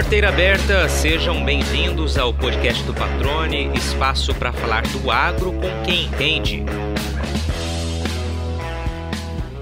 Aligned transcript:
Porteira 0.00 0.30
aberta, 0.30 0.88
sejam 0.88 1.44
bem-vindos 1.44 2.16
ao 2.16 2.32
podcast 2.32 2.82
do 2.84 2.94
Patrone, 2.94 3.70
espaço 3.76 4.34
para 4.34 4.50
falar 4.50 4.80
do 4.86 5.10
agro 5.10 5.52
com 5.52 5.84
quem 5.84 6.06
entende. 6.06 6.64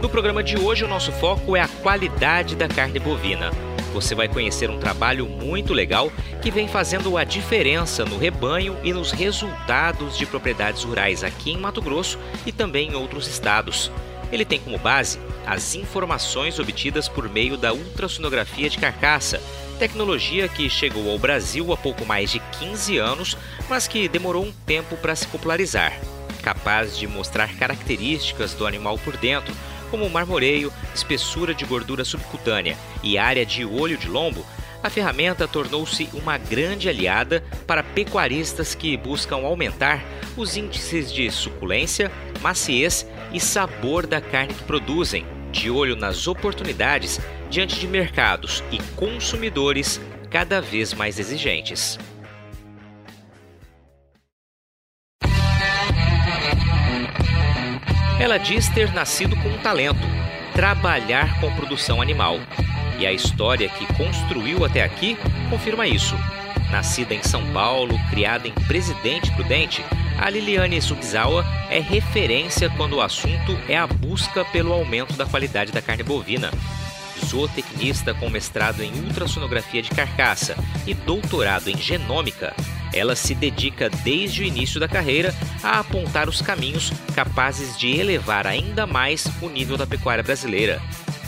No 0.00 0.08
programa 0.08 0.40
de 0.40 0.56
hoje, 0.56 0.84
o 0.84 0.88
nosso 0.88 1.10
foco 1.10 1.56
é 1.56 1.60
a 1.60 1.66
qualidade 1.66 2.54
da 2.54 2.68
carne 2.68 3.00
bovina. 3.00 3.50
Você 3.92 4.14
vai 4.14 4.28
conhecer 4.28 4.70
um 4.70 4.78
trabalho 4.78 5.26
muito 5.26 5.74
legal 5.74 6.08
que 6.40 6.52
vem 6.52 6.68
fazendo 6.68 7.16
a 7.16 7.24
diferença 7.24 8.04
no 8.04 8.16
rebanho 8.16 8.76
e 8.84 8.92
nos 8.92 9.10
resultados 9.10 10.16
de 10.16 10.24
propriedades 10.24 10.84
rurais 10.84 11.24
aqui 11.24 11.50
em 11.50 11.58
Mato 11.58 11.82
Grosso 11.82 12.16
e 12.46 12.52
também 12.52 12.90
em 12.90 12.94
outros 12.94 13.26
estados. 13.26 13.90
Ele 14.30 14.44
tem 14.44 14.60
como 14.60 14.78
base 14.78 15.18
as 15.44 15.74
informações 15.74 16.60
obtidas 16.60 17.08
por 17.08 17.28
meio 17.28 17.56
da 17.56 17.72
ultrassonografia 17.72 18.70
de 18.70 18.78
carcaça, 18.78 19.42
tecnologia 19.78 20.48
que 20.48 20.68
chegou 20.68 21.10
ao 21.10 21.18
Brasil 21.18 21.72
há 21.72 21.76
pouco 21.76 22.04
mais 22.04 22.30
de 22.30 22.40
15 22.58 22.98
anos, 22.98 23.38
mas 23.68 23.86
que 23.86 24.08
demorou 24.08 24.44
um 24.44 24.52
tempo 24.66 24.96
para 24.96 25.14
se 25.14 25.26
popularizar. 25.28 25.98
Capaz 26.42 26.98
de 26.98 27.06
mostrar 27.06 27.54
características 27.56 28.54
do 28.54 28.66
animal 28.66 28.98
por 28.98 29.16
dentro, 29.16 29.54
como 29.90 30.10
marmoreio, 30.10 30.72
espessura 30.94 31.54
de 31.54 31.64
gordura 31.64 32.04
subcutânea 32.04 32.76
e 33.02 33.16
área 33.16 33.46
de 33.46 33.64
olho 33.64 33.96
de 33.96 34.08
lombo, 34.08 34.44
a 34.82 34.90
ferramenta 34.90 35.48
tornou-se 35.48 36.08
uma 36.12 36.36
grande 36.38 36.88
aliada 36.88 37.42
para 37.66 37.82
pecuaristas 37.82 38.74
que 38.74 38.96
buscam 38.96 39.36
aumentar 39.36 40.04
os 40.36 40.56
índices 40.56 41.12
de 41.12 41.30
suculência, 41.30 42.12
maciez 42.40 43.06
e 43.32 43.40
sabor 43.40 44.06
da 44.06 44.20
carne 44.20 44.54
que 44.54 44.62
produzem, 44.64 45.26
de 45.50 45.70
olho 45.70 45.96
nas 45.96 46.28
oportunidades 46.28 47.18
diante 47.50 47.78
de 47.78 47.86
mercados 47.86 48.62
e 48.70 48.78
consumidores 48.94 50.00
cada 50.30 50.60
vez 50.60 50.92
mais 50.92 51.18
exigentes. 51.18 51.98
Ela 58.20 58.36
diz 58.36 58.68
ter 58.68 58.92
nascido 58.92 59.36
com 59.36 59.48
um 59.48 59.58
talento: 59.58 60.00
trabalhar 60.52 61.40
com 61.40 61.54
produção 61.54 62.02
animal. 62.02 62.38
E 62.98 63.06
a 63.06 63.12
história 63.12 63.68
que 63.68 63.86
construiu 63.94 64.64
até 64.64 64.82
aqui 64.82 65.16
confirma 65.48 65.86
isso. 65.86 66.16
Nascida 66.70 67.14
em 67.14 67.22
São 67.22 67.46
Paulo, 67.52 67.96
criada 68.10 68.48
em 68.48 68.52
Presidente 68.52 69.30
Prudente, 69.32 69.84
a 70.20 70.28
Liliane 70.28 70.82
Subzawa 70.82 71.44
é 71.70 71.78
referência 71.78 72.68
quando 72.76 72.96
o 72.96 73.00
assunto 73.00 73.56
é 73.68 73.78
a 73.78 73.86
busca 73.86 74.44
pelo 74.46 74.72
aumento 74.72 75.14
da 75.14 75.24
qualidade 75.24 75.70
da 75.70 75.80
carne 75.80 76.02
bovina. 76.02 76.50
Zootecnista 77.24 78.14
com 78.14 78.28
mestrado 78.28 78.82
em 78.82 78.92
ultrassonografia 79.04 79.82
de 79.82 79.90
carcaça 79.90 80.56
e 80.86 80.94
doutorado 80.94 81.68
em 81.68 81.76
genômica, 81.76 82.54
ela 82.92 83.14
se 83.14 83.34
dedica 83.34 83.90
desde 83.90 84.42
o 84.42 84.44
início 84.44 84.80
da 84.80 84.88
carreira 84.88 85.34
a 85.62 85.78
apontar 85.78 86.28
os 86.28 86.40
caminhos 86.40 86.92
capazes 87.14 87.76
de 87.76 87.88
elevar 87.98 88.46
ainda 88.46 88.86
mais 88.86 89.26
o 89.42 89.48
nível 89.48 89.76
da 89.76 89.86
pecuária 89.86 90.24
brasileira. 90.24 90.80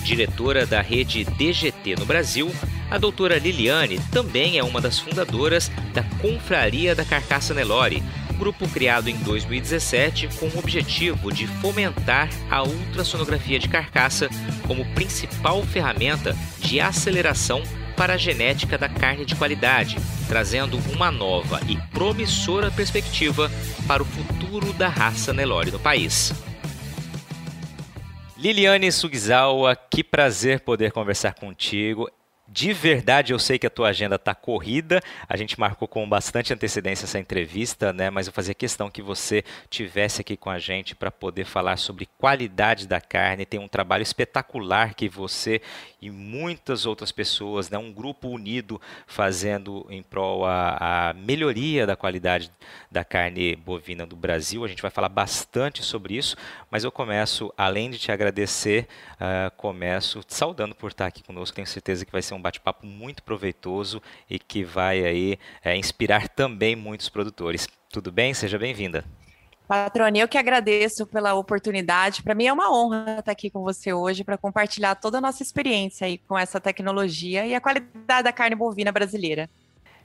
Diretora 0.02 0.64
da 0.64 0.80
rede 0.80 1.24
DGT 1.24 1.97
no 1.97 2.06
Brasil, 2.06 2.50
a 2.91 2.98
doutora 2.98 3.38
Liliane 3.38 4.00
também 4.10 4.58
é 4.58 4.64
uma 4.64 4.80
das 4.80 4.98
fundadoras 4.98 5.70
da 5.92 6.02
Confraria 6.20 6.94
da 6.94 7.04
Carcaça 7.04 7.52
Nelore, 7.54 8.02
grupo 8.41 8.66
criado 8.66 9.10
em 9.10 9.16
2017 9.19 10.28
com 10.38 10.46
o 10.46 10.58
objetivo 10.58 11.30
de 11.30 11.46
fomentar 11.46 12.30
a 12.50 12.62
ultrassonografia 12.62 13.58
de 13.58 13.69
carcaça 13.69 14.30
como 14.66 14.86
principal 14.94 15.62
ferramenta 15.62 16.34
de 16.58 16.80
aceleração 16.80 17.62
para 17.94 18.14
a 18.14 18.16
genética 18.16 18.78
da 18.78 18.88
carne 18.88 19.26
de 19.26 19.37
qualidade, 19.37 19.98
trazendo 20.26 20.78
uma 20.91 21.10
nova 21.10 21.60
e 21.69 21.76
promissora 21.92 22.70
perspectiva 22.70 23.50
para 23.87 24.03
o 24.03 24.06
futuro 24.06 24.72
da 24.72 24.88
raça 24.88 25.34
Nelore 25.34 25.70
no 25.70 25.78
país. 25.78 26.32
Liliane 28.38 28.91
Sugizawa, 28.91 29.76
que 29.76 30.03
prazer 30.03 30.60
poder 30.60 30.93
conversar 30.93 31.34
contigo. 31.34 32.09
De 32.53 32.72
verdade, 32.72 33.33
eu 33.33 33.38
sei 33.38 33.61
que 33.61 33.66
a 33.66 33.71
tua 33.71 33.91
agenda 33.91 34.16
está 34.16 34.34
corrida. 34.34 35.00
A 35.28 35.37
gente 35.37 35.59
marcou 35.61 35.87
com 35.87 36.09
bastante 36.09 36.53
antecedência 36.53 37.05
essa 37.05 37.16
entrevista, 37.16 37.93
né? 37.93 38.11
Mas 38.11 38.27
eu 38.27 38.33
fazia 38.33 38.53
questão 38.53 38.91
que 38.91 39.00
você 39.00 39.44
tivesse 39.69 40.21
aqui 40.21 40.37
com 40.37 40.50
a 40.50 40.59
gente 40.59 40.97
para 40.97 41.12
poder 41.12 41.44
falar 41.44 41.77
sobre 41.77 42.09
qualidade 42.19 42.88
da 42.88 43.00
carne. 43.00 43.47
Tem 43.47 43.61
um 43.61 43.69
trabalho 43.69 44.03
espetacular 44.03 44.94
que 44.94 45.09
você 45.09 45.62
e 46.03 46.11
muitas 46.11 46.87
outras 46.87 47.12
pessoas, 47.12 47.71
né? 47.71 47.78
Um 47.78 47.93
grupo 47.93 48.27
unido 48.27 48.81
fazendo 49.06 49.87
em 49.88 50.03
prol 50.03 50.44
a, 50.44 51.11
a 51.11 51.12
melhoria 51.12 51.87
da 51.87 51.94
qualidade 51.94 52.50
da 52.91 53.05
carne 53.05 53.55
bovina 53.55 54.05
do 54.05 54.17
Brasil. 54.17 54.65
A 54.65 54.69
gente 54.69 54.82
vai 54.82 54.91
falar 54.91 55.09
bastante 55.09 55.84
sobre 55.84 56.17
isso. 56.17 56.37
Mas 56.69 56.82
eu 56.82 56.91
começo, 56.91 57.55
além 57.56 57.91
de 57.91 57.99
te 57.99 58.11
agradecer, 58.11 58.88
uh, 59.15 59.55
começo 59.56 60.25
te 60.25 60.34
saudando 60.34 60.75
por 60.75 60.91
estar 60.91 61.06
aqui 61.06 61.22
conosco. 61.22 61.55
Tenho 61.55 61.67
certeza 61.69 62.05
que 62.05 62.11
vai 62.11 62.22
ser 62.22 62.34
um 62.34 62.39
um 62.40 62.42
bate-papo 62.42 62.86
muito 62.86 63.22
proveitoso 63.22 64.02
e 64.28 64.38
que 64.38 64.64
vai 64.64 65.04
aí 65.04 65.38
é, 65.62 65.76
inspirar 65.76 66.28
também 66.28 66.74
muitos 66.74 67.08
produtores. 67.08 67.68
Tudo 67.92 68.10
bem? 68.10 68.34
Seja 68.34 68.58
bem-vinda. 68.58 69.04
Patrone, 69.68 70.18
eu 70.18 70.26
que 70.26 70.36
agradeço 70.36 71.06
pela 71.06 71.34
oportunidade. 71.34 72.24
Para 72.24 72.34
mim 72.34 72.46
é 72.46 72.52
uma 72.52 72.72
honra 72.72 73.18
estar 73.20 73.30
aqui 73.30 73.48
com 73.48 73.62
você 73.62 73.92
hoje 73.92 74.24
para 74.24 74.36
compartilhar 74.36 74.96
toda 74.96 75.18
a 75.18 75.20
nossa 75.20 75.44
experiência 75.44 76.08
aí 76.08 76.18
com 76.18 76.36
essa 76.36 76.60
tecnologia 76.60 77.46
e 77.46 77.54
a 77.54 77.60
qualidade 77.60 78.24
da 78.24 78.32
carne 78.32 78.56
bovina 78.56 78.90
brasileira. 78.90 79.48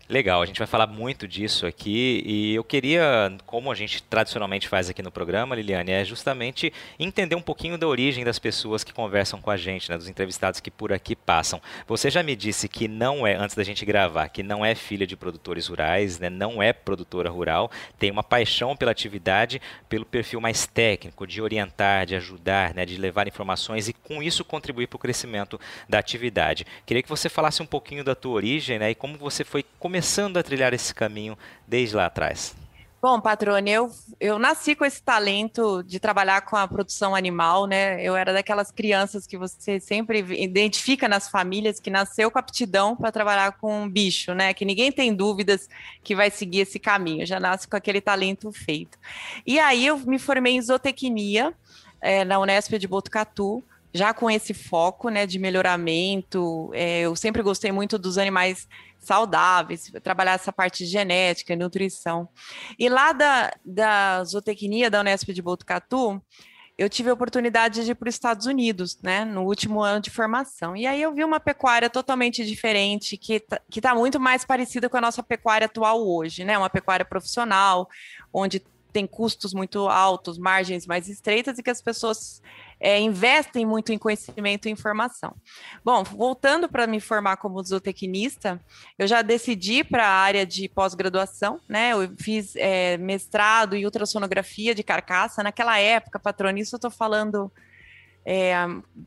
Legal, 0.07 0.39
a 0.39 0.45
gente 0.45 0.59
vai 0.59 0.67
falar 0.67 0.85
muito 0.85 1.27
disso 1.27 1.65
aqui 1.65 2.21
e 2.23 2.53
eu 2.53 2.63
queria, 2.63 3.35
como 3.43 3.71
a 3.71 3.75
gente 3.75 4.03
tradicionalmente 4.03 4.67
faz 4.67 4.87
aqui 4.87 5.01
no 5.01 5.11
programa, 5.11 5.55
Liliane, 5.55 5.91
é 5.91 6.05
justamente 6.05 6.71
entender 6.99 7.33
um 7.33 7.41
pouquinho 7.41 7.75
da 7.75 7.87
origem 7.87 8.23
das 8.23 8.37
pessoas 8.37 8.83
que 8.83 8.93
conversam 8.93 9.41
com 9.41 9.49
a 9.49 9.57
gente, 9.57 9.89
né, 9.89 9.97
dos 9.97 10.07
entrevistados 10.07 10.59
que 10.59 10.69
por 10.69 10.93
aqui 10.93 11.15
passam. 11.15 11.59
Você 11.87 12.11
já 12.11 12.21
me 12.21 12.35
disse 12.35 12.69
que 12.69 12.87
não 12.87 13.25
é, 13.25 13.33
antes 13.33 13.55
da 13.55 13.63
gente 13.63 13.83
gravar, 13.83 14.29
que 14.29 14.43
não 14.43 14.63
é 14.63 14.75
filha 14.75 15.07
de 15.07 15.17
produtores 15.17 15.65
rurais, 15.65 16.19
né, 16.19 16.29
não 16.29 16.61
é 16.61 16.71
produtora 16.71 17.31
rural, 17.31 17.71
tem 17.97 18.11
uma 18.11 18.23
paixão 18.23 18.77
pela 18.77 18.91
atividade, 18.91 19.59
pelo 19.89 20.05
perfil 20.05 20.39
mais 20.39 20.67
técnico, 20.67 21.25
de 21.25 21.41
orientar, 21.41 22.05
de 22.05 22.15
ajudar, 22.15 22.75
né, 22.75 22.85
de 22.85 22.95
levar 22.97 23.27
informações 23.27 23.87
e 23.87 23.93
com 23.93 24.21
isso 24.21 24.45
contribuir 24.45 24.85
para 24.85 24.97
o 24.97 24.99
crescimento 24.99 25.59
da 25.89 25.97
atividade. 25.97 26.63
Queria 26.85 27.01
que 27.01 27.09
você 27.09 27.27
falasse 27.27 27.63
um 27.63 27.65
pouquinho 27.65 28.03
da 28.03 28.13
tua 28.13 28.33
origem 28.33 28.77
né, 28.77 28.91
e 28.91 28.95
como 28.95 29.17
você 29.17 29.43
foi 29.43 29.65
começando 29.79 29.94
começando 29.95 30.35
a 30.35 30.43
trilhar 30.43 30.73
esse 30.73 30.93
caminho 30.93 31.37
desde 31.65 31.95
lá 31.95 32.07
atrás? 32.07 32.53
Bom, 33.01 33.21
patrone, 33.21 33.71
eu, 33.71 33.89
eu 34.19 34.37
nasci 34.37 34.75
com 34.75 34.83
esse 34.83 35.01
talento 35.01 35.81
de 35.83 36.01
trabalhar 36.01 36.41
com 36.41 36.57
a 36.57 36.67
produção 36.67 37.15
animal, 37.15 37.65
né? 37.65 38.03
Eu 38.03 38.13
era 38.13 38.33
daquelas 38.33 38.71
crianças 38.71 39.25
que 39.25 39.37
você 39.37 39.79
sempre 39.79 40.19
identifica 40.43 41.07
nas 41.07 41.29
famílias 41.29 41.79
que 41.79 41.89
nasceu 41.89 42.29
com 42.29 42.37
aptidão 42.37 42.93
para 42.93 43.09
trabalhar 43.09 43.53
com 43.53 43.83
um 43.83 43.89
bicho, 43.89 44.33
né? 44.33 44.53
Que 44.53 44.65
ninguém 44.65 44.91
tem 44.91 45.15
dúvidas 45.15 45.69
que 46.03 46.13
vai 46.13 46.29
seguir 46.29 46.59
esse 46.59 46.77
caminho, 46.77 47.25
já 47.25 47.39
nasce 47.39 47.65
com 47.65 47.77
aquele 47.77 48.01
talento 48.01 48.51
feito. 48.51 48.97
E 49.47 49.57
aí 49.61 49.87
eu 49.87 49.97
me 49.99 50.19
formei 50.19 50.55
em 50.55 50.61
zootecnia 50.61 51.53
é, 52.01 52.25
na 52.25 52.37
Unesp 52.37 52.77
de 52.77 52.85
Botucatu, 52.85 53.63
já 53.93 54.13
com 54.13 54.29
esse 54.29 54.53
foco 54.53 55.07
né, 55.07 55.25
de 55.25 55.39
melhoramento. 55.39 56.69
É, 56.73 56.99
eu 56.99 57.15
sempre 57.15 57.41
gostei 57.41 57.71
muito 57.71 57.97
dos 57.97 58.17
animais 58.17 58.67
saudáveis, 59.05 59.91
trabalhar 60.03 60.33
essa 60.33 60.51
parte 60.51 60.85
genética 60.85 61.55
nutrição. 61.55 62.27
E 62.77 62.89
lá 62.89 63.13
da, 63.13 63.53
da 63.63 64.23
zootecnia 64.23 64.89
da 64.89 64.99
Unesp 64.99 65.29
de 65.29 65.41
Botucatu, 65.41 66.21
eu 66.77 66.89
tive 66.89 67.09
a 67.09 67.13
oportunidade 67.13 67.85
de 67.85 67.91
ir 67.91 67.95
para 67.95 68.09
os 68.09 68.15
Estados 68.15 68.45
Unidos, 68.45 68.99
né, 69.01 69.23
no 69.23 69.43
último 69.43 69.81
ano 69.81 70.01
de 70.01 70.09
formação. 70.09 70.75
E 70.75 70.85
aí 70.85 71.01
eu 71.01 71.13
vi 71.13 71.23
uma 71.23 71.39
pecuária 71.39 71.89
totalmente 71.89 72.45
diferente, 72.45 73.17
que 73.17 73.35
está 73.35 73.61
que 73.69 73.79
tá 73.79 73.95
muito 73.95 74.19
mais 74.19 74.43
parecida 74.43 74.89
com 74.89 74.97
a 74.97 75.01
nossa 75.01 75.23
pecuária 75.23 75.65
atual 75.65 76.05
hoje, 76.05 76.43
né, 76.43 76.57
uma 76.57 76.69
pecuária 76.69 77.05
profissional, 77.05 77.87
onde 78.33 78.61
tem 78.95 79.05
custos 79.05 79.53
muito 79.53 79.89
altos, 79.89 80.37
margens 80.37 80.87
mais 80.87 81.09
estreitas 81.09 81.59
e 81.59 81.63
que 81.63 81.69
as 81.69 81.81
pessoas 81.81 82.41
é, 82.79 82.97
investem 82.97 83.65
muito 83.65 83.91
em 83.91 83.97
conhecimento 83.97 84.69
e 84.69 84.71
informação. 84.71 85.35
Bom, 85.83 86.01
voltando 86.01 86.69
para 86.69 86.87
me 86.87 87.01
formar 87.01 87.35
como 87.35 87.61
zootecnista, 87.61 88.57
eu 88.97 89.05
já 89.05 89.21
decidi 89.21 89.83
para 89.83 90.07
a 90.07 90.09
área 90.09 90.45
de 90.45 90.69
pós-graduação, 90.69 91.59
né? 91.67 91.91
Eu 91.91 92.09
fiz 92.17 92.55
é, 92.55 92.95
mestrado 92.95 93.75
em 93.75 93.83
ultrassonografia 93.83 94.73
de 94.73 94.81
carcaça. 94.81 95.43
Naquela 95.43 95.77
época, 95.77 96.17
patrona, 96.17 96.57
isso 96.57 96.75
eu 96.75 96.77
estou 96.77 96.91
falando 96.91 97.51
é, 98.25 98.55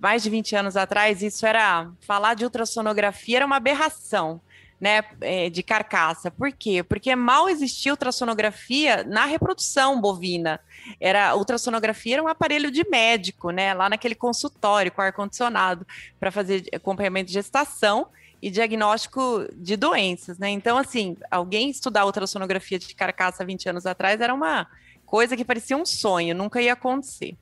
mais 0.02 0.22
de 0.22 0.28
20 0.28 0.54
anos 0.54 0.76
atrás, 0.76 1.22
isso 1.22 1.46
era 1.46 1.90
falar 2.02 2.34
de 2.34 2.44
ultrassonografia 2.44 3.38
era 3.38 3.46
uma 3.46 3.56
aberração 3.56 4.38
né, 4.80 5.02
é, 5.20 5.50
de 5.50 5.62
carcaça. 5.62 6.30
Por 6.30 6.52
quê? 6.52 6.82
Porque 6.82 7.14
mal 7.16 7.48
existia 7.48 7.92
ultrassonografia 7.92 9.04
na 9.04 9.24
reprodução 9.24 10.00
bovina. 10.00 10.60
Era 11.00 11.34
ultrassonografia 11.34 12.14
era 12.14 12.22
um 12.22 12.28
aparelho 12.28 12.70
de 12.70 12.88
médico, 12.88 13.50
né, 13.50 13.74
lá 13.74 13.88
naquele 13.88 14.14
consultório 14.14 14.92
com 14.92 15.02
ar 15.02 15.12
condicionado 15.12 15.86
para 16.18 16.30
fazer 16.30 16.64
acompanhamento 16.72 17.26
de 17.28 17.34
gestação 17.34 18.08
e 18.40 18.50
diagnóstico 18.50 19.48
de 19.52 19.76
doenças, 19.76 20.38
né? 20.38 20.48
Então, 20.50 20.78
assim, 20.78 21.16
alguém 21.28 21.70
estudar 21.70 22.04
ultrassonografia 22.06 22.78
de 22.78 22.94
carcaça 22.94 23.44
20 23.44 23.68
anos 23.68 23.84
atrás 23.84 24.20
era 24.20 24.32
uma 24.32 24.68
coisa 25.04 25.36
que 25.36 25.44
parecia 25.44 25.76
um 25.76 25.84
sonho, 25.84 26.36
nunca 26.36 26.62
ia 26.62 26.74
acontecer. 26.74 27.36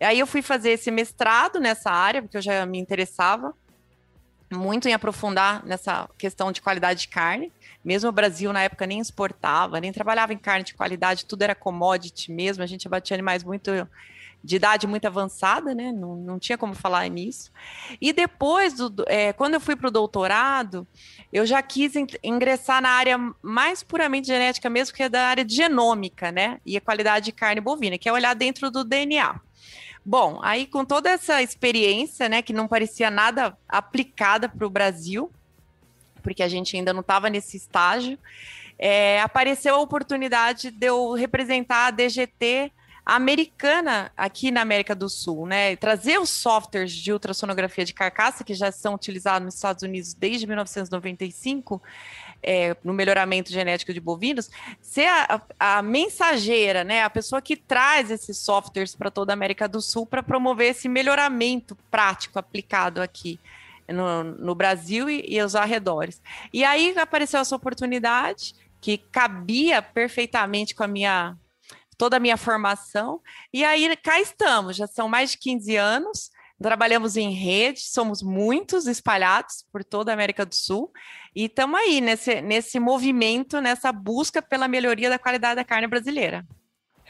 Aí 0.00 0.18
eu 0.18 0.26
fui 0.26 0.42
fazer 0.42 0.70
esse 0.70 0.90
mestrado 0.90 1.60
nessa 1.60 1.90
área, 1.90 2.22
porque 2.22 2.36
eu 2.36 2.42
já 2.42 2.66
me 2.66 2.78
interessava 2.80 3.54
muito 4.50 4.88
em 4.88 4.92
aprofundar 4.92 5.64
nessa 5.64 6.08
questão 6.18 6.50
de 6.50 6.60
qualidade 6.60 7.02
de 7.02 7.08
carne. 7.08 7.52
Mesmo 7.84 8.10
o 8.10 8.12
Brasil, 8.12 8.52
na 8.52 8.62
época, 8.62 8.86
nem 8.86 9.00
exportava, 9.00 9.80
nem 9.80 9.92
trabalhava 9.92 10.32
em 10.32 10.38
carne 10.38 10.64
de 10.64 10.74
qualidade, 10.74 11.24
tudo 11.24 11.42
era 11.42 11.54
commodity 11.54 12.32
mesmo, 12.32 12.62
a 12.62 12.66
gente 12.66 12.86
abatia 12.86 13.14
animais 13.14 13.42
muito 13.42 13.70
de 14.42 14.56
idade 14.56 14.86
muito 14.86 15.04
avançada, 15.06 15.74
né? 15.74 15.92
Não, 15.92 16.16
não 16.16 16.38
tinha 16.38 16.56
como 16.56 16.74
falar 16.74 17.08
nisso. 17.08 17.52
E 18.00 18.12
depois, 18.12 18.74
do, 18.74 19.04
é, 19.06 19.32
quando 19.32 19.54
eu 19.54 19.60
fui 19.60 19.76
para 19.76 19.88
o 19.88 19.90
doutorado, 19.90 20.86
eu 21.32 21.44
já 21.44 21.62
quis 21.62 21.92
ingressar 22.22 22.80
na 22.80 22.90
área 22.90 23.18
mais 23.42 23.82
puramente 23.82 24.26
genética 24.26 24.70
mesmo, 24.70 24.94
que 24.94 25.02
é 25.02 25.08
da 25.08 25.28
área 25.28 25.44
de 25.44 25.54
genômica, 25.54 26.32
né? 26.32 26.58
E 26.64 26.76
a 26.76 26.80
qualidade 26.80 27.26
de 27.26 27.32
carne 27.32 27.60
bovina, 27.60 27.98
que 27.98 28.08
é 28.08 28.12
olhar 28.12 28.34
dentro 28.34 28.70
do 28.70 28.82
DNA. 28.82 29.38
Bom, 30.04 30.40
aí 30.42 30.66
com 30.66 30.84
toda 30.84 31.10
essa 31.10 31.42
experiência, 31.42 32.28
né, 32.28 32.42
que 32.42 32.52
não 32.52 32.66
parecia 32.66 33.10
nada 33.10 33.56
aplicada 33.68 34.48
para 34.48 34.66
o 34.66 34.70
Brasil, 34.70 35.30
porque 36.22 36.42
a 36.42 36.48
gente 36.48 36.76
ainda 36.76 36.92
não 36.92 37.00
estava 37.00 37.28
nesse 37.28 37.56
estágio, 37.56 38.18
é, 38.78 39.20
apareceu 39.20 39.74
a 39.74 39.78
oportunidade 39.78 40.70
de 40.70 40.86
eu 40.86 41.12
representar 41.12 41.88
a 41.88 41.90
DGT 41.90 42.72
americana 43.04 44.12
aqui 44.16 44.50
na 44.50 44.60
América 44.60 44.94
do 44.94 45.08
Sul, 45.08 45.46
né? 45.46 45.74
Trazer 45.76 46.18
os 46.18 46.30
softwares 46.30 46.92
de 46.92 47.12
ultrassonografia 47.12 47.84
de 47.84 47.92
carcaça 47.92 48.44
que 48.44 48.54
já 48.54 48.70
são 48.70 48.94
utilizados 48.94 49.44
nos 49.44 49.54
Estados 49.54 49.82
Unidos 49.82 50.14
desde 50.14 50.46
1995 50.46 51.82
é, 52.42 52.76
no 52.82 52.92
melhoramento 52.92 53.50
genético 53.50 53.92
de 53.92 54.00
bovinos, 54.00 54.50
ser 54.80 55.06
a, 55.06 55.40
a, 55.58 55.82
mensageira, 55.82 56.84
né, 56.84 57.02
a 57.02 57.10
pessoa 57.10 57.42
que 57.42 57.56
traz 57.56 58.10
esses 58.10 58.38
softwares 58.38 58.94
para 58.94 59.10
toda 59.10 59.32
a 59.32 59.34
América 59.34 59.68
do 59.68 59.80
Sul 59.80 60.06
para 60.06 60.22
promover 60.22 60.70
esse 60.70 60.88
melhoramento 60.88 61.76
prático 61.90 62.38
aplicado 62.38 63.02
aqui 63.02 63.38
no, 63.88 64.24
no 64.24 64.54
Brasil 64.54 65.08
e, 65.08 65.24
e 65.28 65.40
aos 65.40 65.54
arredores. 65.54 66.22
E 66.52 66.64
aí 66.64 66.96
apareceu 66.98 67.40
essa 67.40 67.56
oportunidade 67.56 68.54
que 68.80 68.98
cabia 68.98 69.82
perfeitamente 69.82 70.74
com 70.74 70.84
a 70.84 70.88
minha 70.88 71.36
toda 71.98 72.16
a 72.16 72.20
minha 72.20 72.38
formação. 72.38 73.20
E 73.52 73.62
aí 73.62 73.94
cá 73.96 74.18
estamos, 74.18 74.74
já 74.74 74.86
são 74.86 75.06
mais 75.06 75.32
de 75.32 75.38
15 75.38 75.76
anos 75.76 76.30
Trabalhamos 76.62 77.16
em 77.16 77.30
rede, 77.32 77.80
somos 77.80 78.22
muitos 78.22 78.86
espalhados 78.86 79.64
por 79.72 79.82
toda 79.82 80.12
a 80.12 80.14
América 80.14 80.44
do 80.44 80.54
Sul 80.54 80.92
e 81.34 81.44
estamos 81.44 81.78
aí 81.78 82.00
nesse, 82.00 82.40
nesse 82.40 82.80
movimento, 82.80 83.60
nessa 83.60 83.92
busca 83.92 84.42
pela 84.42 84.68
melhoria 84.68 85.08
da 85.08 85.18
qualidade 85.18 85.56
da 85.56 85.64
carne 85.64 85.86
brasileira. 85.86 86.44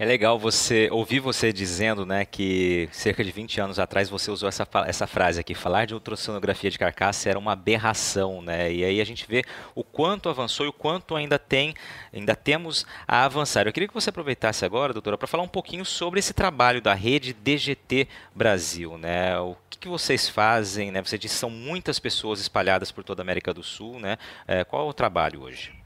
É 0.00 0.04
legal 0.06 0.38
você 0.38 0.88
ouvir 0.90 1.20
você 1.20 1.52
dizendo, 1.52 2.06
né, 2.06 2.24
que 2.24 2.88
cerca 2.90 3.22
de 3.22 3.30
20 3.30 3.60
anos 3.60 3.78
atrás 3.78 4.08
você 4.08 4.30
usou 4.30 4.48
essa, 4.48 4.66
essa 4.86 5.06
frase 5.06 5.38
aqui, 5.38 5.54
falar 5.54 5.84
de 5.84 5.92
ultrassonografia 5.92 6.70
de 6.70 6.78
carcaça 6.78 7.28
era 7.28 7.38
uma 7.38 7.52
aberração, 7.52 8.40
né? 8.40 8.72
E 8.72 8.82
aí 8.82 8.98
a 8.98 9.04
gente 9.04 9.26
vê 9.28 9.44
o 9.74 9.84
quanto 9.84 10.30
avançou 10.30 10.64
e 10.64 10.70
o 10.70 10.72
quanto 10.72 11.14
ainda 11.14 11.38
tem, 11.38 11.74
ainda 12.14 12.34
temos 12.34 12.86
a 13.06 13.26
avançar. 13.26 13.66
Eu 13.66 13.74
queria 13.74 13.86
que 13.86 13.92
você 13.92 14.08
aproveitasse 14.08 14.64
agora, 14.64 14.94
doutora, 14.94 15.18
para 15.18 15.28
falar 15.28 15.42
um 15.42 15.48
pouquinho 15.48 15.84
sobre 15.84 16.18
esse 16.18 16.32
trabalho 16.32 16.80
da 16.80 16.94
rede 16.94 17.34
DGT 17.34 18.08
Brasil, 18.34 18.96
né? 18.96 19.38
O 19.38 19.54
que, 19.68 19.80
que 19.80 19.88
vocês 19.88 20.30
fazem, 20.30 20.90
né? 20.90 21.02
Você 21.02 21.18
disse 21.18 21.34
que 21.34 21.40
são 21.40 21.50
muitas 21.50 21.98
pessoas 21.98 22.40
espalhadas 22.40 22.90
por 22.90 23.04
toda 23.04 23.20
a 23.20 23.24
América 23.24 23.52
do 23.52 23.62
Sul, 23.62 24.00
né? 24.00 24.16
É, 24.48 24.64
qual 24.64 24.86
é 24.86 24.88
o 24.88 24.94
trabalho 24.94 25.42
hoje? 25.42 25.79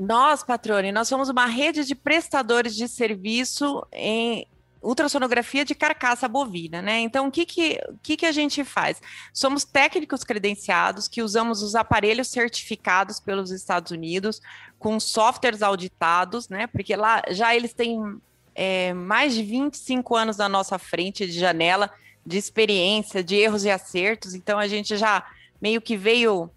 Nós, 0.00 0.42
Patrone, 0.42 0.92
nós 0.92 1.08
somos 1.08 1.28
uma 1.28 1.44
rede 1.44 1.84
de 1.84 1.94
prestadores 1.94 2.74
de 2.74 2.88
serviço 2.88 3.86
em 3.92 4.46
ultrassonografia 4.82 5.62
de 5.62 5.74
carcaça 5.74 6.26
bovina, 6.26 6.80
né? 6.80 7.00
Então, 7.00 7.28
o 7.28 7.30
que 7.30 7.44
que, 7.44 7.78
o 7.86 7.98
que 8.02 8.16
que 8.16 8.24
a 8.24 8.32
gente 8.32 8.64
faz? 8.64 8.98
Somos 9.30 9.62
técnicos 9.62 10.24
credenciados 10.24 11.06
que 11.06 11.22
usamos 11.22 11.62
os 11.62 11.74
aparelhos 11.74 12.28
certificados 12.28 13.20
pelos 13.20 13.50
Estados 13.50 13.92
Unidos, 13.92 14.40
com 14.78 14.98
softwares 14.98 15.60
auditados, 15.60 16.48
né? 16.48 16.66
Porque 16.66 16.96
lá 16.96 17.22
já 17.28 17.54
eles 17.54 17.74
têm 17.74 18.00
é, 18.54 18.94
mais 18.94 19.34
de 19.34 19.42
25 19.42 20.16
anos 20.16 20.38
na 20.38 20.48
nossa 20.48 20.78
frente 20.78 21.26
de 21.26 21.38
janela 21.38 21.90
de 22.24 22.38
experiência, 22.38 23.22
de 23.22 23.36
erros 23.36 23.64
e 23.64 23.70
acertos, 23.70 24.32
então 24.32 24.58
a 24.58 24.66
gente 24.66 24.96
já 24.96 25.26
meio 25.60 25.82
que 25.82 25.94
veio 25.94 26.50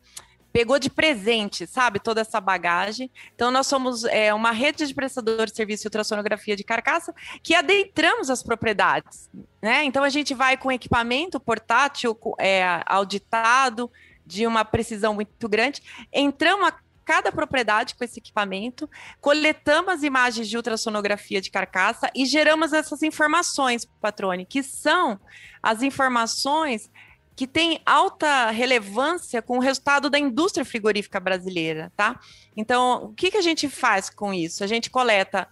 pegou 0.53 0.77
de 0.77 0.89
presente, 0.89 1.65
sabe, 1.65 1.99
toda 1.99 2.21
essa 2.21 2.39
bagagem. 2.39 3.11
Então, 3.33 3.49
nós 3.49 3.65
somos 3.65 4.03
é, 4.05 4.31
uma 4.31 4.51
rede 4.51 4.85
de 4.85 4.93
prestadores 4.93 5.51
de 5.51 5.57
serviço 5.57 5.81
de 5.81 5.87
ultrassonografia 5.87 6.55
de 6.55 6.63
carcaça 6.63 7.13
que 7.41 7.55
adentramos 7.55 8.29
as 8.29 8.43
propriedades, 8.43 9.29
né? 9.59 9.83
Então, 9.83 10.03
a 10.03 10.09
gente 10.09 10.35
vai 10.35 10.55
com 10.55 10.71
equipamento 10.71 11.39
portátil, 11.39 12.15
é, 12.39 12.83
auditado, 12.85 13.91
de 14.25 14.47
uma 14.47 14.63
precisão 14.63 15.15
muito 15.15 15.49
grande, 15.49 15.81
entramos 16.13 16.67
a 16.67 16.73
cada 17.03 17.31
propriedade 17.31 17.95
com 17.95 18.03
esse 18.05 18.19
equipamento, 18.19 18.89
coletamos 19.19 19.93
as 19.93 20.03
imagens 20.03 20.47
de 20.47 20.55
ultrassonografia 20.55 21.41
de 21.41 21.51
carcaça 21.51 22.09
e 22.15 22.25
geramos 22.25 22.71
essas 22.71 23.03
informações, 23.03 23.85
patrone, 23.99 24.45
que 24.45 24.63
são 24.63 25.19
as 25.61 25.81
informações 25.81 26.89
que 27.35 27.47
tem 27.47 27.81
alta 27.85 28.51
relevância 28.51 29.41
com 29.41 29.57
o 29.57 29.61
resultado 29.61 30.09
da 30.09 30.19
indústria 30.19 30.63
frigorífica 30.63 31.19
brasileira, 31.19 31.91
tá? 31.95 32.19
Então, 32.55 33.05
o 33.05 33.13
que, 33.13 33.31
que 33.31 33.37
a 33.37 33.41
gente 33.41 33.67
faz 33.67 34.09
com 34.09 34.33
isso? 34.33 34.63
A 34.63 34.67
gente 34.67 34.89
coleta 34.89 35.47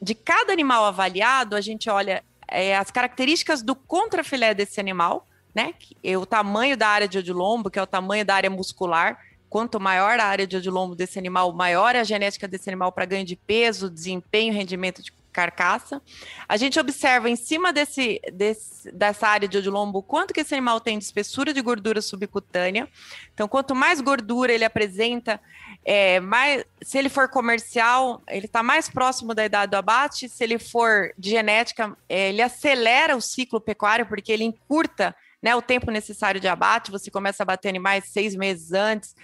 de 0.00 0.14
cada 0.14 0.52
animal 0.52 0.84
avaliado, 0.84 1.56
a 1.56 1.60
gente 1.60 1.90
olha 1.90 2.22
é, 2.46 2.76
as 2.76 2.90
características 2.90 3.62
do 3.62 3.74
contrafilé 3.74 4.54
desse 4.54 4.78
animal, 4.78 5.26
né? 5.54 5.74
É 6.02 6.16
o 6.16 6.26
tamanho 6.26 6.76
da 6.76 6.88
área 6.88 7.08
de 7.08 7.18
odilombo, 7.18 7.70
que 7.70 7.78
é 7.78 7.82
o 7.82 7.86
tamanho 7.86 8.24
da 8.24 8.34
área 8.34 8.50
muscular. 8.50 9.18
Quanto 9.48 9.80
maior 9.80 10.18
a 10.18 10.24
área 10.24 10.46
de 10.46 10.56
odilombo 10.56 10.94
desse 10.94 11.18
animal, 11.18 11.52
maior 11.52 11.94
a 11.94 12.04
genética 12.04 12.46
desse 12.46 12.68
animal 12.68 12.92
para 12.92 13.04
ganho 13.04 13.24
de 13.24 13.36
peso, 13.36 13.88
desempenho, 13.88 14.52
rendimento 14.52 15.02
de 15.02 15.12
carcaça. 15.34 16.00
A 16.48 16.56
gente 16.56 16.78
observa 16.78 17.28
em 17.28 17.34
cima 17.34 17.72
desse, 17.72 18.20
desse, 18.32 18.90
dessa 18.92 19.26
área 19.26 19.48
de 19.48 19.58
odilombo 19.58 20.00
quanto 20.00 20.32
que 20.32 20.40
esse 20.40 20.54
animal 20.54 20.80
tem 20.80 20.96
de 20.96 21.04
espessura 21.04 21.52
de 21.52 21.60
gordura 21.60 22.00
subcutânea. 22.00 22.88
Então, 23.34 23.48
quanto 23.48 23.74
mais 23.74 24.00
gordura 24.00 24.52
ele 24.52 24.64
apresenta, 24.64 25.40
é, 25.84 26.20
mais, 26.20 26.64
se 26.80 26.96
ele 26.96 27.08
for 27.08 27.28
comercial, 27.28 28.22
ele 28.28 28.46
está 28.46 28.62
mais 28.62 28.88
próximo 28.88 29.34
da 29.34 29.44
idade 29.44 29.72
do 29.72 29.76
abate. 29.76 30.28
Se 30.28 30.44
ele 30.44 30.58
for 30.58 31.12
de 31.18 31.30
genética, 31.30 31.96
é, 32.08 32.28
ele 32.28 32.40
acelera 32.40 33.16
o 33.16 33.20
ciclo 33.20 33.60
pecuário, 33.60 34.06
porque 34.06 34.30
ele 34.30 34.44
encurta 34.44 35.14
né, 35.42 35.54
o 35.56 35.60
tempo 35.60 35.90
necessário 35.90 36.40
de 36.40 36.46
abate. 36.46 36.92
Você 36.92 37.10
começa 37.10 37.42
a 37.42 37.46
bater 37.46 37.68
animais 37.68 38.04
seis 38.06 38.36
meses 38.36 38.72
antes 38.72 39.14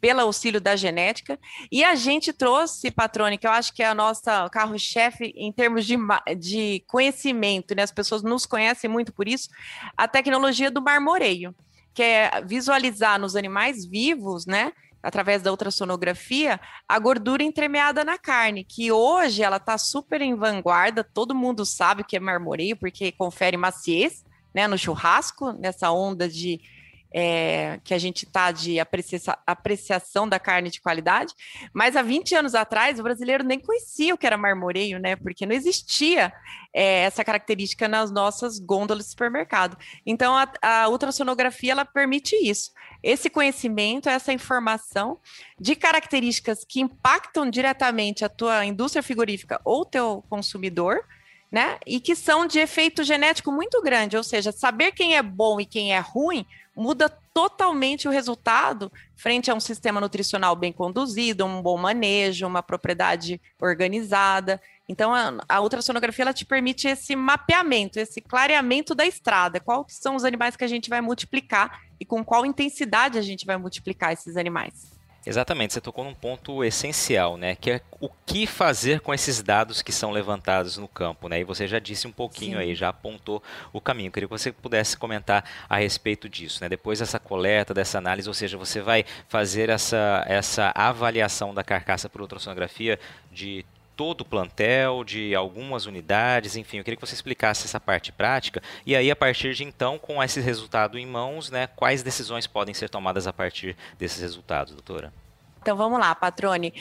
pelo 0.00 0.20
auxílio 0.20 0.60
da 0.60 0.74
genética. 0.74 1.38
E 1.70 1.84
a 1.84 1.94
gente 1.94 2.32
trouxe, 2.32 2.90
Patrone, 2.90 3.38
que 3.38 3.46
eu 3.46 3.50
acho 3.50 3.72
que 3.74 3.82
é 3.82 3.86
a 3.86 3.94
nossa 3.94 4.48
carro-chefe 4.50 5.32
em 5.36 5.52
termos 5.52 5.84
de, 5.84 5.96
de 6.38 6.82
conhecimento, 6.86 7.74
né? 7.74 7.82
As 7.82 7.92
pessoas 7.92 8.22
nos 8.22 8.46
conhecem 8.46 8.88
muito 8.88 9.12
por 9.12 9.28
isso, 9.28 9.48
a 9.96 10.08
tecnologia 10.08 10.70
do 10.70 10.82
marmoreio, 10.82 11.54
que 11.92 12.02
é 12.02 12.42
visualizar 12.44 13.18
nos 13.18 13.36
animais 13.36 13.84
vivos, 13.84 14.46
né? 14.46 14.72
Através 15.02 15.40
da 15.42 15.50
ultrassonografia, 15.50 16.60
a 16.86 16.98
gordura 16.98 17.42
entremeada 17.42 18.04
na 18.04 18.18
carne, 18.18 18.64
que 18.64 18.92
hoje 18.92 19.42
ela 19.42 19.56
está 19.56 19.78
super 19.78 20.20
em 20.20 20.34
vanguarda, 20.34 21.02
todo 21.02 21.34
mundo 21.34 21.64
sabe 21.64 22.04
que 22.04 22.16
é 22.16 22.20
marmoreio, 22.20 22.76
porque 22.76 23.10
confere 23.12 23.56
maciez 23.56 24.24
né, 24.54 24.66
no 24.68 24.76
churrasco, 24.76 25.52
nessa 25.52 25.90
onda 25.90 26.28
de 26.28 26.60
é, 27.12 27.80
que 27.82 27.92
a 27.92 27.98
gente 27.98 28.24
está 28.24 28.52
de 28.52 28.78
aprecia 28.78 29.20
apreciação 29.46 30.28
da 30.28 30.38
carne 30.38 30.70
de 30.70 30.80
qualidade, 30.80 31.34
mas 31.72 31.96
há 31.96 32.02
20 32.02 32.34
anos 32.34 32.54
atrás 32.54 33.00
o 33.00 33.02
brasileiro 33.02 33.44
nem 33.44 33.58
conhecia 33.58 34.14
o 34.14 34.18
que 34.18 34.26
era 34.26 34.36
marmoreio, 34.36 34.98
né? 34.98 35.16
Porque 35.16 35.44
não 35.44 35.54
existia 35.54 36.32
é, 36.72 37.02
essa 37.02 37.24
característica 37.24 37.88
nas 37.88 38.10
nossas 38.10 38.58
gôndolas 38.58 39.04
de 39.04 39.10
supermercado. 39.10 39.76
Então 40.06 40.36
a, 40.36 40.48
a 40.62 40.88
ultrassonografia 40.88 41.72
ela 41.72 41.84
permite 41.84 42.36
isso. 42.36 42.72
Esse 43.02 43.28
conhecimento, 43.28 44.08
essa 44.08 44.32
informação 44.32 45.18
de 45.58 45.74
características 45.74 46.64
que 46.64 46.80
impactam 46.80 47.48
diretamente 47.48 48.24
a 48.24 48.28
tua 48.28 48.64
indústria 48.64 49.02
frigorífica 49.02 49.60
ou 49.64 49.84
teu 49.84 50.22
consumidor, 50.28 51.00
né? 51.50 51.78
E 51.84 51.98
que 51.98 52.14
são 52.14 52.46
de 52.46 52.60
efeito 52.60 53.02
genético 53.02 53.50
muito 53.50 53.82
grande, 53.82 54.16
ou 54.16 54.22
seja, 54.22 54.52
saber 54.52 54.92
quem 54.92 55.16
é 55.16 55.22
bom 55.22 55.60
e 55.60 55.66
quem 55.66 55.92
é 55.92 55.98
ruim 55.98 56.46
muda 56.80 57.10
totalmente 57.34 58.08
o 58.08 58.10
resultado 58.10 58.90
frente 59.14 59.50
a 59.50 59.54
um 59.54 59.60
sistema 59.60 60.00
nutricional 60.00 60.56
bem 60.56 60.72
conduzido, 60.72 61.44
um 61.44 61.60
bom 61.60 61.76
manejo, 61.76 62.46
uma 62.46 62.62
propriedade 62.62 63.38
organizada. 63.60 64.60
Então, 64.88 65.14
a, 65.14 65.34
a 65.46 65.60
ultrassonografia 65.60 66.22
ela 66.22 66.32
te 66.32 66.46
permite 66.46 66.88
esse 66.88 67.14
mapeamento, 67.14 68.00
esse 68.00 68.20
clareamento 68.20 68.94
da 68.94 69.06
estrada. 69.06 69.60
Quais 69.60 69.98
são 70.00 70.16
os 70.16 70.24
animais 70.24 70.56
que 70.56 70.64
a 70.64 70.68
gente 70.68 70.88
vai 70.88 71.02
multiplicar 71.02 71.80
e 72.00 72.04
com 72.06 72.24
qual 72.24 72.46
intensidade 72.46 73.18
a 73.18 73.22
gente 73.22 73.44
vai 73.44 73.58
multiplicar 73.58 74.12
esses 74.12 74.38
animais. 74.38 74.99
Exatamente, 75.24 75.74
você 75.74 75.80
tocou 75.82 76.02
num 76.02 76.14
ponto 76.14 76.64
essencial, 76.64 77.36
né? 77.36 77.54
Que 77.54 77.72
é 77.72 77.80
o 78.00 78.08
que 78.24 78.46
fazer 78.46 79.00
com 79.00 79.12
esses 79.12 79.42
dados 79.42 79.82
que 79.82 79.92
são 79.92 80.10
levantados 80.10 80.78
no 80.78 80.88
campo, 80.88 81.28
né? 81.28 81.40
E 81.40 81.44
você 81.44 81.68
já 81.68 81.78
disse 81.78 82.08
um 82.08 82.12
pouquinho 82.12 82.58
Sim. 82.58 82.64
aí, 82.64 82.74
já 82.74 82.88
apontou 82.88 83.42
o 83.70 83.82
caminho. 83.82 84.08
Eu 84.08 84.12
queria 84.12 84.26
que 84.26 84.32
você 84.32 84.50
pudesse 84.50 84.96
comentar 84.96 85.44
a 85.68 85.76
respeito 85.76 86.26
disso, 86.26 86.62
né? 86.62 86.70
Depois 86.70 87.00
dessa 87.00 87.18
coleta, 87.18 87.74
dessa 87.74 87.98
análise, 87.98 88.28
ou 88.28 88.34
seja, 88.34 88.56
você 88.56 88.80
vai 88.80 89.04
fazer 89.28 89.68
essa, 89.68 90.24
essa 90.26 90.72
avaliação 90.74 91.52
da 91.52 91.62
carcaça 91.62 92.08
por 92.08 92.22
ultrassonografia 92.22 92.98
de 93.30 93.64
todo 94.00 94.22
o 94.22 94.24
plantel, 94.24 95.04
de 95.04 95.34
algumas 95.34 95.84
unidades, 95.84 96.56
enfim, 96.56 96.78
eu 96.78 96.84
queria 96.84 96.96
que 96.96 97.06
você 97.06 97.12
explicasse 97.12 97.66
essa 97.66 97.78
parte 97.78 98.10
prática 98.10 98.62
e 98.86 98.96
aí 98.96 99.10
a 99.10 99.14
partir 99.14 99.52
de 99.52 99.62
então, 99.62 99.98
com 99.98 100.22
esse 100.22 100.40
resultado 100.40 100.98
em 100.98 101.04
mãos, 101.04 101.50
né, 101.50 101.66
quais 101.66 102.02
decisões 102.02 102.46
podem 102.46 102.72
ser 102.72 102.88
tomadas 102.88 103.26
a 103.26 103.32
partir 103.32 103.76
desses 103.98 104.18
resultados, 104.18 104.72
doutora? 104.72 105.12
Então 105.60 105.76
vamos 105.76 106.00
lá, 106.00 106.14
Patrone. 106.14 106.72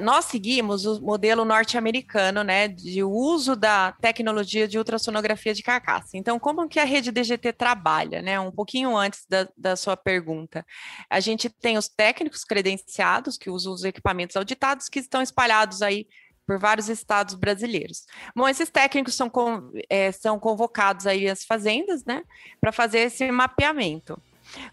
Nós 0.00 0.24
seguimos 0.24 0.84
o 0.84 1.00
modelo 1.00 1.44
norte-americano, 1.44 2.42
né, 2.42 2.66
de 2.66 3.04
uso 3.04 3.54
da 3.54 3.92
tecnologia 4.00 4.66
de 4.66 4.76
ultrassonografia 4.76 5.54
de 5.54 5.62
carcaça. 5.62 6.16
Então, 6.16 6.40
como 6.40 6.68
que 6.68 6.80
a 6.80 6.84
rede 6.84 7.12
DGT 7.12 7.52
trabalha, 7.52 8.20
né? 8.20 8.40
Um 8.40 8.50
pouquinho 8.50 8.96
antes 8.96 9.24
da, 9.28 9.46
da 9.56 9.76
sua 9.76 9.96
pergunta. 9.96 10.66
A 11.08 11.20
gente 11.20 11.48
tem 11.48 11.78
os 11.78 11.88
técnicos 11.88 12.42
credenciados 12.42 13.38
que 13.38 13.48
usam 13.48 13.72
os 13.72 13.84
equipamentos 13.84 14.34
auditados 14.34 14.88
que 14.88 14.98
estão 14.98 15.22
espalhados 15.22 15.80
aí 15.80 16.08
por 16.46 16.58
vários 16.58 16.88
estados 16.88 17.34
brasileiros. 17.34 18.06
Bom, 18.34 18.48
esses 18.48 18.70
técnicos 18.70 19.14
são, 19.14 19.30
com, 19.30 19.70
é, 19.88 20.12
são 20.12 20.38
convocados 20.38 21.06
aí 21.06 21.28
às 21.28 21.44
fazendas, 21.44 22.04
né, 22.04 22.22
para 22.60 22.72
fazer 22.72 23.00
esse 23.00 23.30
mapeamento. 23.30 24.20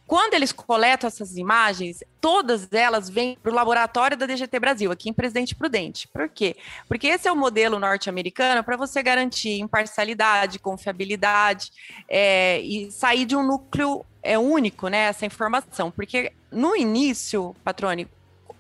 Quando 0.06 0.34
eles 0.34 0.51
coletam 0.51 1.08
essas 1.08 1.38
imagens, 1.38 2.04
todas 2.20 2.72
elas 2.72 3.10
vêm 3.10 3.38
para 3.42 3.51
o 3.51 3.56
laboratório 3.56 4.18
da 4.18 4.25
DGT 4.25 4.60
Brasil, 4.60 4.92
aqui 4.92 5.10
em 5.10 5.13
Presidente 5.13 5.56
Prudente. 5.56 6.08
Por 6.08 6.30
quê? 6.30 6.56
Porque 6.88 7.08
esse 7.08 7.28
é 7.28 7.32
o 7.32 7.36
modelo 7.36 7.80
norte-americano 7.80 8.63
para 8.63 8.78
você 8.78 9.01
garantir 9.01 9.60
imparcialidade, 9.60 10.60
confiabilidade 10.60 11.72
é, 12.08 12.60
e 12.60 12.92
sair 12.92 13.25
de 13.25 13.36
um 13.36 13.44
núcleo 13.44 14.06
é, 14.22 14.38
único, 14.38 14.88
né, 14.88 15.06
essa 15.06 15.25
informação. 15.25 15.90
Porque 15.90 16.34
no 16.51 16.75
início, 16.75 17.56
Patrone, 17.63 18.08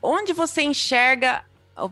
onde 0.01 0.33
você 0.33 0.61
enxerga 0.61 1.43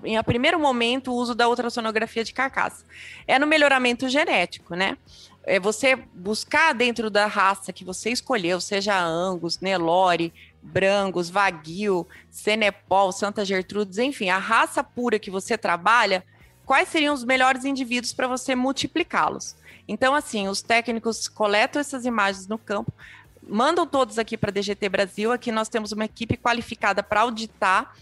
em 0.04 0.22
primeiro 0.24 0.60
momento, 0.60 1.12
o 1.12 1.16
uso 1.16 1.34
da 1.34 1.48
ultrassonografia 1.48 2.24
de 2.24 2.34
carcaça. 2.34 2.84
É 3.28 3.40
no 3.40 3.48
melhoramento 3.48 4.08
genético, 4.10 4.76
né? 4.76 4.98
É 5.44 5.60
você 5.60 5.96
buscar 5.96 6.74
dentro 6.74 7.10
da 7.10 7.26
raça 7.26 7.74
que 7.74 7.86
você 7.86 8.12
escolheu, 8.12 8.60
seja 8.60 9.00
Angus, 9.00 9.60
Nelore, 9.60 10.34
Brangus, 10.62 11.30
Wagyu, 11.30 12.06
Senepol, 12.30 13.12
Santa 13.12 13.46
Gertrudes, 13.46 13.98
enfim, 13.98 14.30
a 14.30 14.38
raça 14.38 14.84
pura 14.84 15.18
que 15.18 15.32
você 15.32 15.58
trabalha, 15.58 16.24
quais 16.66 16.90
seriam 16.90 17.14
os 17.14 17.24
melhores 17.24 17.66
indivíduos 17.66 18.14
para 18.14 18.28
você 18.28 18.56
multiplicá-los? 18.56 19.56
Então, 19.88 20.14
assim, 20.14 20.48
os 20.48 20.62
técnicos 20.62 21.28
coletam 21.28 21.80
essas 21.80 22.06
imagens 22.06 22.48
no 22.48 22.58
campo, 22.58 22.94
mandam 23.42 23.88
todos 23.88 24.20
aqui 24.20 24.38
para 24.38 24.52
a 24.52 24.54
DGT 24.54 24.88
Brasil. 24.88 25.32
Aqui 25.32 25.52
nós 25.52 25.68
temos 25.68 25.92
uma 25.92 26.06
equipe 26.06 26.38
qualificada 26.38 27.02
para 27.02 27.22
auditar 27.22 27.96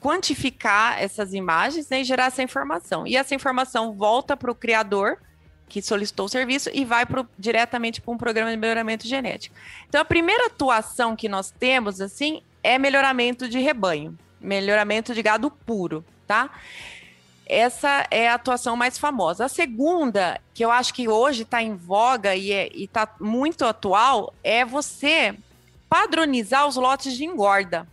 quantificar 0.00 1.02
essas 1.02 1.32
imagens 1.32 1.88
né, 1.88 2.00
e 2.00 2.04
gerar 2.04 2.26
essa 2.26 2.42
informação. 2.42 3.06
E 3.06 3.16
essa 3.16 3.34
informação 3.34 3.92
volta 3.92 4.36
para 4.36 4.50
o 4.50 4.54
criador 4.54 5.18
que 5.68 5.80
solicitou 5.80 6.26
o 6.26 6.28
serviço 6.28 6.70
e 6.72 6.84
vai 6.84 7.06
pro, 7.06 7.28
diretamente 7.38 8.00
para 8.00 8.12
um 8.12 8.18
programa 8.18 8.50
de 8.50 8.56
melhoramento 8.56 9.08
genético. 9.08 9.56
Então, 9.88 10.00
a 10.00 10.04
primeira 10.04 10.46
atuação 10.46 11.16
que 11.16 11.28
nós 11.28 11.50
temos, 11.50 12.00
assim, 12.00 12.42
é 12.62 12.78
melhoramento 12.78 13.48
de 13.48 13.58
rebanho, 13.58 14.16
melhoramento 14.40 15.14
de 15.14 15.22
gado 15.22 15.50
puro, 15.50 16.04
tá? 16.26 16.50
Essa 17.46 18.06
é 18.10 18.28
a 18.28 18.34
atuação 18.34 18.76
mais 18.76 18.98
famosa. 18.98 19.46
A 19.46 19.48
segunda, 19.48 20.40
que 20.52 20.64
eu 20.64 20.70
acho 20.70 20.94
que 20.94 21.08
hoje 21.08 21.42
está 21.42 21.62
em 21.62 21.74
voga 21.74 22.34
e 22.36 22.52
é, 22.52 22.68
está 22.74 23.08
muito 23.20 23.64
atual, 23.64 24.32
é 24.42 24.64
você 24.64 25.34
padronizar 25.88 26.66
os 26.66 26.76
lotes 26.76 27.14
de 27.16 27.24
engorda 27.24 27.86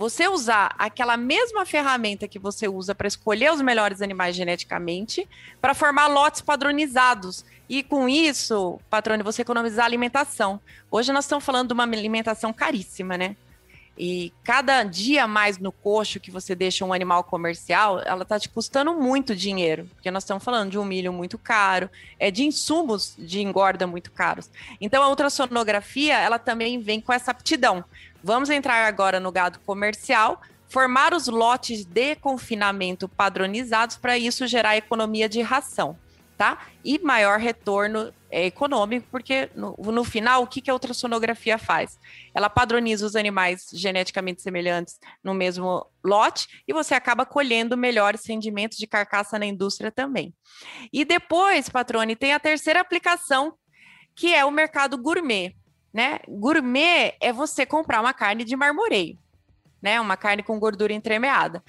você 0.00 0.26
usar 0.26 0.74
aquela 0.78 1.14
mesma 1.14 1.66
ferramenta 1.66 2.26
que 2.26 2.38
você 2.38 2.66
usa 2.66 2.94
para 2.94 3.06
escolher 3.06 3.52
os 3.52 3.60
melhores 3.60 4.00
animais 4.00 4.34
geneticamente, 4.34 5.28
para 5.60 5.74
formar 5.74 6.06
lotes 6.06 6.40
padronizados. 6.40 7.44
E 7.68 7.82
com 7.82 8.08
isso, 8.08 8.80
patrone, 8.88 9.22
você 9.22 9.42
economizar 9.42 9.84
alimentação. 9.84 10.58
Hoje 10.90 11.12
nós 11.12 11.26
estamos 11.26 11.44
falando 11.44 11.68
de 11.68 11.74
uma 11.74 11.82
alimentação 11.82 12.50
caríssima, 12.50 13.18
né? 13.18 13.36
E 14.02 14.32
cada 14.42 14.82
dia 14.82 15.26
mais 15.26 15.58
no 15.58 15.70
coxo 15.70 16.18
que 16.18 16.30
você 16.30 16.54
deixa 16.54 16.82
um 16.86 16.94
animal 16.94 17.22
comercial, 17.22 18.00
ela 18.00 18.22
está 18.22 18.40
te 18.40 18.48
custando 18.48 18.94
muito 18.94 19.36
dinheiro, 19.36 19.86
porque 19.92 20.10
nós 20.10 20.22
estamos 20.22 20.42
falando 20.42 20.70
de 20.70 20.78
um 20.78 20.84
milho 20.86 21.12
muito 21.12 21.36
caro, 21.36 21.90
é 22.18 22.30
de 22.30 22.42
insumos 22.42 23.14
de 23.18 23.42
engorda 23.42 23.86
muito 23.86 24.10
caros. 24.10 24.48
Então 24.80 25.02
a 25.02 25.08
ultrassonografia, 25.10 26.18
ela 26.18 26.38
também 26.38 26.80
vem 26.80 26.98
com 26.98 27.12
essa 27.12 27.30
aptidão. 27.30 27.84
Vamos 28.22 28.50
entrar 28.50 28.86
agora 28.86 29.18
no 29.18 29.32
gado 29.32 29.58
comercial, 29.60 30.40
formar 30.68 31.14
os 31.14 31.26
lotes 31.26 31.84
de 31.84 32.14
confinamento 32.16 33.08
padronizados 33.08 33.96
para 33.96 34.18
isso 34.18 34.46
gerar 34.46 34.76
economia 34.76 35.28
de 35.28 35.40
ração, 35.40 35.98
tá? 36.36 36.66
E 36.84 36.98
maior 36.98 37.38
retorno 37.38 38.12
é, 38.30 38.46
econômico, 38.46 39.08
porque 39.10 39.50
no, 39.54 39.74
no, 39.76 40.04
final, 40.04 40.42
o 40.42 40.46
que, 40.46 40.60
que 40.60 40.70
a 40.70 40.72
ultrassonografia 40.72 41.58
faz? 41.58 41.98
Ela 42.32 42.48
padroniza 42.48 43.04
os 43.04 43.16
animais 43.16 43.68
geneticamente 43.72 44.42
semelhantes 44.42 44.98
no 45.24 45.34
mesmo 45.34 45.84
lote 46.04 46.62
e 46.68 46.72
você 46.72 46.94
acaba 46.94 47.26
colhendo 47.26 47.76
melhores 47.76 48.24
rendimentos 48.24 48.78
de 48.78 48.86
carcaça 48.86 49.38
na 49.38 49.46
indústria 49.46 49.90
também. 49.90 50.32
E 50.92 51.04
depois, 51.04 51.68
Patrone, 51.68 52.14
tem 52.14 52.32
a 52.32 52.38
terceira 52.38 52.80
aplicação, 52.80 53.54
que 54.14 54.32
é 54.34 54.44
o 54.44 54.50
mercado 54.50 54.96
gourmet 54.96 55.56
né? 55.92 56.20
Gourmet 56.28 57.14
é 57.20 57.32
você 57.32 57.66
comprar 57.66 58.00
uma 58.00 58.12
carne 58.12 58.44
de 58.44 58.56
marmoreio, 58.56 59.18
né? 59.82 60.00
Uma 60.00 60.16
carne 60.16 60.42
com 60.42 60.58
gordura 60.58 60.92
entremeada. 60.92 61.62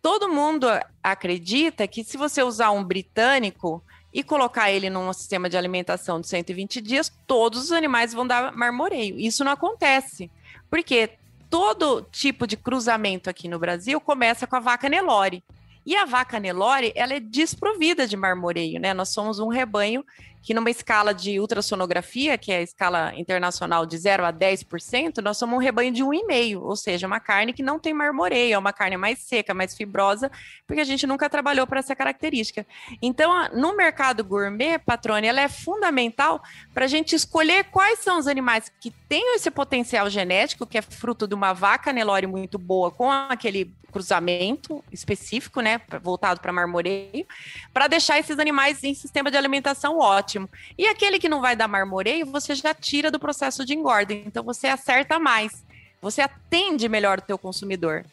Todo 0.00 0.28
mundo 0.28 0.66
acredita 1.02 1.86
que 1.86 2.04
se 2.04 2.16
você 2.16 2.42
usar 2.42 2.70
um 2.70 2.84
britânico 2.84 3.82
e 4.12 4.22
colocar 4.22 4.70
ele 4.70 4.88
num 4.88 5.12
sistema 5.12 5.48
de 5.48 5.56
alimentação 5.56 6.20
de 6.20 6.28
120 6.28 6.80
dias, 6.80 7.12
todos 7.26 7.64
os 7.64 7.72
animais 7.72 8.12
vão 8.12 8.26
dar 8.26 8.52
marmoreio. 8.52 9.18
Isso 9.18 9.44
não 9.44 9.52
acontece, 9.52 10.30
porque 10.70 11.10
todo 11.50 12.02
tipo 12.10 12.46
de 12.46 12.56
cruzamento 12.56 13.28
aqui 13.28 13.48
no 13.48 13.58
Brasil 13.58 14.00
começa 14.00 14.46
com 14.46 14.56
a 14.56 14.60
vaca 14.60 14.88
Nelore. 14.88 15.42
E 15.84 15.96
a 15.96 16.04
vaca 16.04 16.38
Nelore, 16.38 16.92
ela 16.94 17.14
é 17.14 17.20
desprovida 17.20 18.06
de 18.06 18.16
marmoreio, 18.16 18.78
né? 18.78 18.92
Nós 18.92 19.08
somos 19.08 19.38
um 19.38 19.48
rebanho 19.48 20.04
que 20.42 20.54
numa 20.54 20.70
escala 20.70 21.12
de 21.12 21.38
ultrassonografia, 21.40 22.38
que 22.38 22.52
é 22.52 22.58
a 22.58 22.62
escala 22.62 23.12
internacional 23.16 23.84
de 23.84 23.96
0 23.96 24.24
a 24.24 24.32
10%, 24.32 25.18
nós 25.22 25.36
somos 25.36 25.56
um 25.56 25.60
rebanho 25.60 25.92
de 25.92 26.02
1,5%, 26.02 26.60
ou 26.60 26.76
seja, 26.76 27.06
uma 27.06 27.20
carne 27.20 27.52
que 27.52 27.62
não 27.62 27.78
tem 27.78 27.92
marmoreio, 27.92 28.54
é 28.54 28.58
uma 28.58 28.72
carne 28.72 28.96
mais 28.96 29.18
seca, 29.20 29.52
mais 29.54 29.76
fibrosa, 29.76 30.30
porque 30.66 30.80
a 30.80 30.84
gente 30.84 31.06
nunca 31.06 31.28
trabalhou 31.28 31.66
para 31.66 31.80
essa 31.80 31.94
característica. 31.94 32.66
Então, 33.02 33.48
no 33.52 33.76
mercado 33.76 34.24
gourmet, 34.24 34.78
Patrone, 34.78 35.26
ela 35.26 35.40
é 35.40 35.48
fundamental 35.48 36.42
para 36.72 36.84
a 36.84 36.88
gente 36.88 37.14
escolher 37.14 37.64
quais 37.64 38.00
são 38.00 38.18
os 38.18 38.26
animais 38.26 38.70
que 38.80 38.90
têm 39.08 39.34
esse 39.34 39.50
potencial 39.50 40.08
genético, 40.08 40.66
que 40.66 40.78
é 40.78 40.82
fruto 40.82 41.26
de 41.26 41.34
uma 41.34 41.52
vaca 41.52 41.92
Nelore 41.92 42.26
muito 42.26 42.58
boa 42.58 42.90
com 42.90 43.10
aquele 43.10 43.72
cruzamento 43.90 44.84
específico, 44.92 45.60
né, 45.60 45.80
voltado 46.02 46.40
para 46.40 46.52
marmoreio, 46.52 47.26
para 47.72 47.88
deixar 47.88 48.18
esses 48.18 48.38
animais 48.38 48.84
em 48.84 48.94
sistema 48.94 49.30
de 49.30 49.36
alimentação 49.36 49.98
ótimo. 49.98 50.27
E 50.76 50.86
aquele 50.86 51.18
que 51.18 51.28
não 51.28 51.40
vai 51.40 51.56
dar 51.56 51.68
marmoreio, 51.68 52.26
você 52.26 52.54
já 52.54 52.74
tira 52.74 53.10
do 53.10 53.18
processo 53.18 53.64
de 53.64 53.74
engorda, 53.74 54.12
então 54.12 54.42
você 54.42 54.66
acerta 54.66 55.18
mais, 55.18 55.64
você 56.00 56.20
atende 56.20 56.88
melhor 56.88 57.18
o 57.18 57.22
teu 57.22 57.38
consumidor. 57.38 58.04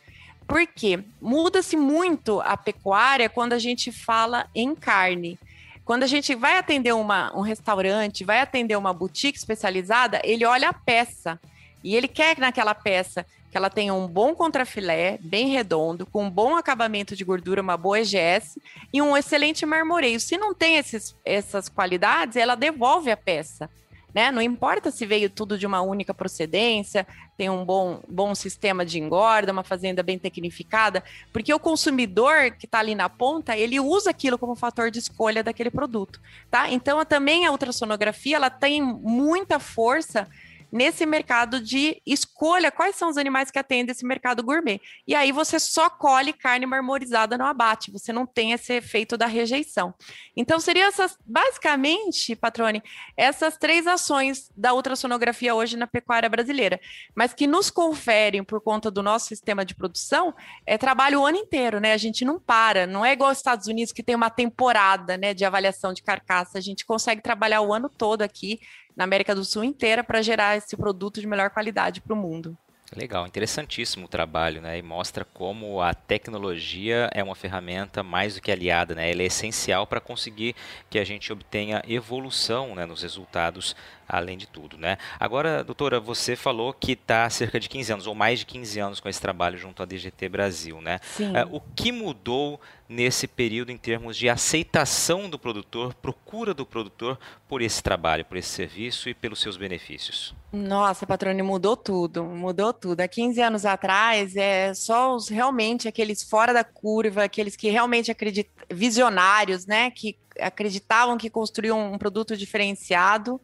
Por 0.47 0.65
quê? 0.67 0.99
Muda-se 1.19 1.75
muito 1.75 2.39
a 2.41 2.55
pecuária 2.55 3.27
quando 3.27 3.53
a 3.53 3.59
gente 3.59 3.91
fala 3.91 4.47
em 4.53 4.75
carne. 4.75 5.39
Quando 5.83 6.03
a 6.03 6.07
gente 6.07 6.33
vai 6.33 6.57
atender 6.57 6.93
uma, 6.93 7.35
um 7.35 7.41
restaurante, 7.41 8.23
vai 8.23 8.39
atender 8.39 8.75
uma 8.75 8.93
boutique 8.93 9.37
especializada, 9.37 10.21
ele 10.23 10.45
olha 10.45 10.69
a 10.69 10.73
peça. 10.73 11.39
E 11.83 11.95
ele 11.95 12.07
quer 12.07 12.37
naquela 12.39 12.73
peça 12.73 13.25
que 13.55 13.57
ela 13.57 13.69
tenha 13.69 13.93
um 13.93 14.05
bom 14.05 14.35
contrafilé, 14.35 15.17
bem 15.21 15.47
redondo, 15.47 16.05
com 16.05 16.25
um 16.25 16.29
bom 16.29 16.57
acabamento 16.57 17.15
de 17.15 17.23
gordura, 17.23 17.61
uma 17.61 17.77
boa 17.77 18.01
EGS 18.01 18.59
e 18.91 19.01
um 19.01 19.15
excelente 19.15 19.65
marmoreio. 19.65 20.19
Se 20.19 20.37
não 20.37 20.53
tem 20.53 20.75
esses, 20.75 21.15
essas 21.23 21.69
qualidades, 21.69 22.35
ela 22.35 22.55
devolve 22.55 23.09
a 23.09 23.15
peça. 23.15 23.69
Né? 24.13 24.29
Não 24.29 24.41
importa 24.41 24.91
se 24.91 25.05
veio 25.05 25.29
tudo 25.29 25.57
de 25.57 25.65
uma 25.65 25.79
única 25.79 26.13
procedência, 26.13 27.07
tem 27.37 27.49
um 27.49 27.63
bom, 27.63 28.01
bom 28.09 28.35
sistema 28.35 28.85
de 28.85 28.99
engorda, 28.99 29.53
uma 29.53 29.63
fazenda 29.63 30.03
bem 30.03 30.19
tecnificada, 30.19 31.01
porque 31.31 31.53
o 31.53 31.59
consumidor 31.59 32.51
que 32.59 32.65
está 32.65 32.79
ali 32.79 32.93
na 32.93 33.07
ponta, 33.07 33.57
ele 33.57 33.79
usa 33.79 34.09
aquilo 34.09 34.37
como 34.37 34.53
fator 34.53 34.91
de 34.91 34.99
escolha 34.99 35.41
daquele 35.41 35.71
produto, 35.71 36.19
tá? 36.51 36.69
Então, 36.69 37.05
também 37.05 37.45
a 37.45 37.51
ultrassonografia, 37.51 38.35
ela 38.35 38.49
tem 38.49 38.81
muita 38.81 39.59
força 39.59 40.27
nesse 40.75 41.05
mercado 41.05 41.61
de 41.61 42.01
escolha 42.05 42.69
quais 42.69 42.97
são 42.97 43.07
os 43.07 43.17
animais 43.17 43.49
que 43.49 43.57
atendem 43.57 43.93
esse 43.93 44.05
mercado 44.05 44.43
gourmet. 44.43 44.81
E 45.07 45.15
aí 45.15 45.31
você 45.31 45.57
só 45.57 45.89
colhe 45.89 46.33
carne 46.33 46.65
marmorizada 46.65 47.37
no 47.37 47.45
abate, 47.45 47.89
você 47.89 48.11
não 48.11 48.25
tem 48.25 48.51
esse 48.51 48.73
efeito 48.73 49.17
da 49.17 49.25
rejeição. 49.25 49.93
Então, 50.35 50.59
seriam 50.59 50.89
essas, 50.89 51.17
basicamente, 51.25 52.35
Patrone, 52.35 52.83
essas 53.15 53.55
três 53.57 53.87
ações 53.87 54.51
da 54.53 54.73
ultrassonografia 54.73 55.55
hoje 55.55 55.77
na 55.77 55.87
pecuária 55.87 56.27
brasileira, 56.27 56.77
mas 57.15 57.33
que 57.33 57.47
nos 57.47 57.69
conferem, 57.69 58.43
por 58.43 58.59
conta 58.59 58.91
do 58.91 59.01
nosso 59.01 59.27
sistema 59.27 59.63
de 59.63 59.73
produção, 59.73 60.35
é 60.65 60.77
trabalho 60.77 61.21
o 61.21 61.25
ano 61.25 61.37
inteiro, 61.37 61.79
né? 61.79 61.93
A 61.93 61.97
gente 61.97 62.25
não 62.25 62.37
para, 62.37 62.85
não 62.85 63.05
é 63.05 63.13
igual 63.13 63.29
aos 63.29 63.37
Estados 63.37 63.67
Unidos 63.67 63.93
que 63.93 64.03
tem 64.03 64.13
uma 64.13 64.29
temporada 64.29 65.15
né, 65.15 65.33
de 65.33 65.45
avaliação 65.45 65.93
de 65.93 66.03
carcaça, 66.03 66.57
a 66.57 66.61
gente 66.61 66.85
consegue 66.85 67.21
trabalhar 67.21 67.61
o 67.61 67.73
ano 67.73 67.89
todo 67.89 68.21
aqui 68.21 68.59
na 68.95 69.03
América 69.03 69.35
do 69.35 69.43
Sul 69.43 69.63
inteira 69.63 70.03
para 70.03 70.21
gerar 70.21 70.57
esse 70.57 70.75
produto 70.77 71.19
de 71.19 71.27
melhor 71.27 71.49
qualidade 71.49 72.01
para 72.01 72.13
o 72.13 72.17
mundo. 72.17 72.57
Legal, 72.95 73.27
interessantíssimo 73.27 74.05
o 74.05 74.07
trabalho, 74.07 74.61
né? 74.61 74.77
E 74.77 74.81
mostra 74.81 75.25
como 75.25 75.81
a 75.81 75.93
tecnologia 75.93 77.09
é 77.13 77.21
uma 77.21 77.35
ferramenta 77.35 78.01
mais 78.01 78.35
do 78.35 78.41
que 78.41 78.51
aliada, 78.51 78.95
né? 78.95 79.11
Ela 79.11 79.23
é 79.23 79.25
essencial 79.25 79.85
para 79.85 79.99
conseguir 79.99 80.55
que 80.89 80.97
a 80.97 81.03
gente 81.03 81.31
obtenha 81.33 81.83
evolução 81.87 82.73
né, 82.73 82.85
nos 82.85 83.01
resultados 83.01 83.75
além 84.07 84.37
de 84.37 84.47
tudo, 84.47 84.77
né? 84.77 84.97
Agora, 85.19 85.63
doutora, 85.63 85.99
você 85.99 86.35
falou 86.35 86.71
que 86.71 86.93
está 86.93 87.25
há 87.25 87.29
cerca 87.29 87.59
de 87.59 87.67
15 87.67 87.93
anos, 87.93 88.07
ou 88.07 88.15
mais 88.15 88.39
de 88.39 88.45
15 88.45 88.79
anos 88.79 88.99
com 88.99 89.09
esse 89.09 89.19
trabalho 89.19 89.57
junto 89.57 89.81
à 89.81 89.85
DGT 89.85 90.29
Brasil, 90.29 90.79
né? 90.79 90.99
Sim. 91.01 91.35
É, 91.35 91.43
o 91.45 91.59
que 91.59 91.91
mudou 91.91 92.61
nesse 92.87 93.27
período 93.27 93.71
em 93.71 93.77
termos 93.77 94.15
de 94.15 94.29
aceitação 94.29 95.29
do 95.29 95.39
produtor, 95.39 95.93
procura 95.95 96.53
do 96.53 96.65
produtor 96.65 97.19
por 97.47 97.61
esse 97.61 97.81
trabalho, 97.81 98.23
por 98.23 98.37
esse 98.37 98.49
serviço 98.49 99.09
e 99.09 99.13
pelos 99.13 99.41
seus 99.41 99.57
benefícios? 99.57 100.35
Nossa, 100.55 101.05
patrone, 101.05 101.41
mudou 101.41 101.75
tudo, 101.75 102.23
mudou 102.23 102.71
tudo. 102.71 103.01
Há 103.01 103.07
15 103.07 103.41
anos 103.41 103.65
atrás, 103.65 104.37
é 104.37 104.73
só 104.73 105.13
os 105.13 105.27
realmente 105.27 105.87
aqueles 105.87 106.23
fora 106.23 106.53
da 106.53 106.63
curva, 106.63 107.25
aqueles 107.25 107.57
que 107.57 107.69
realmente 107.69 108.09
acreditam, 108.09 108.53
visionários, 108.71 109.65
né, 109.65 109.91
que 109.91 110.17
acreditavam 110.39 111.17
que 111.17 111.29
construíam 111.29 111.93
um 111.93 111.97
produto 111.97 112.37
diferenciado 112.37 113.39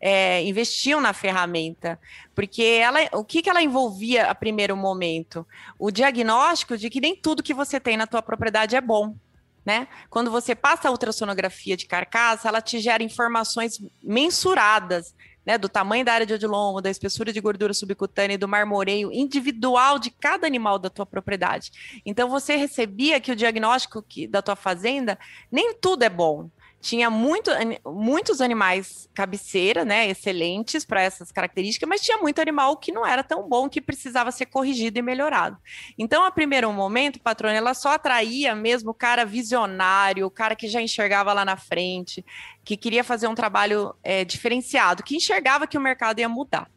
é, 0.00 0.42
investiam 0.42 1.00
na 1.00 1.12
ferramenta, 1.12 1.98
porque 2.34 2.62
ela, 2.62 2.98
o 3.12 3.24
que, 3.24 3.42
que 3.42 3.48
ela 3.48 3.62
envolvia 3.62 4.26
a 4.26 4.34
primeiro 4.34 4.76
momento? 4.76 5.46
O 5.78 5.90
diagnóstico 5.90 6.76
de 6.76 6.90
que 6.90 7.00
nem 7.00 7.16
tudo 7.16 7.42
que 7.42 7.54
você 7.54 7.80
tem 7.80 7.96
na 7.96 8.06
tua 8.06 8.22
propriedade 8.22 8.76
é 8.76 8.80
bom. 8.80 9.14
Né? 9.64 9.88
Quando 10.08 10.30
você 10.30 10.54
passa 10.54 10.88
a 10.88 10.92
ultrassonografia 10.92 11.76
de 11.76 11.86
carcaça, 11.86 12.48
ela 12.48 12.60
te 12.60 12.78
gera 12.78 13.02
informações 13.02 13.80
mensuradas, 14.00 15.12
né, 15.46 15.56
do 15.56 15.68
tamanho 15.68 16.04
da 16.04 16.12
área 16.12 16.26
de 16.26 16.34
odilombo, 16.34 16.82
da 16.82 16.90
espessura 16.90 17.32
de 17.32 17.40
gordura 17.40 17.72
subcutânea 17.72 18.34
e 18.34 18.38
do 18.38 18.48
marmoreio 18.48 19.12
individual 19.12 19.98
de 19.98 20.10
cada 20.10 20.46
animal 20.46 20.78
da 20.78 20.90
tua 20.90 21.06
propriedade. 21.06 21.70
Então 22.04 22.28
você 22.28 22.56
recebia 22.56 23.20
que 23.20 23.30
o 23.30 23.36
diagnóstico 23.36 24.02
que, 24.02 24.26
da 24.26 24.42
tua 24.42 24.56
fazenda 24.56 25.18
nem 25.50 25.74
tudo 25.74 26.02
é 26.02 26.10
bom, 26.10 26.50
tinha 26.86 27.10
muito, 27.10 27.50
muitos 27.84 28.40
animais 28.40 29.08
cabeceira, 29.12 29.84
né, 29.84 30.08
excelentes 30.08 30.84
para 30.84 31.02
essas 31.02 31.32
características, 31.32 31.88
mas 31.88 32.00
tinha 32.00 32.18
muito 32.18 32.40
animal 32.40 32.76
que 32.76 32.92
não 32.92 33.04
era 33.04 33.24
tão 33.24 33.48
bom, 33.48 33.68
que 33.68 33.80
precisava 33.80 34.30
ser 34.30 34.46
corrigido 34.46 34.96
e 34.96 35.02
melhorado. 35.02 35.56
Então, 35.98 36.24
a 36.24 36.30
primeiro 36.30 36.72
momento, 36.72 37.20
patrona, 37.20 37.56
ela 37.56 37.74
só 37.74 37.90
atraía 37.90 38.54
mesmo 38.54 38.90
o 38.90 38.94
cara 38.94 39.24
visionário, 39.24 40.26
o 40.26 40.30
cara 40.30 40.54
que 40.54 40.68
já 40.68 40.80
enxergava 40.80 41.32
lá 41.32 41.44
na 41.44 41.56
frente, 41.56 42.24
que 42.66 42.76
queria 42.76 43.04
fazer 43.04 43.28
um 43.28 43.34
trabalho 43.34 43.94
é, 44.02 44.24
diferenciado, 44.24 45.04
que 45.04 45.14
enxergava 45.14 45.68
que 45.68 45.78
o 45.78 45.80
mercado 45.80 46.18
ia 46.18 46.28
mudar. 46.28 46.68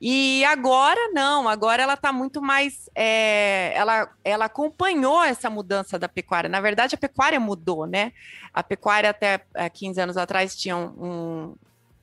E 0.00 0.44
agora 0.44 1.12
não, 1.12 1.48
agora 1.48 1.80
ela 1.80 1.94
está 1.94 2.12
muito 2.12 2.42
mais. 2.42 2.90
É, 2.92 3.72
ela, 3.72 4.10
ela 4.24 4.46
acompanhou 4.46 5.22
essa 5.22 5.48
mudança 5.48 5.96
da 5.96 6.08
pecuária. 6.08 6.50
Na 6.50 6.60
verdade, 6.60 6.96
a 6.96 6.98
pecuária 6.98 7.38
mudou, 7.38 7.86
né? 7.86 8.12
A 8.52 8.64
pecuária 8.64 9.10
até 9.10 9.40
15 9.72 10.00
anos 10.00 10.16
atrás 10.16 10.56
tinha 10.56 10.76
um, 10.76 11.54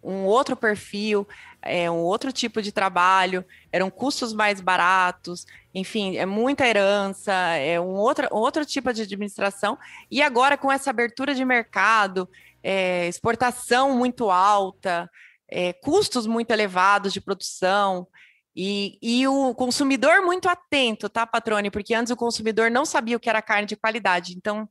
um 0.01 0.23
outro 0.23 0.55
perfil, 0.55 1.27
é, 1.61 1.91
um 1.91 1.97
outro 1.97 2.31
tipo 2.31 2.61
de 2.61 2.71
trabalho, 2.71 3.43
eram 3.69 3.89
custos 3.89 4.31
mais 4.31 4.61
baratos, 4.61 5.45
enfim, 5.73 6.15
é 6.15 6.25
muita 6.25 6.65
herança, 6.65 7.33
é 7.33 7.81
um 7.81 7.95
outro, 7.95 8.27
outro 8.31 8.65
tipo 8.65 8.93
de 8.93 9.01
administração. 9.01 9.77
E 10.09 10.21
agora, 10.21 10.57
com 10.57 10.71
essa 10.71 10.89
abertura 10.89 11.35
de 11.35 11.43
mercado, 11.43 12.29
é, 12.65 13.07
exportação 13.07 13.95
muito 13.95 14.31
alta, 14.31 15.07
é, 15.47 15.71
custos 15.71 16.25
muito 16.25 16.49
elevados 16.49 17.13
de 17.13 17.21
produção. 17.21 18.07
E, 18.55 18.97
e, 19.01 19.27
o 19.27 19.53
consumidor 19.53 20.21
muito 20.23 20.49
atento, 20.49 21.07
tá, 21.07 21.27
Patrone? 21.27 21.69
Porque 21.69 21.93
antes 21.93 22.11
o 22.11 22.15
consumidor 22.15 22.71
não 22.71 22.83
sabia 22.83 23.17
o 23.17 23.19
que 23.19 23.29
era 23.29 23.41
carne 23.41 23.67
de 23.67 23.75
qualidade. 23.75 24.33
Então, 24.35 24.67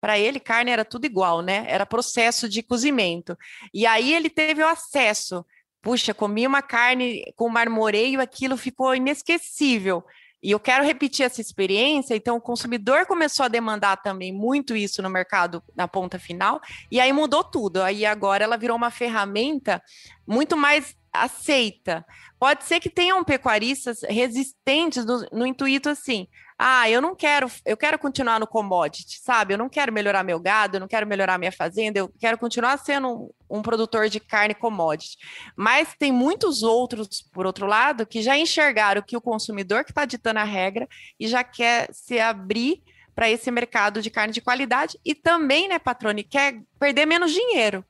para 0.00 0.18
ele, 0.18 0.40
carne 0.40 0.72
era 0.72 0.84
tudo 0.84 1.04
igual, 1.04 1.40
né? 1.40 1.64
Era 1.68 1.86
processo 1.86 2.48
de 2.48 2.62
cozimento. 2.64 3.38
E 3.72 3.86
aí 3.86 4.12
ele 4.12 4.28
teve 4.28 4.62
o 4.62 4.68
acesso. 4.68 5.46
Puxa, 5.80 6.12
comi 6.12 6.48
uma 6.48 6.62
carne 6.62 7.32
com 7.36 7.48
marmoreio, 7.48 8.20
aquilo 8.20 8.56
ficou 8.56 8.92
inesquecível. 8.92 10.02
E 10.46 10.52
eu 10.52 10.60
quero 10.60 10.84
repetir 10.84 11.26
essa 11.26 11.40
experiência, 11.40 12.14
então 12.14 12.36
o 12.36 12.40
consumidor 12.40 13.04
começou 13.04 13.44
a 13.44 13.48
demandar 13.48 13.96
também 13.96 14.32
muito 14.32 14.76
isso 14.76 15.02
no 15.02 15.10
mercado 15.10 15.60
na 15.74 15.88
ponta 15.88 16.20
final, 16.20 16.60
e 16.88 17.00
aí 17.00 17.12
mudou 17.12 17.42
tudo. 17.42 17.82
Aí 17.82 18.06
agora 18.06 18.44
ela 18.44 18.56
virou 18.56 18.76
uma 18.76 18.92
ferramenta 18.92 19.82
muito 20.24 20.56
mais 20.56 20.96
aceita. 21.12 22.06
Pode 22.38 22.62
ser 22.62 22.78
que 22.78 22.88
tenham 22.88 23.24
pecuaristas 23.24 24.02
resistentes 24.02 25.04
no, 25.04 25.26
no 25.32 25.44
intuito 25.44 25.88
assim: 25.88 26.28
ah, 26.58 26.88
eu 26.88 27.02
não 27.02 27.14
quero, 27.14 27.50
eu 27.66 27.76
quero 27.76 27.98
continuar 27.98 28.40
no 28.40 28.46
commodity, 28.46 29.18
sabe? 29.20 29.52
Eu 29.52 29.58
não 29.58 29.68
quero 29.68 29.92
melhorar 29.92 30.24
meu 30.24 30.40
gado, 30.40 30.76
eu 30.76 30.80
não 30.80 30.88
quero 30.88 31.06
melhorar 31.06 31.36
minha 31.36 31.52
fazenda, 31.52 31.98
eu 31.98 32.10
quero 32.18 32.38
continuar 32.38 32.78
sendo 32.78 33.08
um, 33.08 33.58
um 33.58 33.62
produtor 33.62 34.08
de 34.08 34.18
carne 34.18 34.54
commodity. 34.54 35.18
Mas 35.54 35.94
tem 35.98 36.10
muitos 36.10 36.62
outros, 36.62 37.22
por 37.30 37.44
outro 37.44 37.66
lado, 37.66 38.06
que 38.06 38.22
já 38.22 38.38
enxergaram 38.38 39.02
que 39.02 39.16
o 39.16 39.20
consumidor 39.20 39.84
que 39.84 39.90
está 39.90 40.06
ditando 40.06 40.38
a 40.38 40.44
regra 40.44 40.88
e 41.20 41.28
já 41.28 41.44
quer 41.44 41.90
se 41.92 42.18
abrir 42.18 42.82
para 43.14 43.28
esse 43.28 43.50
mercado 43.50 44.00
de 44.00 44.10
carne 44.10 44.32
de 44.32 44.40
qualidade 44.40 44.98
e 45.04 45.14
também, 45.14 45.68
né, 45.68 45.78
patrone, 45.78 46.22
quer 46.24 46.62
perder 46.78 47.04
menos 47.04 47.32
dinheiro. 47.32 47.84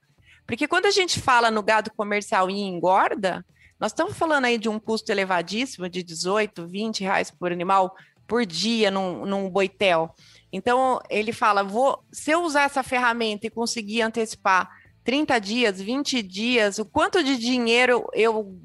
Porque 0.44 0.66
quando 0.66 0.86
a 0.86 0.90
gente 0.90 1.20
fala 1.20 1.50
no 1.52 1.62
gado 1.62 1.92
comercial 1.96 2.50
e 2.50 2.60
engorda, 2.60 3.44
nós 3.78 3.92
estamos 3.92 4.16
falando 4.16 4.46
aí 4.46 4.58
de 4.58 4.68
um 4.68 4.78
custo 4.78 5.12
elevadíssimo 5.12 5.88
de 5.88 6.02
18, 6.02 6.66
20 6.66 7.00
reais 7.02 7.30
por 7.30 7.52
animal 7.52 7.94
por 8.26 8.44
dia 8.44 8.90
num, 8.90 9.24
num 9.24 9.48
boitel. 9.48 10.14
Então, 10.52 11.00
ele 11.08 11.32
fala: 11.32 11.62
vou, 11.62 12.02
se 12.12 12.30
eu 12.30 12.42
usar 12.42 12.62
essa 12.62 12.82
ferramenta 12.82 13.46
e 13.46 13.50
conseguir 13.50 14.02
antecipar 14.02 14.70
30 15.04 15.38
dias, 15.38 15.80
20 15.80 16.22
dias, 16.22 16.78
o 16.78 16.84
quanto 16.84 17.22
de 17.22 17.36
dinheiro 17.36 18.06
eu 18.12 18.58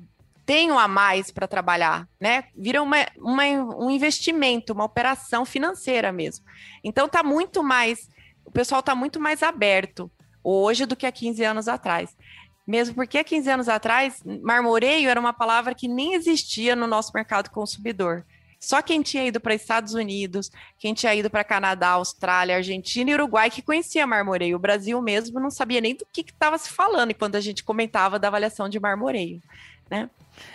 tenho 0.45 0.78
a 0.78 0.88
mais 0.88 1.32
para 1.32 1.47
trabalhar, 1.47 2.08
né? 2.19 2.45
Vira 2.56 2.82
uma, 2.82 2.97
uma, 3.17 3.43
um 3.45 3.89
investimento, 3.89 4.74
uma 4.74 4.86
operação 4.86 5.45
financeira 5.45 6.12
mesmo. 6.12 6.45
Então, 6.84 7.06
está 7.06 7.24
muito 7.24 7.63
mais, 7.63 8.10
o 8.45 8.52
pessoal 8.52 8.80
está 8.80 8.95
muito 8.95 9.19
mais 9.19 9.43
aberto 9.43 10.12
hoje 10.43 10.86
do 10.86 10.95
que 10.95 11.06
há 11.06 11.12
15 11.12 11.43
anos 11.43 11.67
atrás. 11.67 12.15
Mesmo 12.65 12.95
porque 12.95 13.17
há 13.17 13.24
15 13.24 13.50
anos 13.50 13.69
atrás, 13.69 14.24
marmoreio 14.43 15.10
era 15.10 15.19
uma 15.19 15.34
palavra 15.34 15.76
que 15.76 15.88
nem 15.88 16.13
existia 16.13 16.76
no 16.76 16.88
nosso 16.88 17.12
mercado 17.13 17.50
consumidor. 17.50 18.26
Só 18.62 18.80
quem 18.80 19.02
tinha 19.02 19.26
ido 19.26 19.39
para 19.39 19.56
Estados 19.56 19.95
Unidos, 19.95 20.52
quem 20.78 20.93
tinha 20.93 21.15
ido 21.15 21.32
para 21.32 21.43
Canadá, 21.43 21.89
Austrália, 21.89 22.58
Argentina 22.58 23.10
e 23.10 23.13
Uruguai 23.15 23.50
que 23.50 23.63
conhecia 23.63 24.06
marmoreio. 24.06 24.56
O 24.56 24.60
Brasil 24.60 25.02
mesmo 25.02 25.39
não 25.39 25.50
sabia 25.50 25.82
nem 25.82 25.95
do 25.95 26.06
que 26.13 26.21
estava 26.21 26.60
se 26.60 26.69
falando 26.69 27.12
quando 27.15 27.36
a 27.36 27.41
gente 27.41 27.63
comentava 27.63 28.19
da 28.19 28.28
avaliação 28.28 28.69
de 28.69 28.80
marmoreio. 28.80 29.41
Né? 29.91 30.10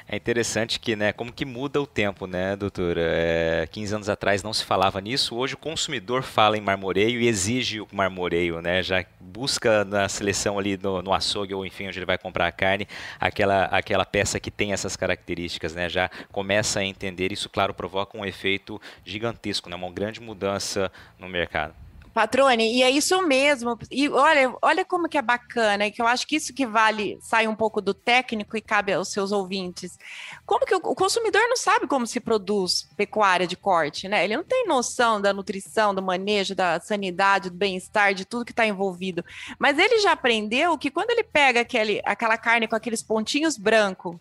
É 0.09 0.17
interessante 0.17 0.81
que, 0.81 0.97
né, 0.97 1.13
como 1.13 1.31
que 1.31 1.45
muda 1.45 1.81
o 1.81 1.87
tempo, 1.87 2.27
né, 2.27 2.57
doutora? 2.57 3.03
É, 3.05 3.69
15 3.71 3.95
anos 3.95 4.09
atrás 4.09 4.43
não 4.43 4.53
se 4.53 4.65
falava 4.65 4.99
nisso, 4.99 5.37
hoje 5.37 5.55
o 5.55 5.59
consumidor 5.59 6.23
fala 6.23 6.57
em 6.57 6.61
marmoreio 6.61 7.21
e 7.21 7.29
exige 7.29 7.83
o 7.83 7.87
marmoreio, 7.93 8.63
né? 8.63 8.83
Já 8.83 9.05
busca 9.21 9.85
na 9.85 10.09
seleção 10.09 10.59
ali 10.59 10.79
no, 10.79 11.03
no 11.03 11.13
açougue 11.13 11.53
ou 11.53 11.67
enfim, 11.67 11.87
onde 11.89 11.99
ele 11.99 12.07
vai 12.07 12.17
comprar 12.17 12.47
a 12.47 12.53
carne, 12.53 12.89
aquela, 13.21 13.65
aquela 13.67 14.07
peça 14.07 14.41
que 14.41 14.51
tem 14.51 14.73
essas 14.73 14.97
características, 14.97 15.75
né? 15.75 15.87
Já 15.89 16.11
começa 16.33 16.81
a 16.81 16.85
entender, 16.85 17.31
isso 17.31 17.51
claro 17.51 17.75
provoca 17.75 18.17
um 18.17 18.25
efeito 18.25 18.81
gigantesco, 19.05 19.69
né? 19.69 19.77
Uma 19.77 19.91
grande 19.93 20.19
mudança 20.21 20.91
no 21.19 21.29
mercado. 21.29 21.86
Patrone, 22.17 22.75
e 22.75 22.83
é 22.83 22.89
isso 22.91 23.21
mesmo. 23.27 23.79
E 23.91 24.09
olha, 24.09 24.51
olha 24.63 24.87
como 24.87 25.07
que 25.07 25.19
é 25.19 25.23
bacana, 25.23 25.91
que 25.91 26.01
eu 26.01 26.07
acho 26.07 26.27
que 26.27 26.37
isso 26.37 26.55
que 26.55 26.67
vale, 26.67 27.19
sai 27.21 27.47
um 27.47 27.55
pouco 27.55 27.79
do 27.79 27.93
técnico 27.93 28.57
e 28.57 28.63
cabe 28.63 28.95
aos 28.95 29.13
seus 29.13 29.33
ouvintes. 29.33 29.99
Como 30.47 30.65
que 30.65 30.75
o, 30.75 30.79
o 30.79 30.95
consumidor 30.95 31.43
não 31.47 31.59
sabe 31.59 31.87
como 31.87 32.07
se 32.07 32.19
produz 32.19 32.89
pecuária 32.97 33.47
de 33.47 33.55
corte, 33.55 34.09
né? 34.09 34.25
Ele 34.25 34.35
não 34.35 34.45
tem 34.45 34.67
noção 34.67 35.21
da 35.21 35.35
nutrição, 35.35 35.95
do 35.95 36.01
manejo, 36.01 36.55
da 36.55 36.81
sanidade, 36.81 37.51
do 37.51 37.57
bem-estar, 37.57 38.15
de 38.15 38.25
tudo 38.25 38.47
que 38.47 38.53
está 38.53 38.67
envolvido. 38.67 39.23
Mas 39.59 39.79
ele 39.79 39.99
já 39.99 40.13
aprendeu 40.13 40.79
que 40.79 40.91
quando 40.91 41.11
ele 41.11 41.23
pega 41.23 41.61
aquele, 41.61 42.01
aquela 42.03 42.39
carne 42.39 42.67
com 42.67 42.75
aqueles 42.75 43.03
pontinhos 43.03 43.59
brancos, 43.59 44.17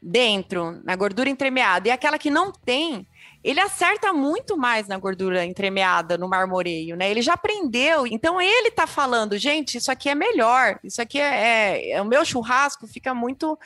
dentro, 0.00 0.80
na 0.84 0.94
gordura 0.94 1.28
entremeada, 1.28 1.88
e 1.88 1.90
aquela 1.90 2.18
que 2.18 2.30
não 2.30 2.52
tem, 2.52 3.06
ele 3.42 3.60
acerta 3.60 4.12
muito 4.12 4.56
mais 4.56 4.88
na 4.88 4.98
gordura 4.98 5.44
entremeada, 5.44 6.18
no 6.18 6.28
marmoreio, 6.28 6.96
né? 6.96 7.10
Ele 7.10 7.22
já 7.22 7.34
aprendeu, 7.34 8.06
então 8.06 8.40
ele 8.40 8.70
tá 8.70 8.86
falando, 8.86 9.38
gente, 9.38 9.78
isso 9.78 9.90
aqui 9.90 10.08
é 10.08 10.14
melhor, 10.14 10.78
isso 10.82 11.00
aqui 11.00 11.20
é, 11.20 11.24
é, 11.24 11.90
é 11.92 12.02
o 12.02 12.04
meu 12.04 12.24
churrasco 12.24 12.86
fica 12.86 13.14
muito 13.14 13.58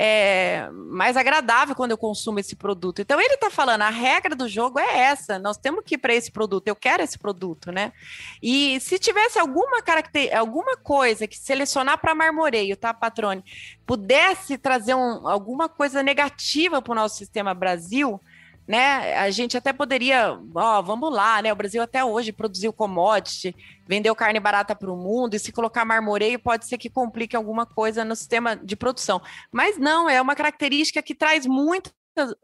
é, 0.00 0.68
mais 0.72 1.16
agradável 1.16 1.74
quando 1.74 1.90
eu 1.90 1.98
consumo 1.98 2.38
esse 2.38 2.54
produto. 2.54 3.02
Então 3.02 3.20
ele 3.20 3.34
está 3.34 3.50
falando, 3.50 3.82
a 3.82 3.90
regra 3.90 4.36
do 4.36 4.48
jogo 4.48 4.78
é 4.78 4.98
essa, 4.98 5.40
nós 5.40 5.56
temos 5.56 5.82
que 5.84 5.96
ir 5.96 5.98
para 5.98 6.14
esse 6.14 6.30
produto, 6.30 6.68
eu 6.68 6.76
quero 6.76 7.02
esse 7.02 7.18
produto, 7.18 7.72
né? 7.72 7.92
E 8.40 8.78
se 8.78 8.96
tivesse 8.96 9.40
alguma 9.40 9.82
caracter, 9.82 10.30
alguma 10.38 10.76
coisa 10.76 11.26
que 11.26 11.36
selecionar 11.36 11.98
para 11.98 12.14
marmoreio, 12.14 12.76
tá, 12.76 12.94
Patrone, 12.94 13.44
pudesse 13.84 14.56
trazer 14.56 14.94
um, 14.94 15.26
alguma 15.26 15.68
coisa 15.68 16.00
negativa 16.00 16.80
para 16.80 16.92
o 16.92 16.94
nosso 16.94 17.16
sistema 17.16 17.52
Brasil, 17.52 18.20
né? 18.68 19.16
A 19.16 19.30
gente 19.30 19.56
até 19.56 19.72
poderia, 19.72 20.38
ó, 20.54 20.82
vamos 20.82 21.10
lá, 21.10 21.40
né? 21.40 21.50
O 21.50 21.56
Brasil 21.56 21.80
até 21.80 22.04
hoje 22.04 22.32
produziu 22.32 22.70
commodity, 22.70 23.56
vendeu 23.86 24.14
carne 24.14 24.38
barata 24.38 24.76
para 24.76 24.92
o 24.92 24.96
mundo, 24.96 25.34
e 25.34 25.38
se 25.38 25.50
colocar 25.50 25.86
marmoreio 25.86 26.38
pode 26.38 26.66
ser 26.66 26.76
que 26.76 26.90
complique 26.90 27.34
alguma 27.34 27.64
coisa 27.64 28.04
no 28.04 28.14
sistema 28.14 28.54
de 28.54 28.76
produção. 28.76 29.22
Mas 29.50 29.78
não, 29.78 30.06
é 30.06 30.20
uma 30.20 30.36
característica 30.36 31.02
que 31.02 31.14
traz 31.14 31.46
muito, 31.46 31.90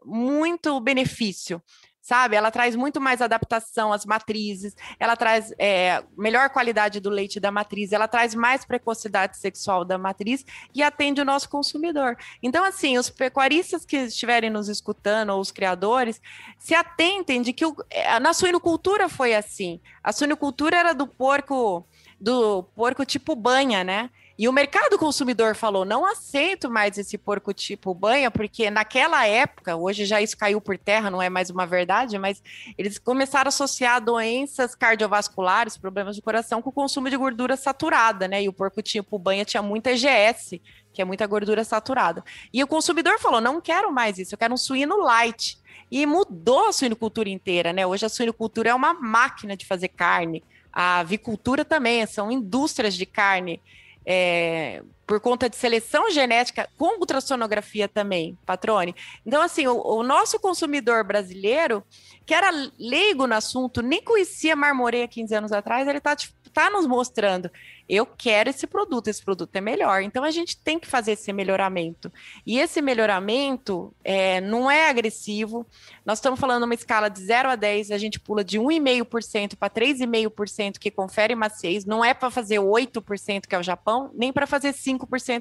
muito 0.03 0.79
benefício 0.79 1.61
sabe? 2.05 2.35
Ela 2.35 2.51
traz 2.51 2.75
muito 2.75 3.01
mais 3.01 3.19
adaptação 3.19 3.91
às 3.91 4.05
matrizes, 4.05 4.75
ela 4.99 5.15
traz 5.15 5.51
é, 5.57 6.03
melhor 6.15 6.51
qualidade 6.51 6.99
do 6.99 7.09
leite 7.09 7.39
da 7.39 7.49
matriz, 7.49 7.91
ela 7.91 8.07
traz 8.07 8.35
mais 8.35 8.63
precocidade 8.63 9.37
sexual 9.37 9.83
da 9.83 9.97
matriz 9.97 10.45
e 10.71 10.83
atende 10.83 11.19
o 11.19 11.25
nosso 11.25 11.49
consumidor. 11.49 12.15
Então, 12.43 12.63
assim, 12.63 12.95
os 12.99 13.09
pecuaristas 13.09 13.83
que 13.83 13.97
estiverem 13.97 14.51
nos 14.51 14.69
escutando, 14.69 15.31
ou 15.31 15.39
os 15.41 15.49
criadores, 15.49 16.21
se 16.59 16.75
atentem 16.75 17.41
de 17.41 17.51
que 17.51 17.65
o, 17.65 17.75
é, 17.89 18.19
na 18.19 18.35
suinocultura 18.35 19.09
foi 19.09 19.33
assim. 19.33 19.81
A 20.03 20.13
suinocultura 20.13 20.77
era 20.77 20.93
do 20.93 21.07
porco, 21.07 21.87
do 22.21 22.61
porco 22.75 23.03
tipo 23.03 23.35
banha, 23.35 23.83
né? 23.83 24.11
E 24.37 24.49
o 24.49 24.53
mercado 24.53 24.97
consumidor 24.97 25.55
falou: 25.55 25.85
não 25.85 26.05
aceito 26.05 26.69
mais 26.69 26.97
esse 26.97 27.17
porco 27.17 27.53
tipo 27.53 27.93
banha, 27.93 28.29
porque 28.29 28.69
naquela 28.69 29.25
época, 29.25 29.77
hoje 29.77 30.05
já 30.05 30.21
isso 30.21 30.37
caiu 30.37 30.59
por 30.59 30.77
terra, 30.77 31.09
não 31.09 31.21
é 31.21 31.29
mais 31.29 31.49
uma 31.49 31.65
verdade, 31.65 32.17
mas 32.19 32.43
eles 32.77 32.99
começaram 32.99 33.47
a 33.47 33.49
associar 33.49 34.03
doenças 34.03 34.75
cardiovasculares, 34.75 35.77
problemas 35.77 36.15
de 36.15 36.21
coração, 36.21 36.61
com 36.61 36.69
o 36.69 36.73
consumo 36.73 37.09
de 37.09 37.15
gordura 37.15 37.55
saturada, 37.55 38.27
né? 38.27 38.43
E 38.43 38.49
o 38.49 38.53
porco 38.53 38.81
tipo 38.81 39.17
banha 39.17 39.45
tinha 39.45 39.63
muita 39.63 39.91
EGS, 39.91 40.59
que 40.91 41.01
é 41.01 41.05
muita 41.05 41.25
gordura 41.25 41.63
saturada. 41.63 42.21
E 42.53 42.61
o 42.61 42.67
consumidor 42.67 43.17
falou: 43.19 43.39
não 43.39 43.61
quero 43.61 43.89
mais 43.91 44.19
isso, 44.19 44.33
eu 44.33 44.37
quero 44.37 44.53
um 44.53 44.57
suíno 44.57 44.97
light. 44.97 45.57
E 45.89 46.05
mudou 46.05 46.67
a 46.67 46.73
suinocultura 46.73 47.29
inteira, 47.29 47.71
né? 47.71 47.85
Hoje 47.85 48.05
a 48.05 48.09
suinocultura 48.09 48.71
é 48.71 48.73
uma 48.73 48.93
máquina 48.93 49.55
de 49.55 49.65
fazer 49.65 49.89
carne. 49.89 50.43
A 50.73 50.99
avicultura 50.99 51.63
também, 51.63 52.05
são 52.05 52.29
indústrias 52.29 52.95
de 52.95 53.05
carne 53.05 53.61
é, 54.05 54.81
por 55.05 55.19
conta 55.19 55.49
de 55.49 55.55
seleção 55.55 56.09
genética 56.09 56.67
com 56.77 56.99
ultrassonografia 56.99 57.87
também, 57.87 58.37
Patrone. 58.45 58.95
Então, 59.25 59.41
assim, 59.41 59.67
o, 59.67 59.79
o, 59.79 60.03
nosso 60.03 60.39
consumidor 60.39 61.03
brasileiro, 61.03 61.83
que 62.25 62.33
era 62.33 62.49
leigo 62.79 63.27
no 63.27 63.35
assunto, 63.35 63.81
nem 63.81 64.01
conhecia 64.01 64.55
marmoreia 64.55 65.07
15 65.07 65.35
anos 65.35 65.51
atrás, 65.51 65.87
ele 65.87 65.99
está 65.99 66.15
tá 66.53 66.69
nos 66.69 66.87
mostrando 66.87 67.51
eu 67.87 68.05
quero 68.05 68.49
esse 68.49 68.65
produto, 68.65 69.07
esse 69.07 69.23
produto 69.23 69.55
é 69.55 69.61
melhor. 69.61 70.01
Então 70.01 70.23
a 70.23 70.31
gente 70.31 70.57
tem 70.57 70.79
que 70.79 70.87
fazer 70.87 71.13
esse 71.13 71.31
melhoramento. 71.31 72.11
E 72.45 72.59
esse 72.59 72.81
melhoramento 72.81 73.93
é, 74.03 74.41
não 74.41 74.69
é 74.69 74.89
agressivo. 74.89 75.65
Nós 76.03 76.17
estamos 76.17 76.39
falando 76.39 76.63
uma 76.63 76.73
escala 76.73 77.09
de 77.09 77.21
0 77.21 77.49
a 77.49 77.55
10, 77.55 77.91
a 77.91 77.97
gente 77.97 78.19
pula 78.19 78.43
de 78.43 78.59
1,5% 78.59 79.55
para 79.55 79.69
3,5% 79.69 80.79
que 80.79 80.89
confere 80.89 81.35
maciez. 81.35 81.85
Não 81.85 82.03
é 82.03 82.13
para 82.13 82.31
fazer 82.31 82.59
8% 82.59 83.47
que 83.47 83.55
é 83.55 83.59
o 83.59 83.63
Japão, 83.63 84.09
nem 84.13 84.33
para 84.33 84.47
fazer 84.47 84.73
5% 84.73 84.94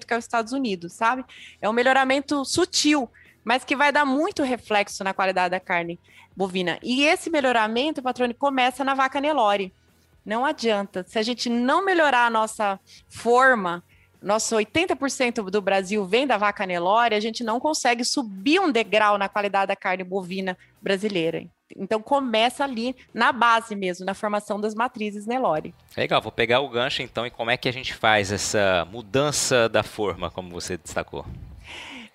que 0.06 0.14
é 0.14 0.18
os 0.18 0.24
Estados 0.24 0.52
Unidos, 0.52 0.92
sabe? 0.92 1.24
É 1.60 1.68
um 1.68 1.72
melhoramento 1.72 2.44
sutil, 2.44 3.10
mas 3.44 3.64
que 3.64 3.76
vai 3.76 3.92
dar 3.92 4.04
muito 4.04 4.42
reflexo 4.42 5.04
na 5.04 5.14
qualidade 5.14 5.50
da 5.50 5.60
carne 5.60 5.98
bovina. 6.36 6.78
E 6.82 7.04
esse 7.04 7.30
melhoramento, 7.30 8.02
patrone, 8.02 8.34
começa 8.34 8.82
na 8.82 8.94
vaca 8.94 9.20
Nelore. 9.20 9.72
Não 10.24 10.44
adianta. 10.44 11.04
Se 11.06 11.18
a 11.18 11.22
gente 11.22 11.48
não 11.48 11.84
melhorar 11.84 12.26
a 12.26 12.30
nossa 12.30 12.80
forma, 13.08 13.84
nosso 14.22 14.56
80% 14.56 15.50
do 15.50 15.60
Brasil 15.60 16.04
vem 16.06 16.26
da 16.26 16.38
vaca 16.38 16.64
Nelore, 16.64 17.14
a 17.14 17.20
gente 17.20 17.44
não 17.44 17.60
consegue 17.60 18.04
subir 18.04 18.58
um 18.58 18.72
degrau 18.72 19.18
na 19.18 19.28
qualidade 19.28 19.68
da 19.68 19.76
carne 19.76 20.02
bovina 20.02 20.56
brasileira. 20.80 21.44
Então 21.76 22.00
começa 22.00 22.64
ali 22.64 22.94
na 23.12 23.32
base 23.32 23.74
mesmo, 23.74 24.06
na 24.06 24.14
formação 24.14 24.60
das 24.60 24.74
matrizes 24.74 25.26
Nelore. 25.26 25.74
Legal, 25.96 26.20
vou 26.20 26.32
pegar 26.32 26.60
o 26.60 26.68
gancho 26.68 27.02
então 27.02 27.26
e 27.26 27.30
como 27.30 27.50
é 27.50 27.56
que 27.56 27.68
a 27.68 27.72
gente 27.72 27.94
faz 27.94 28.30
essa 28.32 28.86
mudança 28.90 29.68
da 29.68 29.82
forma, 29.82 30.30
como 30.30 30.50
você 30.50 30.76
destacou. 30.76 31.26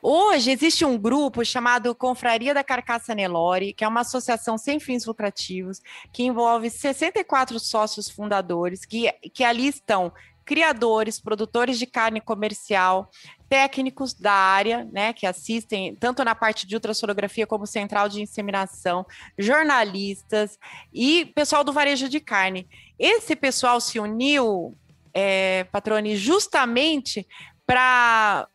Hoje 0.01 0.51
existe 0.51 0.85
um 0.85 0.97
grupo 0.97 1.43
chamado 1.43 1.93
Confraria 1.93 2.53
da 2.53 2.63
Carcaça 2.63 3.13
Nelore, 3.13 3.73
que 3.73 3.83
é 3.83 3.87
uma 3.87 3.99
associação 3.99 4.57
sem 4.57 4.79
fins 4.79 5.05
lucrativos, 5.05 5.81
que 6.13 6.23
envolve 6.23 6.69
64 6.69 7.59
sócios 7.59 8.09
fundadores, 8.09 8.85
que, 8.85 9.11
que 9.33 9.43
ali 9.43 9.67
estão 9.67 10.13
criadores, 10.49 11.19
produtores 11.19 11.77
de 11.77 11.85
carne 11.85 12.19
comercial, 12.19 13.11
técnicos 13.47 14.15
da 14.15 14.33
área, 14.33 14.83
né, 14.91 15.13
que 15.13 15.27
assistem 15.27 15.93
tanto 15.93 16.23
na 16.23 16.33
parte 16.33 16.65
de 16.65 16.73
ultrassonografia 16.73 17.45
como 17.45 17.67
central 17.67 18.09
de 18.09 18.19
inseminação, 18.19 19.05
jornalistas 19.37 20.57
e 20.91 21.27
pessoal 21.35 21.63
do 21.63 21.71
varejo 21.71 22.09
de 22.09 22.19
carne. 22.19 22.67
Esse 22.97 23.35
pessoal 23.35 23.79
se 23.79 23.99
uniu, 23.99 24.75
é, 25.13 25.65
Patrone, 25.65 26.15
justamente 26.15 27.27
para 27.63 28.47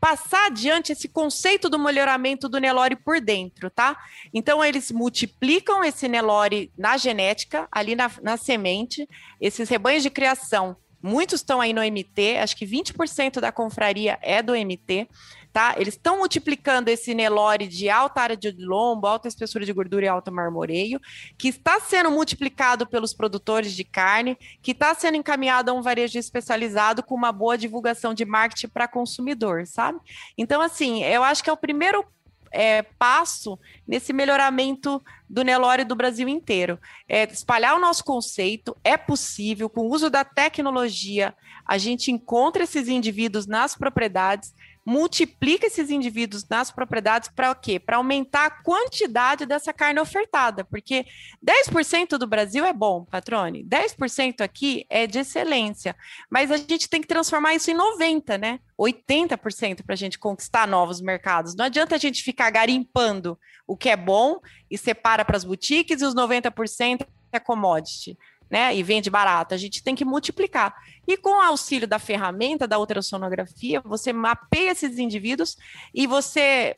passar 0.00 0.46
adiante 0.46 0.92
esse 0.92 1.06
conceito 1.06 1.68
do 1.68 1.78
melhoramento 1.78 2.48
do 2.48 2.58
Nelore 2.58 2.96
por 2.96 3.20
dentro, 3.20 3.68
tá? 3.68 3.94
Então, 4.32 4.64
eles 4.64 4.90
multiplicam 4.90 5.84
esse 5.84 6.08
Nelore 6.08 6.72
na 6.78 6.96
genética, 6.96 7.68
ali 7.70 7.94
na, 7.94 8.10
na 8.22 8.38
semente, 8.38 9.06
esses 9.38 9.68
rebanhos 9.68 10.02
de 10.02 10.08
criação. 10.08 10.78
Muitos 11.02 11.40
estão 11.40 11.60
aí 11.60 11.72
no 11.72 11.82
MT, 11.82 12.38
acho 12.38 12.56
que 12.56 12.64
20% 12.64 13.40
da 13.40 13.50
confraria 13.50 14.18
é 14.22 14.42
do 14.42 14.54
MT 14.54 15.08
tá? 15.52 15.74
Eles 15.76 15.94
estão 15.94 16.18
multiplicando 16.18 16.88
esse 16.88 17.12
Nelore 17.14 17.66
de 17.66 17.90
alta 17.90 18.22
área 18.22 18.36
de 18.36 18.50
lombo, 18.52 19.06
alta 19.06 19.28
espessura 19.28 19.64
de 19.64 19.72
gordura 19.72 20.06
e 20.06 20.08
alto 20.08 20.32
marmoreio, 20.32 21.00
que 21.36 21.48
está 21.48 21.78
sendo 21.78 22.10
multiplicado 22.10 22.86
pelos 22.86 23.12
produtores 23.12 23.74
de 23.74 23.84
carne, 23.84 24.36
que 24.62 24.70
está 24.70 24.94
sendo 24.94 25.16
encaminhado 25.16 25.70
a 25.70 25.74
um 25.74 25.82
varejo 25.82 26.18
especializado 26.18 27.02
com 27.02 27.14
uma 27.14 27.30
boa 27.30 27.58
divulgação 27.58 28.14
de 28.14 28.24
marketing 28.24 28.68
para 28.68 28.88
consumidor, 28.88 29.66
sabe? 29.66 29.98
Então, 30.38 30.62
assim, 30.62 31.04
eu 31.04 31.22
acho 31.22 31.44
que 31.44 31.50
é 31.50 31.52
o 31.52 31.56
primeiro 31.56 32.04
é, 32.52 32.82
passo 32.82 33.58
nesse 33.86 34.12
melhoramento 34.12 35.02
do 35.28 35.42
Nelore 35.42 35.84
do 35.84 35.96
Brasil 35.96 36.28
inteiro. 36.28 36.78
É 37.08 37.24
espalhar 37.24 37.74
o 37.74 37.80
nosso 37.80 38.04
conceito, 38.04 38.76
é 38.84 38.96
possível, 38.96 39.68
com 39.68 39.82
o 39.82 39.90
uso 39.90 40.10
da 40.10 40.24
tecnologia, 40.24 41.34
a 41.64 41.78
gente 41.78 42.10
encontra 42.10 42.64
esses 42.64 42.88
indivíduos 42.88 43.46
nas 43.46 43.74
propriedades, 43.74 44.52
multiplica 44.84 45.66
esses 45.66 45.90
indivíduos 45.90 46.46
nas 46.48 46.70
propriedades 46.70 47.28
para 47.28 47.54
quê? 47.54 47.78
Para 47.78 47.98
aumentar 47.98 48.46
a 48.46 48.50
quantidade 48.50 49.46
dessa 49.46 49.72
carne 49.72 50.00
ofertada, 50.00 50.64
porque 50.64 51.06
10% 51.44 52.18
do 52.18 52.26
Brasil 52.26 52.64
é 52.64 52.72
bom, 52.72 53.04
patrone, 53.04 53.64
10% 53.64 54.40
aqui 54.40 54.84
é 54.90 55.06
de 55.06 55.20
excelência, 55.20 55.94
mas 56.30 56.50
a 56.50 56.56
gente 56.56 56.88
tem 56.88 57.00
que 57.00 57.06
transformar 57.06 57.54
isso 57.54 57.70
em 57.70 57.76
90%, 57.76 58.38
né? 58.38 58.58
80% 58.78 59.84
para 59.84 59.92
a 59.92 59.96
gente 59.96 60.18
conquistar 60.18 60.66
novos 60.66 61.00
mercados. 61.00 61.54
Não 61.54 61.66
adianta 61.66 61.94
a 61.94 61.98
gente 61.98 62.22
ficar 62.22 62.50
garimpando 62.50 63.38
o 63.66 63.76
que 63.76 63.88
é 63.88 63.96
bom 63.96 64.40
e 64.68 64.76
separa 64.76 65.24
para 65.24 65.36
as 65.36 65.44
boutiques 65.44 66.02
e 66.02 66.04
os 66.04 66.14
90% 66.14 67.06
é 67.32 67.38
commodity 67.38 68.16
né, 68.52 68.76
e 68.76 68.82
vende 68.82 69.08
barato, 69.08 69.54
a 69.54 69.56
gente 69.56 69.82
tem 69.82 69.94
que 69.94 70.04
multiplicar. 70.04 70.76
E 71.08 71.16
com 71.16 71.30
o 71.30 71.40
auxílio 71.40 71.88
da 71.88 71.98
ferramenta 71.98 72.68
da 72.68 72.78
ultrassonografia, 72.78 73.80
você 73.80 74.12
mapeia 74.12 74.72
esses 74.72 74.98
indivíduos 74.98 75.56
e 75.94 76.06
você 76.06 76.76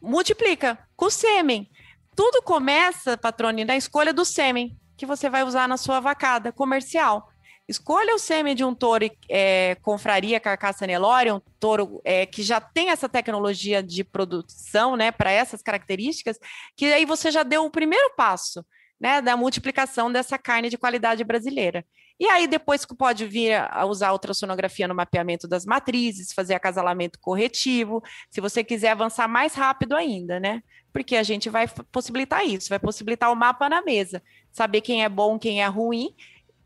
multiplica 0.00 0.76
com 0.96 1.06
o 1.06 1.10
sêmen. 1.10 1.70
Tudo 2.16 2.42
começa, 2.42 3.16
patrone, 3.16 3.64
na 3.64 3.76
escolha 3.76 4.12
do 4.12 4.24
sêmen 4.24 4.76
que 4.96 5.06
você 5.06 5.30
vai 5.30 5.44
usar 5.44 5.68
na 5.68 5.76
sua 5.76 6.00
vacada 6.00 6.50
comercial. 6.50 7.30
Escolha 7.68 8.16
o 8.16 8.18
sêmen 8.18 8.56
de 8.56 8.64
um 8.64 8.74
touro 8.74 9.08
é, 9.28 9.76
confraria 9.76 10.40
carcaça 10.40 10.88
Nelore, 10.88 11.30
um 11.30 11.40
touro 11.60 12.00
é, 12.04 12.26
que 12.26 12.42
já 12.42 12.60
tem 12.60 12.90
essa 12.90 13.08
tecnologia 13.08 13.80
de 13.80 14.02
produção, 14.02 14.96
né, 14.96 15.12
para 15.12 15.30
essas 15.30 15.62
características, 15.62 16.36
que 16.76 16.86
aí 16.86 17.04
você 17.04 17.30
já 17.30 17.44
deu 17.44 17.64
o 17.64 17.70
primeiro 17.70 18.12
passo 18.16 18.64
né, 19.02 19.20
da 19.20 19.36
multiplicação 19.36 20.12
dessa 20.12 20.38
carne 20.38 20.70
de 20.70 20.78
qualidade 20.78 21.24
brasileira. 21.24 21.84
E 22.20 22.26
aí 22.26 22.46
depois 22.46 22.84
que 22.84 22.94
pode 22.94 23.26
vir 23.26 23.54
a 23.54 23.84
usar 23.84 24.10
a 24.10 24.12
ultrassonografia 24.12 24.86
no 24.86 24.94
mapeamento 24.94 25.48
das 25.48 25.66
matrizes, 25.66 26.32
fazer 26.32 26.54
acasalamento 26.54 27.18
corretivo, 27.18 28.00
se 28.30 28.40
você 28.40 28.62
quiser 28.62 28.90
avançar 28.90 29.26
mais 29.26 29.54
rápido 29.54 29.96
ainda, 29.96 30.38
né? 30.38 30.62
Porque 30.92 31.16
a 31.16 31.24
gente 31.24 31.50
vai 31.50 31.66
possibilitar 31.90 32.46
isso, 32.46 32.68
vai 32.68 32.78
possibilitar 32.78 33.32
o 33.32 33.34
mapa 33.34 33.68
na 33.68 33.82
mesa, 33.82 34.22
saber 34.52 34.82
quem 34.82 35.02
é 35.02 35.08
bom, 35.08 35.36
quem 35.36 35.62
é 35.62 35.66
ruim, 35.66 36.14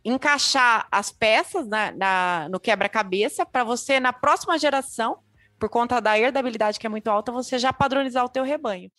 encaixar 0.05 0.87
as 0.93 1.11
peças 1.11 1.67
na, 1.67 1.91
na 1.93 2.49
no 2.51 2.61
quebra-cabeça 2.61 3.47
para 3.47 3.65
você, 3.65 3.99
na 3.99 4.13
próxima 4.13 4.59
geração, 4.59 5.21
por 5.59 5.71
conta 5.71 6.01
da 6.01 6.19
herdabilidade 6.19 6.79
que 6.79 6.87
é 6.87 6.91
muito 6.91 7.09
alta, 7.09 7.33
você 7.33 7.59
já 7.59 7.73
padronizar 7.73 8.27
o 8.27 8.29
teu 8.29 8.45
rebanho. 8.45 8.91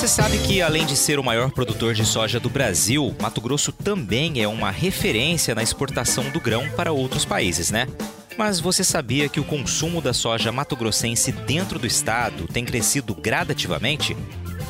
Você 0.00 0.08
sabe 0.08 0.38
que, 0.38 0.62
além 0.62 0.86
de 0.86 0.96
ser 0.96 1.18
o 1.18 1.22
maior 1.22 1.50
produtor 1.50 1.92
de 1.92 2.06
soja 2.06 2.40
do 2.40 2.48
Brasil, 2.48 3.14
Mato 3.20 3.38
Grosso 3.38 3.70
também 3.70 4.40
é 4.40 4.48
uma 4.48 4.70
referência 4.70 5.54
na 5.54 5.62
exportação 5.62 6.24
do 6.30 6.40
grão 6.40 6.66
para 6.70 6.90
outros 6.90 7.26
países, 7.26 7.70
né? 7.70 7.86
Mas 8.34 8.58
você 8.58 8.82
sabia 8.82 9.28
que 9.28 9.38
o 9.38 9.44
consumo 9.44 10.00
da 10.00 10.14
soja 10.14 10.50
mato-grossense 10.50 11.30
dentro 11.32 11.78
do 11.78 11.86
estado 11.86 12.48
tem 12.48 12.64
crescido 12.64 13.14
gradativamente? 13.14 14.16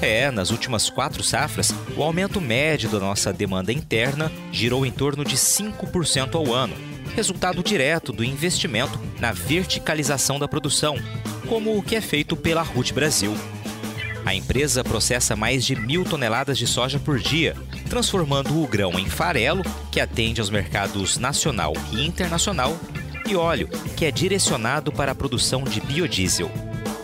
É, 0.02 0.32
nas 0.32 0.50
últimas 0.50 0.90
quatro 0.90 1.22
safras, 1.22 1.72
o 1.96 2.02
aumento 2.02 2.40
médio 2.40 2.90
da 2.90 2.98
nossa 2.98 3.32
demanda 3.32 3.72
interna 3.72 4.32
girou 4.50 4.84
em 4.84 4.90
torno 4.90 5.24
de 5.24 5.36
5% 5.36 6.34
ao 6.34 6.52
ano, 6.52 6.74
resultado 7.14 7.62
direto 7.62 8.12
do 8.12 8.24
investimento 8.24 8.98
na 9.20 9.30
verticalização 9.30 10.40
da 10.40 10.48
produção, 10.48 10.96
como 11.48 11.78
o 11.78 11.82
que 11.84 11.94
é 11.94 12.00
feito 12.00 12.34
pela 12.34 12.62
RUT 12.62 12.92
Brasil. 12.92 13.32
A 14.24 14.34
empresa 14.34 14.84
processa 14.84 15.34
mais 15.34 15.64
de 15.64 15.74
mil 15.74 16.04
toneladas 16.04 16.58
de 16.58 16.66
soja 16.66 16.98
por 16.98 17.18
dia, 17.18 17.56
transformando 17.88 18.62
o 18.62 18.66
grão 18.66 18.98
em 18.98 19.08
farelo, 19.08 19.62
que 19.90 20.00
atende 20.00 20.40
aos 20.40 20.50
mercados 20.50 21.18
nacional 21.18 21.72
e 21.92 22.06
internacional, 22.06 22.78
e 23.26 23.34
óleo, 23.34 23.68
que 23.96 24.04
é 24.04 24.10
direcionado 24.10 24.92
para 24.92 25.12
a 25.12 25.14
produção 25.14 25.64
de 25.64 25.80
biodiesel. 25.80 26.50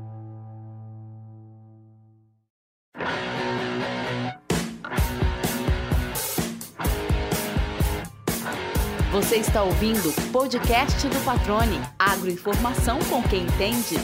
Você 9.11 9.35
está 9.37 9.63
ouvindo 9.63 10.09
o 10.09 10.13
podcast 10.31 11.07
do 11.07 11.25
Patrone. 11.25 11.81
Agroinformação 11.99 12.99
com 13.09 13.21
quem 13.23 13.43
entende. 13.43 13.97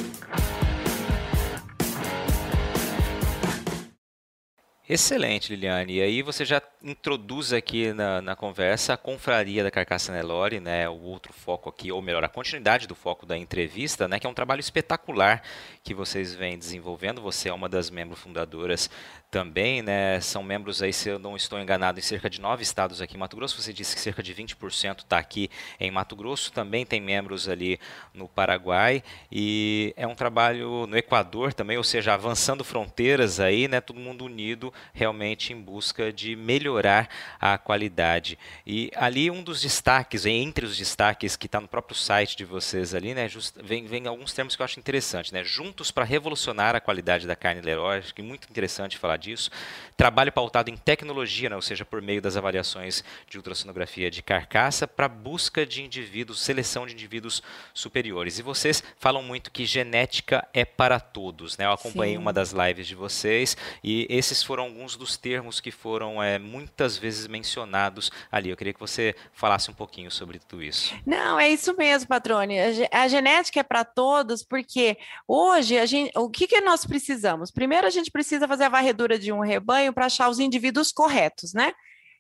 Excelente, 4.94 5.56
Liliane. 5.56 5.96
E 5.96 6.02
aí 6.04 6.22
você 6.22 6.46
já 6.46 6.62
introduz 6.84 7.52
aqui 7.52 7.92
na, 7.94 8.22
na 8.22 8.36
conversa 8.36 8.94
a 8.94 8.98
confraria 8.98 9.64
da 9.64 9.72
Carcaça 9.72 10.12
Nelore, 10.12 10.60
né, 10.60 10.88
o 10.88 11.02
outro 11.02 11.34
foco 11.34 11.68
aqui, 11.68 11.92
ou 11.92 12.00
melhor, 12.00 12.24
a 12.24 12.30
continuidade 12.30 12.86
do 12.88 12.94
foco 12.94 13.26
da 13.26 13.36
entrevista, 13.36 14.08
né, 14.08 14.20
que 14.20 14.28
é 14.28 14.30
um 14.30 14.36
trabalho 14.36 14.60
espetacular 14.60 15.42
que 15.84 15.96
vocês 15.96 16.36
vêm 16.36 16.60
desenvolvendo. 16.60 17.24
Você 17.24 17.50
é 17.50 17.54
uma 17.54 17.68
das 17.68 17.90
membros 17.90 18.20
fundadoras 18.20 18.88
também, 19.34 19.82
né, 19.82 20.22
são 20.22 20.44
membros 20.44 20.84
aí, 20.84 20.94
se 20.94 21.10
eu 21.10 21.18
não 21.18 21.36
estou 21.36 21.60
enganado, 21.60 21.98
em 21.98 22.04
cerca 22.04 22.30
de 22.30 22.40
nove 22.40 22.62
estados 22.62 23.02
aqui 23.02 23.16
em 23.16 23.18
Mato 23.18 23.36
Grosso. 23.36 23.60
Você 23.60 23.74
disse 23.74 23.96
que 23.96 24.00
cerca 24.00 24.22
de 24.22 24.32
20% 24.32 25.00
está 25.00 25.18
aqui 25.18 25.50
em 25.80 25.90
Mato 25.90 26.16
Grosso, 26.16 26.52
também 26.52 26.86
tem 26.86 27.02
membros 27.02 27.50
ali 27.50 27.80
no 28.14 28.28
Paraguai 28.28 29.02
e 29.32 29.92
é 29.98 30.06
um 30.06 30.14
trabalho 30.14 30.86
no 30.86 30.96
Equador 30.96 31.52
também, 31.52 31.78
ou 31.78 31.84
seja, 31.84 32.14
avançando 32.14 32.64
fronteiras 32.64 33.40
aí, 33.40 33.68
né, 33.68 33.82
todo 33.82 34.00
mundo 34.00 34.24
unido 34.24 34.72
realmente 34.94 35.52
em 35.52 35.60
busca 35.60 36.14
de 36.14 36.36
melhorar 36.36 37.10
a 37.42 37.58
qualidade. 37.58 38.38
E 38.68 38.92
ali 38.96 39.32
um 39.32 39.42
dos 39.42 39.64
destaques, 39.64 40.28
entre 40.28 40.64
os 40.64 40.78
destaques 40.78 41.36
que 41.36 41.48
está 41.48 41.60
no 41.60 41.68
próprio 41.68 41.98
site 41.98 42.38
de 42.38 42.46
vocês 42.46 42.94
ali, 42.94 43.16
né, 43.16 43.28
just, 43.28 43.56
vem, 43.64 43.88
vem 43.88 44.06
alguns 44.06 44.32
termos 44.32 44.56
que 44.56 44.62
eu 44.62 44.66
acho 44.66 44.80
interessantes, 44.80 45.32
né, 45.32 45.44
juntos 45.44 45.90
para 45.90 46.06
revolucionar 46.06 46.76
a 46.76 46.80
qualidade 46.80 47.26
da 47.26 47.36
carne 47.36 47.62
Leroy, 47.62 47.98
acho 47.98 48.14
que 48.14 48.22
é 48.22 48.24
muito 48.24 48.48
interessante 48.48 48.96
falar 48.96 49.23
disso. 49.24 49.50
Trabalho 49.96 50.32
pautado 50.32 50.70
em 50.70 50.78
tecnologia, 50.78 51.50
né, 51.50 51.56
ou 51.56 51.62
seja, 51.62 51.86
por 51.86 52.02
meio 52.02 52.22
das 52.22 52.36
avaliações 52.36 53.04
de 53.30 53.38
ultrassonografia 53.38 54.12
de 54.12 54.22
carcaça 54.22 54.88
para 54.88 55.08
busca 55.08 55.66
de 55.66 55.82
indivíduos, 55.82 56.42
seleção 56.42 56.86
de 56.86 56.94
indivíduos 56.94 57.42
superiores. 57.74 58.40
E 58.40 58.42
vocês 58.42 58.84
falam 58.98 59.24
muito 59.24 59.52
que 59.52 59.66
genética 59.66 60.48
é 60.54 60.66
para 60.66 61.00
todos, 61.00 61.58
né? 61.58 61.66
Eu 61.66 61.72
acompanhei 61.72 62.16
Sim. 62.16 62.22
uma 62.22 62.34
das 62.34 62.52
lives 62.52 62.88
de 62.88 62.96
vocês 62.96 63.56
e 63.84 64.06
esses 64.10 64.44
foram 64.44 64.64
alguns 64.64 64.96
dos 64.96 65.16
termos 65.18 65.60
que 65.60 65.72
foram 65.72 66.22
é, 66.22 66.38
muitas 66.38 66.98
vezes 66.98 67.28
mencionados 67.28 68.12
ali. 68.32 68.50
Eu 68.50 68.58
queria 68.58 68.74
que 68.74 68.80
você 68.80 69.16
falasse 69.32 69.72
um 69.72 69.74
pouquinho 69.74 70.12
sobre 70.12 70.40
tudo 70.40 70.62
isso. 70.62 70.94
Não, 71.06 71.40
é 71.40 71.50
isso 71.50 71.76
mesmo, 71.78 72.08
Patrone. 72.08 72.58
A, 72.92 73.08
genética 73.08 73.60
é 73.60 73.64
para 73.64 73.86
todos, 73.86 74.44
porque 74.44 74.98
hoje 75.28 75.78
a 75.78 75.86
gente, 75.86 76.12
o 76.18 76.30
que, 76.30 76.48
que 76.48 76.62
nós 76.62 76.86
precisamos? 76.86 77.52
Primeiro, 77.52 77.88
a 77.88 77.90
gente 77.90 78.12
precisa 78.12 78.48
fazer 78.48 78.66
a 78.66 78.70
varredura 78.70 79.13
de 79.18 79.32
um 79.32 79.42
rebanho 79.42 79.94
para 79.94 80.06
achar 80.06 80.30
os 80.30 80.40
indivíduos 80.40 80.92
corretos, 80.92 81.54
né? 81.54 81.74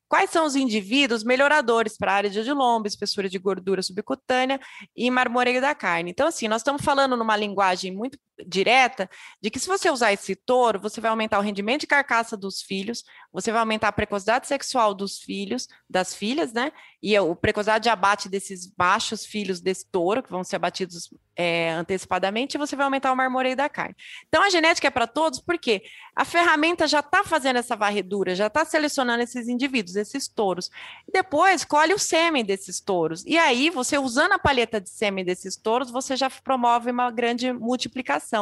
Quais 0.07 0.29
são 0.29 0.45
os 0.45 0.55
indivíduos 0.55 1.23
melhoradores 1.23 1.97
para 1.97 2.11
a 2.11 2.15
área 2.15 2.29
de 2.29 2.39
odilombo, 2.39 2.87
espessura 2.87 3.27
de 3.27 3.39
gordura 3.39 3.81
subcutânea 3.81 4.59
e 4.95 5.09
marmoreio 5.09 5.59
da 5.59 5.73
carne? 5.73 6.11
Então, 6.11 6.27
assim, 6.27 6.47
nós 6.47 6.61
estamos 6.61 6.83
falando 6.83 7.17
numa 7.17 7.35
linguagem 7.35 7.91
muito 7.91 8.17
direta 8.45 9.09
de 9.41 9.49
que 9.49 9.59
se 9.59 9.67
você 9.67 9.89
usar 9.89 10.11
esse 10.11 10.35
touro, 10.35 10.79
você 10.79 10.99
vai 10.99 11.09
aumentar 11.09 11.39
o 11.39 11.41
rendimento 11.41 11.81
de 11.81 11.87
carcaça 11.87 12.35
dos 12.35 12.61
filhos, 12.61 13.03
você 13.31 13.51
vai 13.51 13.59
aumentar 13.59 13.87
a 13.89 13.91
precocidade 13.91 14.47
sexual 14.47 14.93
dos 14.93 15.19
filhos, 15.19 15.67
das 15.89 16.13
filhas, 16.15 16.53
né? 16.53 16.71
E 17.01 17.15
a 17.15 17.35
precocidade 17.35 17.83
de 17.83 17.89
abate 17.89 18.29
desses 18.29 18.65
baixos 18.65 19.25
filhos 19.25 19.59
desse 19.59 19.89
touro, 19.89 20.23
que 20.23 20.29
vão 20.29 20.43
ser 20.43 20.55
abatidos 20.55 21.09
é, 21.35 21.71
antecipadamente, 21.71 22.55
e 22.55 22.59
você 22.59 22.75
vai 22.75 22.85
aumentar 22.85 23.11
o 23.11 23.15
marmoreio 23.15 23.55
da 23.55 23.67
carne. 23.67 23.95
Então, 24.27 24.43
a 24.43 24.49
genética 24.49 24.87
é 24.87 24.91
para 24.91 25.07
todos, 25.07 25.39
porque 25.39 25.83
a 26.15 26.23
ferramenta 26.23 26.87
já 26.87 26.99
está 26.99 27.23
fazendo 27.23 27.57
essa 27.57 27.75
varredura, 27.75 28.35
já 28.35 28.47
está 28.47 28.63
selecionando 28.63 29.23
esses 29.23 29.47
indivíduos, 29.47 29.95
esses 29.95 30.27
touros. 30.27 30.69
Depois, 31.11 31.65
colhe 31.65 31.93
o 31.93 31.99
sêmen 31.99 32.45
desses 32.45 32.79
touros. 32.79 33.23
E 33.25 33.37
aí, 33.37 33.69
você 33.69 33.97
usando 33.97 34.33
a 34.33 34.39
palheta 34.39 34.79
de 34.79 34.89
sêmen 34.89 35.25
desses 35.25 35.57
touros, 35.57 35.91
você 35.91 36.15
já 36.15 36.29
promove 36.29 36.91
uma 36.91 37.11
grande 37.11 37.51
multiplicação 37.51 38.32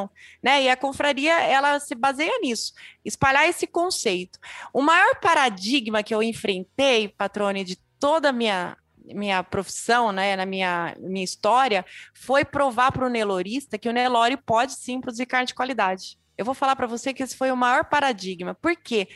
né? 0.41 0.63
E 0.63 0.69
a 0.69 0.77
confraria 0.77 1.39
ela 1.41 1.79
se 1.79 1.95
baseia 1.95 2.39
nisso, 2.39 2.73
espalhar 3.03 3.47
esse 3.47 3.65
conceito. 3.67 4.39
O 4.73 4.81
maior 4.81 5.15
paradigma 5.19 6.03
que 6.03 6.13
eu 6.13 6.21
enfrentei, 6.21 7.07
patrone, 7.09 7.63
de 7.63 7.75
toda 7.99 8.29
a 8.29 8.33
minha 8.33 8.77
minha 9.03 9.43
profissão, 9.43 10.11
né, 10.11 10.35
na 10.35 10.45
minha, 10.45 10.95
minha 10.99 11.25
história, 11.25 11.83
foi 12.13 12.45
provar 12.45 12.91
para 12.91 13.05
o 13.05 13.09
Nelorista 13.09 13.77
que 13.77 13.89
o 13.89 13.91
Nelore 13.91 14.37
pode 14.37 14.73
sim 14.73 15.01
produzir 15.01 15.25
carne 15.25 15.47
de 15.47 15.55
qualidade. 15.55 16.19
Eu 16.37 16.45
vou 16.45 16.53
falar 16.53 16.75
para 16.75 16.87
você 16.87 17.13
que 17.13 17.21
esse 17.21 17.35
foi 17.35 17.51
o 17.51 17.57
maior 17.57 17.85
paradigma, 17.85 18.55
porque 18.55 19.07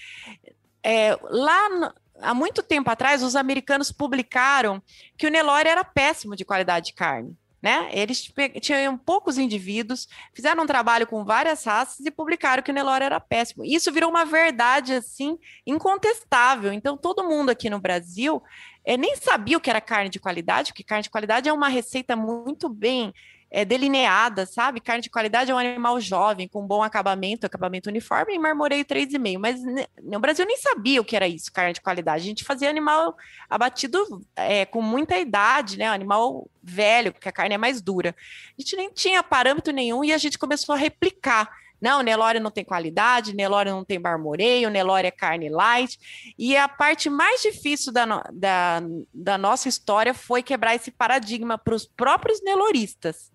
é, 0.83 1.17
lá 1.29 1.69
no, 1.69 1.93
há 2.19 2.33
muito 2.33 2.61
tempo 2.61 2.89
atrás 2.89 3.23
os 3.23 3.35
americanos 3.35 3.91
publicaram 3.91 4.81
que 5.17 5.27
o 5.27 5.31
Nelore 5.31 5.69
era 5.69 5.83
péssimo 5.83 6.35
de 6.35 6.45
qualidade 6.45 6.87
de 6.87 6.93
carne. 6.93 7.35
Né? 7.61 7.89
Eles 7.91 8.31
tinham 8.61 8.95
poucos 8.95 9.39
indivíduos, 9.39 10.07
fizeram 10.33 10.63
um 10.63 10.67
trabalho 10.67 11.07
com 11.07 11.25
várias 11.25 11.63
raças 11.63 12.05
e 12.05 12.11
publicaram 12.11 12.61
que 12.61 12.69
o 12.69 12.73
Nelore 12.73 13.05
era 13.05 13.19
péssimo. 13.19 13.65
Isso 13.65 13.91
virou 13.91 14.09
uma 14.09 14.23
verdade 14.23 14.93
assim 14.93 15.37
incontestável. 15.65 16.71
Então 16.71 16.95
todo 16.95 17.23
mundo 17.23 17.49
aqui 17.49 17.69
no 17.69 17.79
Brasil 17.79 18.43
é, 18.85 18.95
nem 18.95 19.15
sabia 19.15 19.57
o 19.57 19.59
que 19.59 19.69
era 19.69 19.81
carne 19.81 20.09
de 20.09 20.19
qualidade, 20.19 20.71
porque 20.71 20.83
carne 20.83 21.03
de 21.03 21.09
qualidade 21.09 21.49
é 21.49 21.53
uma 21.53 21.67
receita 21.67 22.15
muito 22.15 22.69
bem 22.69 23.11
é, 23.55 23.63
delineada, 23.63 24.45
sabe? 24.45 24.81
Carne 24.81 25.01
de 25.01 25.09
qualidade 25.09 25.49
é 25.49 25.55
um 25.55 25.57
animal 25.57 25.97
jovem, 26.01 26.45
com 26.45 26.67
bom 26.67 26.83
acabamento, 26.83 27.45
acabamento 27.45 27.89
uniforme, 27.89 28.35
e 28.35 28.37
marmoreio 28.37 28.83
3,5. 28.83 29.37
Mas 29.39 29.61
no 30.03 30.19
Brasil 30.19 30.45
nem 30.45 30.57
sabia 30.57 30.99
o 30.99 31.05
que 31.05 31.15
era 31.15 31.25
isso, 31.25 31.53
carne 31.53 31.71
de 31.71 31.79
qualidade. 31.79 32.21
A 32.21 32.27
gente 32.27 32.43
fazia 32.43 32.69
animal 32.69 33.15
abatido 33.49 34.21
é, 34.35 34.65
com 34.65 34.81
muita 34.81 35.17
idade, 35.17 35.77
né? 35.77 35.87
Animal 35.87 36.49
velho, 36.61 37.13
porque 37.13 37.29
a 37.29 37.31
carne 37.31 37.55
é 37.55 37.57
mais 37.57 37.81
dura. 37.81 38.13
A 38.57 38.61
gente 38.61 38.75
nem 38.75 38.91
tinha 38.91 39.23
parâmetro 39.23 39.71
nenhum 39.71 40.03
e 40.03 40.11
a 40.11 40.17
gente 40.17 40.37
começou 40.37 40.75
a 40.75 40.77
replicar. 40.77 41.49
Não, 41.79 42.01
Nelore 42.01 42.41
não 42.41 42.51
tem 42.51 42.65
qualidade, 42.65 43.33
Nelore 43.33 43.69
não 43.69 43.85
tem 43.85 43.99
marmoreio, 43.99 44.69
Nelore 44.69 45.07
é 45.07 45.11
carne 45.11 45.47
light. 45.47 45.97
E 46.37 46.57
a 46.57 46.67
parte 46.67 47.09
mais 47.09 47.41
difícil 47.41 47.93
da, 47.93 48.05
da, 48.33 48.81
da 49.13 49.37
nossa 49.37 49.69
história 49.69 50.13
foi 50.13 50.43
quebrar 50.43 50.75
esse 50.75 50.91
paradigma 50.91 51.57
para 51.57 51.73
os 51.73 51.85
próprios 51.85 52.43
neloristas 52.43 53.33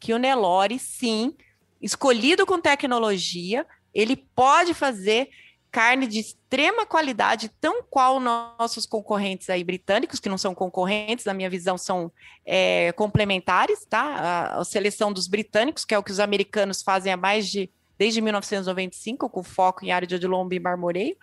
que 0.00 0.14
o 0.14 0.18
Nelore, 0.18 0.78
sim, 0.78 1.36
escolhido 1.80 2.46
com 2.46 2.60
tecnologia, 2.60 3.66
ele 3.94 4.16
pode 4.16 4.72
fazer 4.72 5.28
carne 5.70 6.06
de 6.06 6.18
extrema 6.18 6.84
qualidade, 6.84 7.48
tão 7.60 7.82
qual 7.84 8.18
nossos 8.18 8.86
concorrentes 8.86 9.48
aí 9.48 9.62
britânicos, 9.62 10.18
que 10.18 10.28
não 10.28 10.36
são 10.36 10.54
concorrentes, 10.54 11.24
na 11.24 11.34
minha 11.34 11.48
visão, 11.48 11.78
são 11.78 12.10
é, 12.44 12.92
complementares, 12.92 13.84
tá? 13.84 14.02
A, 14.02 14.60
a, 14.60 14.64
seleção 14.64 15.12
dos 15.12 15.28
britânicos, 15.28 15.84
que 15.84 15.94
é 15.94 15.98
o 15.98 16.02
que 16.02 16.10
os 16.10 16.18
americanos 16.18 16.82
fazem 16.82 17.12
há 17.12 17.16
mais 17.16 17.48
de 17.48 17.70
desde 18.00 18.22
1995, 18.22 19.28
com 19.28 19.42
foco 19.42 19.84
em 19.84 19.92
área 19.92 20.08
de 20.08 20.26
lombo 20.26 20.54
e 20.54 20.58
marmoreio, 20.58 21.14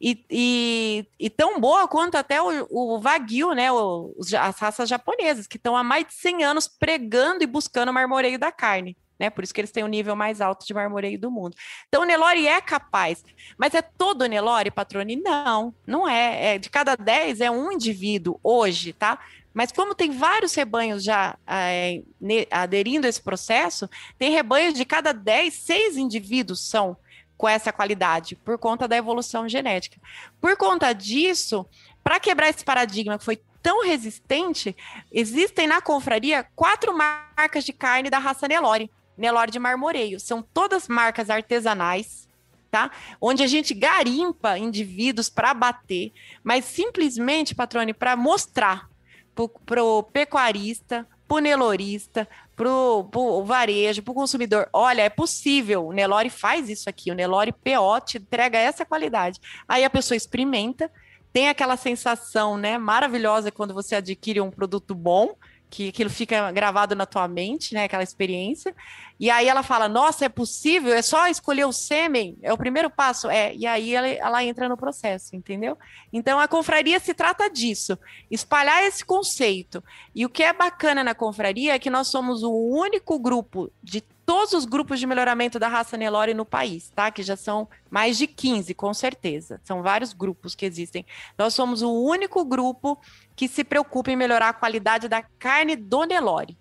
e, 0.00 0.24
e, 0.30 1.06
e, 1.20 1.28
tão 1.28 1.60
boa 1.60 1.86
quanto 1.86 2.14
até 2.14 2.40
o, 2.40 2.66
o 2.70 2.98
Wagyu, 2.98 3.52
né, 3.52 3.70
o, 3.70 4.14
as 4.40 4.58
raças 4.58 4.88
japonesas, 4.88 5.46
que 5.46 5.58
estão 5.58 5.76
há 5.76 5.84
mais 5.84 6.06
de 6.06 6.14
100 6.14 6.42
anos 6.42 6.66
pregando 6.66 7.44
e 7.44 7.46
buscando 7.46 7.92
marmoreio 7.92 8.38
da 8.38 8.50
carne. 8.50 8.96
Né? 9.18 9.28
Por 9.28 9.44
isso 9.44 9.52
que 9.52 9.60
eles 9.60 9.70
têm 9.70 9.84
o 9.84 9.88
nível 9.88 10.16
mais 10.16 10.40
alto 10.40 10.66
de 10.66 10.72
marmoreio 10.72 11.18
do 11.18 11.30
mundo. 11.30 11.54
Então, 11.86 12.00
o 12.00 12.06
Nelore 12.06 12.48
é 12.48 12.62
capaz. 12.62 13.22
Mas 13.58 13.74
é 13.74 13.82
todo 13.82 14.24
Nelore, 14.24 14.70
Patrone? 14.70 15.16
Não, 15.16 15.74
não 15.86 16.08
é. 16.08 16.54
é. 16.54 16.58
De 16.58 16.70
cada 16.70 16.96
10 16.96 17.42
é 17.42 17.50
um 17.50 17.70
indivíduo 17.70 18.40
hoje, 18.42 18.94
tá? 18.94 19.20
Mas 19.54 19.70
como 19.72 19.94
tem 19.94 20.10
vários 20.10 20.54
rebanhos 20.54 21.02
já 21.04 21.36
é, 21.46 22.02
aderindo 22.50 23.06
a 23.06 23.10
esse 23.10 23.20
processo, 23.20 23.88
tem 24.18 24.30
rebanhos 24.30 24.74
de 24.74 24.84
cada 24.84 25.12
10, 25.12 25.52
seis 25.52 25.96
indivíduos 25.96 26.60
são 26.60 26.96
com 27.36 27.48
essa 27.48 27.72
qualidade, 27.72 28.36
por 28.36 28.56
conta 28.56 28.86
da 28.86 28.96
evolução 28.96 29.48
genética. 29.48 30.00
Por 30.40 30.56
conta 30.56 30.92
disso, 30.92 31.66
para 32.02 32.20
quebrar 32.20 32.48
esse 32.48 32.64
paradigma 32.64 33.18
que 33.18 33.24
foi 33.24 33.40
tão 33.62 33.84
resistente, 33.84 34.76
existem 35.10 35.66
na 35.66 35.80
confraria 35.80 36.46
quatro 36.54 36.96
marcas 36.96 37.64
de 37.64 37.72
carne 37.72 38.10
da 38.10 38.18
raça 38.18 38.46
Nelore, 38.46 38.90
Nelore 39.16 39.50
de 39.50 39.58
marmoreio. 39.58 40.18
São 40.20 40.42
todas 40.42 40.88
marcas 40.88 41.30
artesanais, 41.30 42.28
tá? 42.70 42.90
Onde 43.20 43.42
a 43.42 43.46
gente 43.46 43.74
garimpa 43.74 44.56
indivíduos 44.56 45.28
para 45.28 45.52
bater, 45.52 46.12
mas 46.42 46.64
simplesmente, 46.64 47.54
patrone, 47.54 47.92
para 47.92 48.16
mostrar 48.16 48.88
para 49.34 49.82
o 49.82 50.02
pecuarista, 50.02 51.06
para 51.26 51.36
o 51.36 51.40
nelorista, 51.40 52.28
para 52.54 52.68
o 52.68 53.44
varejo, 53.44 54.02
para 54.02 54.12
o 54.12 54.14
consumidor. 54.14 54.68
Olha, 54.72 55.02
é 55.02 55.08
possível, 55.08 55.86
o 55.86 55.92
Nelore 55.92 56.30
faz 56.30 56.68
isso 56.68 56.88
aqui, 56.88 57.10
o 57.10 57.14
Nelore 57.14 57.52
PO 57.52 58.00
te 58.04 58.18
entrega 58.18 58.58
essa 58.58 58.84
qualidade. 58.84 59.40
Aí 59.66 59.84
a 59.84 59.90
pessoa 59.90 60.16
experimenta, 60.16 60.90
tem 61.32 61.48
aquela 61.48 61.76
sensação 61.76 62.58
né, 62.58 62.76
maravilhosa 62.76 63.50
quando 63.50 63.72
você 63.72 63.94
adquire 63.96 64.40
um 64.40 64.50
produto 64.50 64.94
bom, 64.94 65.34
que 65.72 65.88
aquilo 65.88 66.10
fica 66.10 66.52
gravado 66.52 66.94
na 66.94 67.06
tua 67.06 67.26
mente, 67.26 67.72
né? 67.72 67.84
Aquela 67.84 68.02
experiência. 68.02 68.76
E 69.18 69.30
aí 69.30 69.48
ela 69.48 69.62
fala: 69.62 69.88
Nossa, 69.88 70.26
é 70.26 70.28
possível? 70.28 70.92
É 70.92 71.00
só 71.00 71.26
escolher 71.28 71.64
o 71.64 71.72
sêmen? 71.72 72.36
É 72.42 72.52
o 72.52 72.58
primeiro 72.58 72.90
passo? 72.90 73.30
É. 73.30 73.54
E 73.54 73.66
aí 73.66 73.94
ela, 73.94 74.06
ela 74.06 74.44
entra 74.44 74.68
no 74.68 74.76
processo, 74.76 75.34
entendeu? 75.34 75.78
Então 76.12 76.38
a 76.38 76.46
confraria 76.46 77.00
se 77.00 77.14
trata 77.14 77.48
disso, 77.48 77.98
espalhar 78.30 78.84
esse 78.84 79.02
conceito. 79.02 79.82
E 80.14 80.26
o 80.26 80.28
que 80.28 80.42
é 80.42 80.52
bacana 80.52 81.02
na 81.02 81.14
confraria 81.14 81.74
é 81.74 81.78
que 81.78 81.88
nós 81.88 82.08
somos 82.08 82.42
o 82.42 82.52
único 82.52 83.18
grupo 83.18 83.72
de 83.82 84.04
todos 84.24 84.52
os 84.52 84.64
grupos 84.64 84.98
de 84.98 85.06
melhoramento 85.06 85.58
da 85.58 85.68
raça 85.68 85.96
Nelore 85.96 86.34
no 86.34 86.44
país, 86.44 86.90
tá? 86.94 87.10
Que 87.10 87.22
já 87.22 87.36
são 87.36 87.68
mais 87.90 88.16
de 88.16 88.26
15, 88.26 88.74
com 88.74 88.92
certeza. 88.94 89.60
São 89.64 89.82
vários 89.82 90.12
grupos 90.12 90.54
que 90.54 90.66
existem. 90.66 91.04
Nós 91.36 91.54
somos 91.54 91.82
o 91.82 91.92
único 91.92 92.44
grupo 92.44 92.98
que 93.34 93.48
se 93.48 93.64
preocupa 93.64 94.10
em 94.10 94.16
melhorar 94.16 94.50
a 94.50 94.54
qualidade 94.54 95.08
da 95.08 95.22
carne 95.38 95.76
do 95.76 96.04
Nelore. 96.04 96.56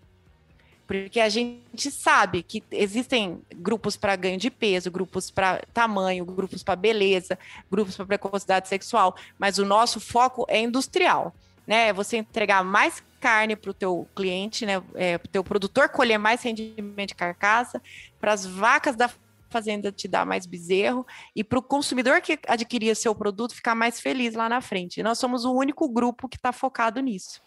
Porque 0.88 1.22
a 1.22 1.30
gente 1.30 1.90
sabe 1.90 2.44
que 2.44 2.62
existem 2.70 3.42
grupos 3.56 3.96
para 3.96 4.16
ganho 4.18 4.38
de 4.38 4.52
peso, 4.52 4.92
grupos 4.92 5.32
para 5.32 5.64
tamanho, 5.74 6.26
grupos 6.26 6.64
para 6.64 6.76
beleza, 6.76 7.40
grupos 7.72 7.96
para 7.96 8.06
precocidade 8.06 8.68
sexual, 8.68 9.16
mas 9.40 9.58
o 9.58 9.66
nosso 9.66 10.02
foco 10.02 10.46
é 10.50 10.60
industrial 10.60 11.34
né? 11.72 11.88
É 11.88 11.94
você 11.94 12.18
entregar 12.18 12.64
mais 12.64 13.02
carne 13.22 13.56
para 13.56 13.72
o 13.72 13.74
teu 13.74 14.10
cliente, 14.16 14.66
né? 14.66 14.82
É, 14.96 15.18
para 15.18 15.28
o 15.28 15.32
teu 15.32 15.44
produtor 15.44 15.90
colher 15.90 16.18
mais 16.18 16.42
rendimento 16.42 17.10
de 17.10 17.16
carcaça, 17.16 17.82
para 18.20 18.34
as 18.34 18.46
vacas 18.46 18.96
da 18.96 19.10
fazenda 19.50 19.92
te 19.92 20.08
dar 20.08 20.26
mais 20.26 20.46
bezerro 20.46 21.06
e 21.36 21.44
para 21.44 21.60
o 21.60 21.62
consumidor 21.62 22.22
que 22.22 22.40
adquirir 22.48 22.96
seu 22.96 23.14
produto 23.14 23.54
ficar 23.54 23.76
mais 23.76 24.00
feliz 24.00 24.34
lá 24.34 24.50
na 24.50 24.62
frente. 24.62 25.04
Nós 25.04 25.20
somos 25.20 25.46
o 25.46 25.54
único 25.54 25.88
grupo 25.88 26.28
que 26.28 26.38
está 26.38 26.52
focado 26.52 27.00
nisso. 27.02 27.42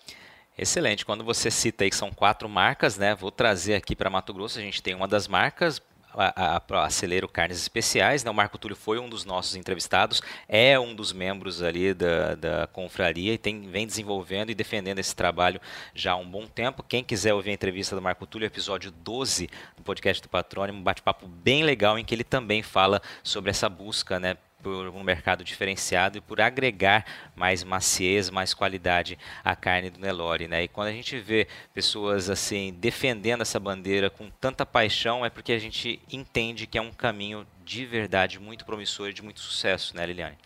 Excelente. 0.56 1.04
Quando 1.04 1.24
você 1.24 1.50
cita 1.50 1.82
aí 1.82 1.90
que 1.90 1.96
são 1.96 2.12
quatro 2.12 2.48
marcas, 2.48 2.96
né? 2.96 3.14
Vou 3.14 3.32
trazer 3.32 3.74
aqui 3.74 3.96
para 3.96 4.08
Mato 4.08 4.32
Grosso. 4.32 4.58
A 4.58 4.62
gente 4.62 4.82
tem 4.82 4.94
uma 4.94 5.08
das 5.08 5.26
marcas, 5.26 5.82
a, 6.16 6.56
a, 6.56 6.60
Carnes 7.32 7.58
Especiais. 7.58 8.24
Né? 8.24 8.30
O 8.30 8.34
Marco 8.34 8.58
Túlio 8.58 8.76
foi 8.76 8.98
um 8.98 9.08
dos 9.08 9.24
nossos 9.24 9.56
entrevistados, 9.56 10.22
é 10.48 10.78
um 10.78 10.94
dos 10.94 11.12
membros 11.12 11.62
ali 11.62 11.92
da, 11.92 12.34
da 12.34 12.66
confraria 12.66 13.34
e 13.34 13.38
tem, 13.38 13.62
vem 13.68 13.86
desenvolvendo 13.86 14.50
e 14.50 14.54
defendendo 14.54 14.98
esse 14.98 15.14
trabalho 15.14 15.60
já 15.94 16.12
há 16.12 16.16
um 16.16 16.28
bom 16.28 16.46
tempo. 16.46 16.82
Quem 16.82 17.02
quiser 17.02 17.34
ouvir 17.34 17.50
a 17.50 17.54
entrevista 17.54 17.94
do 17.94 18.02
Marco 18.02 18.26
Túlio, 18.26 18.46
episódio 18.46 18.90
12 18.90 19.48
do 19.76 19.82
podcast 19.82 20.22
do 20.22 20.28
Patrônimo, 20.28 20.78
um 20.78 20.82
bate-papo 20.82 21.26
bem 21.26 21.62
legal 21.62 21.98
em 21.98 22.04
que 22.04 22.14
ele 22.14 22.24
também 22.24 22.62
fala 22.62 23.02
sobre 23.22 23.50
essa 23.50 23.68
busca 23.68 24.18
né, 24.18 24.36
por 24.64 24.88
um 24.88 25.02
mercado 25.02 25.44
diferenciado 25.44 26.16
e 26.16 26.20
por 26.22 26.40
agregar 26.40 27.04
mais 27.36 27.62
maciez, 27.62 28.30
mais 28.30 28.54
qualidade 28.54 29.18
à 29.44 29.54
carne 29.54 29.90
do 29.90 30.00
Nelore, 30.00 30.48
né? 30.48 30.64
E 30.64 30.68
quando 30.68 30.88
a 30.88 30.92
gente 30.92 31.18
vê 31.18 31.46
pessoas 31.74 32.30
assim 32.30 32.74
defendendo 32.80 33.42
essa 33.42 33.60
bandeira 33.60 34.08
com 34.08 34.30
tanta 34.30 34.64
paixão, 34.64 35.24
é 35.24 35.28
porque 35.28 35.52
a 35.52 35.58
gente 35.58 36.00
entende 36.10 36.66
que 36.66 36.78
é 36.78 36.80
um 36.80 36.90
caminho 36.90 37.46
de 37.62 37.84
verdade 37.84 38.40
muito 38.40 38.64
promissor 38.64 39.10
e 39.10 39.12
de 39.12 39.22
muito 39.22 39.40
sucesso, 39.40 39.94
né, 39.94 40.06
Liliane? 40.06 40.38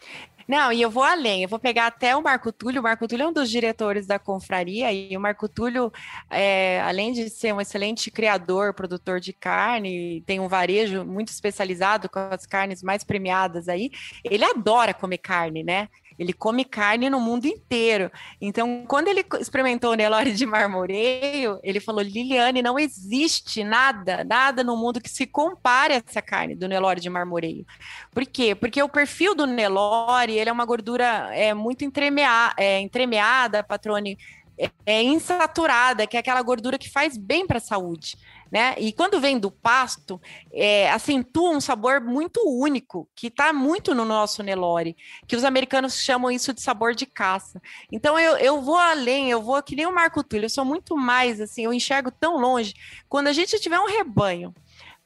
Não, 0.49 0.73
e 0.73 0.81
eu 0.81 0.91
vou 0.91 1.03
além, 1.03 1.43
eu 1.43 1.49
vou 1.49 1.59
pegar 1.59 1.89
até 1.89 2.17
o 2.17 2.23
Marco 2.23 2.51
Túlio. 2.51 2.81
O 2.81 2.83
Marco 2.83 3.07
Túlio 3.07 3.25
é 3.25 3.29
um 3.29 3.33
dos 3.33 3.51
diretores 3.51 4.07
da 4.07 4.19
confraria, 4.19 4.91
e 4.91 5.15
o 5.15 5.21
Marco 5.21 5.47
Túlio, 5.47 5.93
é, 6.31 6.81
além 6.81 7.13
de 7.13 7.29
ser 7.29 7.53
um 7.53 7.61
excelente 7.61 8.11
criador, 8.11 8.73
produtor 8.73 9.21
de 9.21 9.35
carne, 9.35 10.23
tem 10.23 10.41
um 10.41 10.49
varejo 10.49 11.05
muito 11.05 11.29
especializado 11.29 12.09
com 12.09 12.19
as 12.19 12.47
carnes 12.47 12.83
mais 12.83 13.05
premiadas 13.05 13.69
aí, 13.69 13.91
ele 14.25 14.43
adora 14.43 14.95
comer 14.95 15.19
carne, 15.19 15.63
né? 15.63 15.87
Ele 16.19 16.33
come 16.33 16.65
carne 16.65 17.09
no 17.09 17.21
mundo 17.21 17.47
inteiro. 17.47 18.11
Então, 18.41 18.85
quando 18.89 19.09
ele 19.09 19.25
experimentou 19.41 19.93
o 19.93 19.95
Nelore 19.95 20.33
de 20.33 20.45
marmoreio, 20.45 21.61
ele 21.63 21.79
falou: 21.79 22.03
Liliane, 22.03 22.61
não 22.61 22.79
existe 22.79 23.63
nada, 23.63 24.25
nada 24.25 24.65
no 24.65 24.77
mundo 24.77 25.01
que 25.01 25.09
se 25.09 25.27
compare 25.27 25.95
a 25.95 26.03
essa 26.05 26.21
carne 26.21 26.55
do 26.55 26.67
Nelore 26.67 27.01
de 27.01 27.09
marmoreio. 27.09 27.65
Por 28.11 28.27
quê? 28.27 28.55
Porque 28.55 28.83
o 28.83 28.89
perfil 28.89 29.35
do 29.35 29.47
Nelore, 29.47 30.37
ele 30.37 30.51
é 30.51 30.53
uma 30.53 30.65
gordura 30.65 31.29
é, 31.33 31.55
muito 31.55 31.85
entremea, 31.85 32.53
é, 32.57 32.81
entremeada, 32.81 33.63
patrone, 33.63 34.19
é, 34.59 34.71
é 34.85 35.03
insaturada, 35.03 36.07
que 36.07 36.17
é 36.17 36.21
aquela 36.21 36.43
gordura 36.43 36.79
que 36.79 36.91
faz 36.91 37.17
bem 37.17 37.47
para 37.47 37.59
a 37.59 37.61
saúde 37.61 38.19
né? 38.51 38.75
E 38.79 38.93
quando 38.93 39.21
vem 39.21 39.39
do 39.39 39.51
pasto, 39.51 40.21
é, 40.53 40.91
acentua 40.91 41.51
um 41.51 41.61
sabor 41.61 42.01
muito 42.01 42.41
único, 42.47 43.09
que 43.15 43.29
está 43.29 43.53
muito 43.53 43.95
no 43.95 44.05
nosso 44.05 44.43
Nelore, 44.43 44.97
que 45.27 45.37
os 45.37 45.45
americanos 45.45 46.01
chamam 46.01 46.31
isso 46.31 46.53
de 46.53 46.63
sabor 46.63 46.95
de 46.95 47.07
caça. 47.07 47.61
Então 47.93 48.19
eu, 48.19 48.37
eu 48.39 48.63
vou 48.63 48.77
além, 48.77 49.31
eu 49.31 49.43
vou 49.43 49.63
que 49.63 49.77
nem 49.77 49.87
o 49.87 49.95
Marco 49.95 50.23
Túlio, 50.25 50.47
eu 50.47 50.51
sou 50.51 50.65
muito 50.65 50.97
mais 50.97 51.41
assim, 51.41 51.65
eu 51.65 51.73
enxergo 51.73 52.11
tão 52.11 52.39
longe. 52.39 52.75
Quando 53.09 53.29
a 53.29 53.33
gente 53.33 53.59
tiver 53.61 53.79
um 53.79 53.87
rebanho 53.87 54.55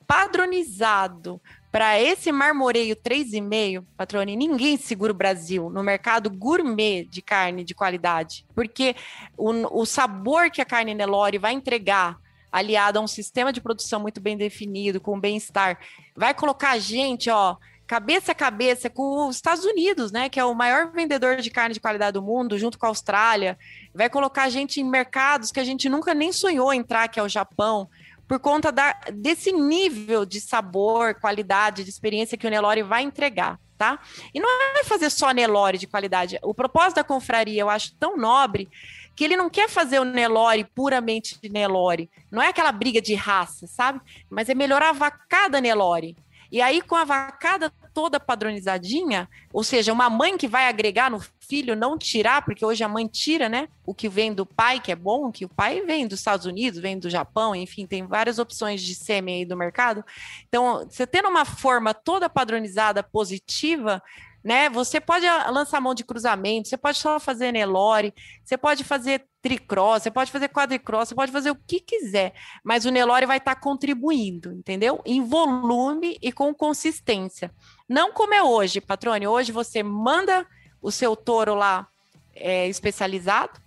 padronizado 0.07 1.41
para 1.71 1.99
esse 1.99 2.31
marmoreio 2.31 2.95
3,5, 2.95 3.83
patrone, 3.97 4.37
ninguém 4.37 4.77
segura 4.77 5.11
o 5.11 5.17
Brasil 5.17 5.71
no 5.71 5.83
mercado 5.83 6.29
gourmet 6.29 7.05
de 7.05 7.23
carne 7.23 7.65
de 7.65 7.75
qualidade, 7.75 8.45
porque 8.55 8.95
o, 9.39 9.81
o 9.81 9.87
sabor 9.87 10.51
que 10.51 10.61
a 10.61 10.67
carne 10.67 10.95
Nelore 10.95 11.39
vai 11.39 11.55
entregar 11.55 12.21
aliado 12.53 12.99
a 12.99 13.03
um 13.03 13.09
sistema 13.09 13.53
de 13.53 13.61
produção 13.61 13.99
muito 13.99 14.21
bem 14.21 14.37
definido, 14.37 15.01
com 15.01 15.19
bem-estar, 15.19 15.79
vai 16.15 16.35
colocar 16.35 16.73
a 16.73 16.79
gente, 16.79 17.31
ó, 17.31 17.57
cabeça 17.87 18.33
a 18.33 18.35
cabeça 18.35 18.91
com 18.91 19.27
os 19.27 19.37
Estados 19.37 19.65
Unidos, 19.65 20.13
né, 20.13 20.29
que 20.29 20.39
é 20.39 20.45
o 20.45 20.55
maior 20.55 20.93
vendedor 20.93 21.37
de 21.37 21.51
carne 21.51 21.75
de 21.75 21.81
qualidade 21.81 22.13
do 22.13 22.23
mundo, 22.23 22.59
junto 22.59 22.79
com 22.79 22.87
a 22.87 22.91
Austrália, 22.91 23.59
vai 23.95 24.09
colocar 24.11 24.45
a 24.45 24.49
gente 24.51 24.81
em 24.81 24.85
mercados 24.85 25.51
que 25.51 25.61
a 25.61 25.65
gente 25.65 25.89
nunca 25.89 26.15
nem 26.15 26.31
sonhou 26.33 26.73
entrar, 26.73 27.09
que 27.09 27.19
é 27.19 27.23
o 27.23 27.29
Japão, 27.29 27.89
por 28.29 28.39
conta 28.39 28.71
da, 28.71 28.93
desse 29.13 29.53
nível 29.53 30.25
de 30.25 30.41
sabor, 30.41 31.15
qualidade, 31.15 31.85
de 31.85 31.91
experiência 31.91 32.39
que 32.39 32.47
o 32.47 32.51
Nelore 32.51 32.83
vai 32.83 33.03
entregar. 33.03 33.59
Tá? 33.77 33.99
E 34.33 34.39
não 34.39 34.49
é 34.79 34.85
fazer 34.85 35.11
só 35.11 35.33
Nelore 35.33 35.77
de 35.77 35.89
qualidade. 35.89 36.39
O 36.41 36.55
propósito 36.55 36.97
da 36.97 37.05
confraria 37.05 37.61
eu 37.61 37.69
acho 37.69 37.93
tão 37.97 38.17
nobre 38.17 38.69
que 39.15 39.25
ele 39.25 39.37
não 39.37 39.51
quer 39.51 39.69
fazer 39.69 39.99
o 40.01 40.05
Nelore 40.05 40.65
puramente 40.75 41.39
de 41.41 41.49
Nelore. 41.49 42.11
Não 42.31 42.43
é 42.43 42.49
aquela 42.49 42.73
briga 42.73 43.01
de 43.01 43.15
raça, 43.15 43.67
sabe? 43.67 44.01
Mas 44.31 44.49
é 44.49 44.55
melhorar 44.55 44.91
a 44.91 44.93
vacada 44.93 45.61
Nelore. 45.61 46.17
E 46.53 46.61
aí, 46.61 46.83
com 46.83 46.95
a 46.95 47.05
vacada 47.05 47.73
toda 47.95 48.21
padronizadinha, 48.21 49.27
ou 49.55 49.65
seja, 49.65 49.91
uma 49.91 50.11
mãe 50.11 50.37
que 50.37 50.47
vai 50.47 50.69
agregar 50.69 51.11
no 51.11 51.19
filho, 51.41 51.75
não 51.75 51.97
tirar, 51.97 52.45
porque 52.45 52.65
hoje 52.65 52.85
a 52.85 52.89
mãe 52.89 53.07
tira, 53.07 53.49
né? 53.49 53.69
O 53.87 53.95
que 53.95 54.07
vem 54.07 54.35
do 54.35 54.45
pai, 54.45 54.79
que 54.79 54.93
é 54.93 54.97
bom, 54.97 55.33
que 55.33 55.47
o 55.47 55.49
pai 55.49 55.81
vem 55.81 56.07
dos 56.07 56.19
Estados 56.19 56.45
Unidos, 56.45 56.79
vem 56.79 56.99
do 56.99 57.09
Japão, 57.09 57.55
enfim, 57.55 57.87
tem 57.87 58.07
várias 58.07 58.39
opções 58.39 58.83
de 58.83 58.95
sêmen 58.95 59.37
aí 59.37 59.45
do 59.47 59.57
mercado. 59.57 60.05
Então, 60.47 60.87
você 60.89 61.07
tendo 61.07 61.29
uma 61.29 61.47
forma 61.47 61.95
toda 61.95 62.29
padronizada, 62.29 63.03
positiva, 63.03 64.03
né? 64.43 64.69
Você 64.71 65.01
pode 65.01 65.27
lançar 65.51 65.81
mão 65.81 65.95
de 65.95 66.05
cruzamento, 66.05 66.69
você 66.69 66.77
pode 66.77 66.99
só 66.99 67.21
fazer 67.21 67.53
Nelore, 67.53 68.13
você 68.45 68.57
pode 68.57 68.83
fazer 68.83 69.25
tricross, 69.41 70.03
você 70.03 70.11
pode 70.11 70.31
fazer 70.31 70.49
quadricross, 70.49 71.09
você 71.09 71.15
pode 71.15 71.33
fazer 71.33 71.51
o 71.51 71.57
que 71.67 71.81
quiser, 71.81 72.33
mas 72.65 72.85
o 72.85 72.91
Nelore 72.91 73.27
vai 73.27 73.39
estar 73.39 73.55
tá 73.55 73.61
contribuindo, 73.61 74.53
entendeu? 74.53 75.01
Em 75.05 75.23
volume 75.23 76.17
e 76.21 76.33
com 76.33 76.53
consistência. 76.55 77.53
Não 77.89 78.13
como 78.13 78.35
é 78.35 78.43
hoje, 78.43 78.81
patrone. 78.81 79.27
Hoje 79.27 79.53
você 79.53 79.83
manda 79.83 80.47
o 80.81 80.91
seu 80.91 81.15
touro 81.15 81.55
lá 81.55 81.87
é, 82.35 82.69
especializado, 82.69 83.61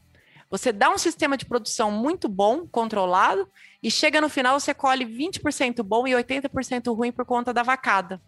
você 0.49 0.71
dá 0.71 0.89
um 0.89 0.97
sistema 0.97 1.35
de 1.35 1.45
produção 1.45 1.91
muito 1.91 2.29
bom, 2.29 2.67
controlado, 2.67 3.49
e 3.81 3.89
chega 3.89 4.21
no 4.21 4.29
final 4.29 4.59
você 4.59 4.73
colhe 4.73 5.05
20% 5.05 5.81
bom 5.83 6.07
e 6.07 6.11
80% 6.11 6.95
ruim 6.95 7.11
por 7.11 7.25
conta 7.25 7.53
da 7.53 7.63
vacada 7.63 8.21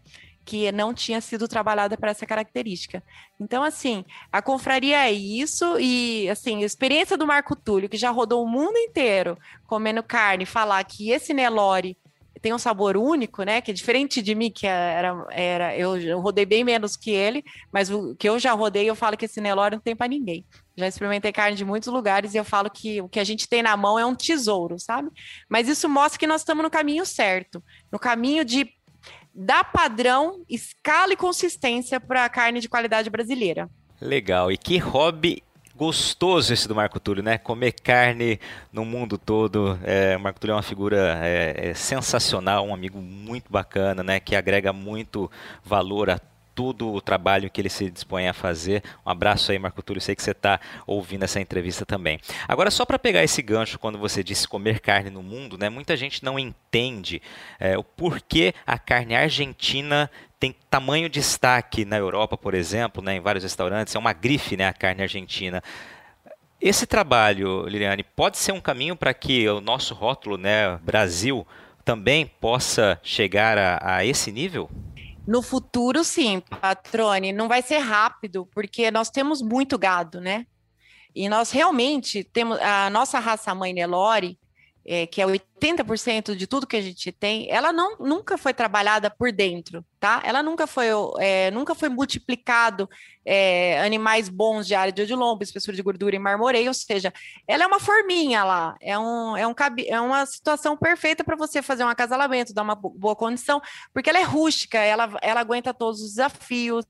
que 0.47 0.71
não 0.71 0.93
tinha 0.93 1.19
sido 1.19 1.45
trabalhada 1.45 1.97
para 1.97 2.11
essa 2.11 2.25
característica. 2.25 3.03
Então, 3.37 3.63
assim, 3.63 4.05
a 4.31 4.41
confraria 4.41 5.05
é 5.05 5.11
isso, 5.11 5.77
e 5.77 6.29
assim, 6.29 6.63
a 6.63 6.65
experiência 6.65 7.17
do 7.17 7.27
Marco 7.27 7.53
Túlio, 7.53 7.89
que 7.89 7.97
já 7.97 8.09
rodou 8.11 8.41
o 8.41 8.47
mundo 8.47 8.77
inteiro 8.77 9.37
comendo 9.67 10.01
carne, 10.01 10.45
falar 10.45 10.81
que 10.85 11.11
esse 11.11 11.33
Nelore 11.33 11.97
tem 12.41 12.53
um 12.53 12.57
sabor 12.57 12.95
único, 12.95 13.43
né? 13.43 13.59
Que 13.59 13.71
é 13.71 13.73
diferente 13.73 14.21
de 14.21 14.33
mim, 14.33 14.49
que 14.49 14.65
era, 14.65 15.27
era 15.31 15.77
eu, 15.77 15.97
eu 15.97 16.21
rodei 16.21 16.45
bem 16.45 16.63
menos 16.63 16.95
que 16.95 17.11
ele, 17.11 17.43
mas 17.73 17.89
o 17.91 18.15
que 18.15 18.29
eu 18.29 18.39
já 18.39 18.53
rodei, 18.53 18.89
eu 18.89 18.95
falo 18.95 19.17
que 19.17 19.25
esse 19.25 19.41
Nelore 19.41 19.75
não 19.75 19.81
tem 19.81 19.95
para 19.95 20.07
ninguém. 20.07 20.45
Já 20.77 20.87
experimentei 20.87 21.33
carne 21.33 21.57
de 21.57 21.65
muitos 21.65 21.91
lugares 21.91 22.33
e 22.33 22.37
eu 22.37 22.45
falo 22.45 22.69
que 22.69 23.01
o 23.01 23.09
que 23.09 23.19
a 23.19 23.23
gente 23.23 23.49
tem 23.49 23.61
na 23.61 23.75
mão 23.75 23.99
é 23.99 24.05
um 24.05 24.15
tesouro, 24.15 24.79
sabe? 24.79 25.09
Mas 25.49 25.67
isso 25.67 25.89
mostra 25.89 26.19
que 26.19 26.27
nós 26.27 26.41
estamos 26.41 26.63
no 26.63 26.69
caminho 26.69 27.05
certo, 27.05 27.61
no 27.91 27.99
caminho 27.99 28.45
de 28.45 28.76
dá 29.37 29.63
padrão, 29.63 30.43
escala 30.49 31.13
e 31.13 31.15
consistência 31.15 31.99
para 31.99 32.25
a 32.25 32.29
carne 32.29 32.59
de 32.59 32.67
qualidade 32.67 33.07
brasileira. 33.07 33.69
Legal. 34.01 34.51
E 34.51 34.57
que 34.57 34.79
hobby 34.79 35.43
gostoso 35.75 36.51
esse 36.51 36.67
do 36.67 36.73
Marco 36.73 36.99
Túlio, 36.99 37.21
né? 37.21 37.37
Comer 37.37 37.71
carne 37.71 38.39
no 38.73 38.83
mundo 38.83 39.15
todo. 39.15 39.79
É, 39.83 40.17
o 40.17 40.19
Marco 40.19 40.39
Túlio 40.39 40.53
é 40.53 40.55
uma 40.55 40.63
figura 40.63 41.19
é, 41.23 41.69
é 41.69 41.73
sensacional, 41.75 42.65
um 42.65 42.73
amigo 42.73 42.99
muito 42.99 43.51
bacana, 43.51 44.03
né? 44.03 44.19
Que 44.19 44.35
agrega 44.35 44.73
muito 44.73 45.29
valor 45.63 46.09
a 46.09 46.19
todo 46.57 46.91
o 46.91 46.99
trabalho 46.99 47.51
que 47.51 47.61
ele 47.61 47.69
se 47.69 47.87
dispõe 47.87 48.27
a 48.27 48.33
fazer. 48.33 48.81
Um 49.05 49.11
abraço 49.11 49.51
aí, 49.51 49.59
Marco 49.59 49.83
Túlio. 49.83 50.01
Sei 50.01 50.15
que 50.15 50.23
você 50.23 50.31
está 50.31 50.59
ouvindo 50.87 51.21
essa 51.21 51.39
entrevista 51.39 51.85
também. 51.85 52.19
Agora, 52.47 52.71
só 52.71 52.83
para 52.83 52.97
pegar 52.97 53.23
esse 53.23 53.43
gancho, 53.43 53.77
quando 53.77 53.99
você 53.99 54.23
disse 54.23 54.47
comer 54.47 54.79
carne 54.79 55.11
no 55.11 55.21
mundo, 55.21 55.55
né? 55.55 55.69
Muita 55.69 55.95
gente 55.95 56.25
não 56.25 56.39
entende 56.39 57.21
é, 57.59 57.77
o 57.77 57.83
porquê 57.83 58.55
a 58.65 58.79
carne 58.79 59.15
argentina 59.15 60.09
tem 60.39 60.55
tamanho 60.67 61.07
destaque 61.07 61.85
na 61.85 61.95
Europa, 61.95 62.35
por 62.35 62.55
exemplo, 62.55 63.03
né, 63.03 63.17
em 63.17 63.19
vários 63.19 63.43
restaurantes. 63.43 63.93
É 63.93 63.99
uma 63.99 64.13
grife, 64.13 64.57
né, 64.57 64.67
a 64.67 64.73
carne 64.73 65.03
argentina. 65.03 65.61
Esse 66.59 66.87
trabalho, 66.87 67.67
Liliane, 67.67 68.03
pode 68.03 68.39
ser 68.39 68.51
um 68.51 68.59
caminho 68.59 68.95
para 68.95 69.13
que 69.13 69.47
o 69.47 69.61
nosso 69.61 69.93
rótulo, 69.93 70.37
né, 70.37 70.77
Brasil, 70.77 71.45
também 71.85 72.25
possa 72.25 72.99
chegar 73.03 73.59
a, 73.59 73.97
a 73.97 74.05
esse 74.05 74.31
nível? 74.31 74.67
No 75.27 75.41
futuro, 75.41 76.05
sim, 76.05 76.39
patrone, 76.39 77.33
não 77.33 77.49
vai 77.49 77.61
ser 77.61 77.79
rápido, 77.79 78.47
porque 78.53 78.89
nós 78.89 79.09
temos 79.09 79.41
muito 79.41 79.77
gado, 79.77 80.21
né? 80.21 80.47
E 81.13 81.27
nós 81.27 81.51
realmente 81.51 82.23
temos 82.23 82.57
a 82.61 82.89
nossa 82.89 83.19
raça 83.19 83.53
mãe 83.53 83.73
Nelore, 83.73 84.39
é, 84.87 85.05
que 85.05 85.21
é 85.21 85.25
80% 85.25 86.33
de 86.33 86.47
tudo 86.47 86.65
que 86.65 86.77
a 86.77 86.81
gente 86.81 87.11
tem, 87.11 87.51
ela 87.51 87.73
não, 87.73 87.97
nunca 87.97 88.37
foi 88.37 88.53
trabalhada 88.53 89.09
por 89.09 89.33
dentro, 89.33 89.85
tá? 89.99 90.21
Ela 90.23 90.41
nunca 90.41 90.65
foi, 90.65 90.87
é, 91.19 91.51
nunca 91.51 91.75
foi 91.75 91.89
multiplicado 91.89 92.89
é, 93.25 93.81
animais 93.81 94.29
bons 94.29 94.65
de 94.65 94.73
área 94.73 94.93
de 94.93 95.13
lombo, 95.13 95.43
espessura 95.43 95.75
de 95.75 95.83
gordura 95.83 96.15
e 96.15 96.19
marmoreio, 96.19 96.69
ou 96.69 96.73
seja, 96.73 97.11
ela 97.45 97.65
é 97.65 97.67
uma 97.67 97.81
forminha 97.81 98.45
lá, 98.45 98.77
é, 98.79 98.97
um, 98.97 99.35
é, 99.35 99.45
um, 99.45 99.53
é 99.87 99.99
uma 99.99 100.25
situação 100.25 100.77
perfeita 100.77 101.21
para 101.21 101.35
você 101.35 101.61
fazer 101.61 101.83
um 101.83 101.89
acasalamento, 101.89 102.53
dar 102.53 102.63
uma 102.63 102.75
boa 102.75 103.15
condição, 103.15 103.61
porque 103.93 104.09
ela 104.09 104.19
é 104.19 104.23
rústica, 104.23 104.77
ela, 104.77 105.17
ela 105.21 105.41
aguenta 105.41 105.73
todos 105.73 106.01
os 106.01 106.11
desafios, 106.11 106.85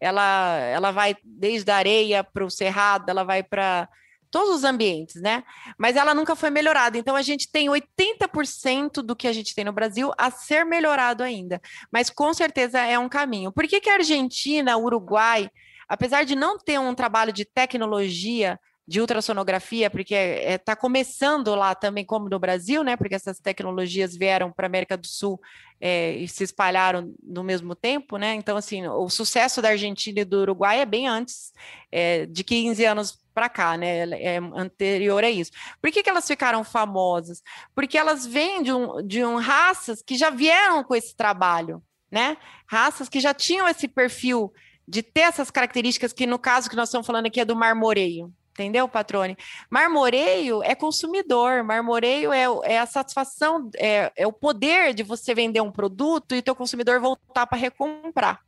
ela, 0.00 0.56
ela 0.58 0.92
vai 0.92 1.16
desde 1.24 1.68
a 1.72 1.76
areia 1.76 2.22
para 2.22 2.44
o 2.44 2.50
cerrado, 2.50 3.08
ela 3.08 3.24
vai 3.24 3.42
para 3.42 3.88
todos 4.34 4.52
os 4.52 4.64
ambientes, 4.64 5.22
né? 5.22 5.44
Mas 5.78 5.94
ela 5.94 6.12
nunca 6.12 6.34
foi 6.34 6.50
melhorada. 6.50 6.98
Então 6.98 7.14
a 7.14 7.22
gente 7.22 7.48
tem 7.48 7.68
80% 7.68 8.94
do 8.94 9.14
que 9.14 9.28
a 9.28 9.32
gente 9.32 9.54
tem 9.54 9.64
no 9.64 9.72
Brasil 9.72 10.10
a 10.18 10.28
ser 10.28 10.64
melhorado 10.64 11.22
ainda. 11.22 11.62
Mas 11.88 12.10
com 12.10 12.34
certeza 12.34 12.80
é 12.80 12.98
um 12.98 13.08
caminho. 13.08 13.52
Por 13.52 13.64
que, 13.68 13.80
que 13.80 13.88
a 13.88 13.94
Argentina, 13.94 14.76
Uruguai, 14.76 15.48
apesar 15.88 16.24
de 16.24 16.34
não 16.34 16.58
ter 16.58 16.80
um 16.80 16.96
trabalho 16.96 17.32
de 17.32 17.44
tecnologia 17.44 18.58
de 18.86 19.00
ultrassonografia, 19.00 19.88
porque 19.88 20.14
está 20.14 20.50
é, 20.50 20.58
tá 20.58 20.76
começando 20.76 21.54
lá 21.54 21.72
também, 21.72 22.04
como 22.04 22.28
no 22.28 22.38
Brasil, 22.38 22.82
né? 22.82 22.96
Porque 22.96 23.14
essas 23.14 23.38
tecnologias 23.38 24.16
vieram 24.16 24.50
para 24.50 24.66
a 24.66 24.68
América 24.68 24.96
do 24.96 25.06
Sul 25.06 25.40
é, 25.80 26.16
e 26.16 26.26
se 26.26 26.42
espalharam 26.42 27.14
no 27.22 27.44
mesmo 27.44 27.76
tempo, 27.76 28.18
né? 28.18 28.34
Então, 28.34 28.56
assim, 28.56 28.84
o 28.86 29.08
sucesso 29.08 29.62
da 29.62 29.68
Argentina 29.70 30.20
e 30.20 30.24
do 30.24 30.40
Uruguai 30.40 30.80
é 30.80 30.84
bem 30.84 31.06
antes 31.06 31.52
é, 31.90 32.26
de 32.26 32.42
15 32.42 32.84
anos 32.84 33.23
para 33.34 33.48
cá, 33.48 33.76
né? 33.76 34.08
É 34.22 34.38
anterior 34.54 35.24
a 35.24 35.30
isso. 35.30 35.50
Por 35.82 35.90
que, 35.90 36.02
que 36.02 36.08
elas 36.08 36.26
ficaram 36.26 36.62
famosas? 36.62 37.42
Porque 37.74 37.98
elas 37.98 38.24
vêm 38.24 38.62
de, 38.62 38.72
um, 38.72 39.06
de 39.06 39.24
um 39.24 39.36
raças 39.36 40.00
que 40.00 40.16
já 40.16 40.30
vieram 40.30 40.84
com 40.84 40.94
esse 40.94 41.14
trabalho, 41.16 41.82
né? 42.10 42.36
Raças 42.66 43.08
que 43.08 43.20
já 43.20 43.34
tinham 43.34 43.68
esse 43.68 43.88
perfil 43.88 44.52
de 44.86 45.02
ter 45.02 45.22
essas 45.22 45.50
características 45.50 46.12
que, 46.12 46.26
no 46.26 46.38
caso 46.38 46.70
que 46.70 46.76
nós 46.76 46.88
estamos 46.88 47.06
falando 47.06 47.26
aqui, 47.26 47.40
é 47.40 47.44
do 47.44 47.56
marmoreio, 47.56 48.32
entendeu, 48.52 48.88
patrone? 48.88 49.36
Marmoreio 49.68 50.62
é 50.62 50.74
consumidor, 50.74 51.64
marmoreio 51.64 52.32
é, 52.32 52.44
é 52.64 52.78
a 52.78 52.86
satisfação, 52.86 53.70
é, 53.76 54.12
é, 54.16 54.26
o 54.26 54.32
poder 54.32 54.94
de 54.94 55.02
você 55.02 55.34
vender 55.34 55.60
um 55.60 55.72
produto 55.72 56.34
e 56.34 56.42
teu 56.42 56.54
consumidor 56.54 57.00
voltar 57.00 57.46
para 57.46 57.58
recomprar. 57.58 58.40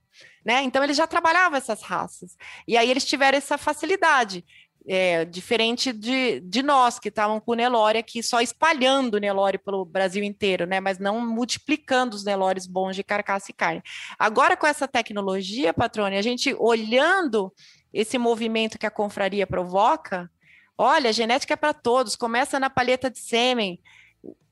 Né? 0.45 0.62
Então 0.62 0.82
eles 0.84 0.97
já 0.97 1.07
trabalhavam 1.07 1.59
essas 1.59 1.82
raças. 1.82 2.37
E 2.68 2.76
aí 2.76 2.89
eles 2.89 3.05
tiveram 3.05 3.37
essa 3.37 3.59
facilidade. 3.59 4.45
É, 4.89 5.24
diferente 5.24 5.93
de, 5.93 6.39
de 6.39 6.62
nós 6.62 7.01
que 7.01 7.09
estavam 7.09 7.41
com 7.41 7.51
o 7.51 7.55
Nelore 7.57 7.99
aqui, 7.99 8.22
só 8.22 8.41
espalhando 8.41 9.16
o 9.16 9.18
Nelore 9.18 9.59
pelo 9.59 9.84
Brasil 9.84 10.22
inteiro, 10.22 10.64
né? 10.64 10.78
Mas 10.78 11.01
não 11.01 11.20
multiplicando 11.20 12.14
os 12.14 12.24
Nelores 12.24 12.68
bons 12.68 12.95
de 12.95 13.03
carcaça 13.03 13.51
e 13.51 13.55
carne. 13.55 13.82
Agora, 14.16 14.57
com 14.57 14.64
essa 14.64 14.87
tecnologia, 14.87 15.74
patrone, 15.74 16.16
a 16.16 16.22
gente 16.22 16.55
olhando 16.57 17.53
esse 17.93 18.16
movimento 18.16 18.78
que 18.78 18.87
a 18.87 18.91
confraria 18.91 19.47
provoca, 19.47 20.30
olha, 20.78 21.12
genética 21.12 21.55
é 21.55 21.57
para 21.57 21.74
todos, 21.74 22.14
começa 22.14 22.61
na 22.61 22.70
palheta 22.70 23.11
de 23.11 23.18
sêmen, 23.18 23.80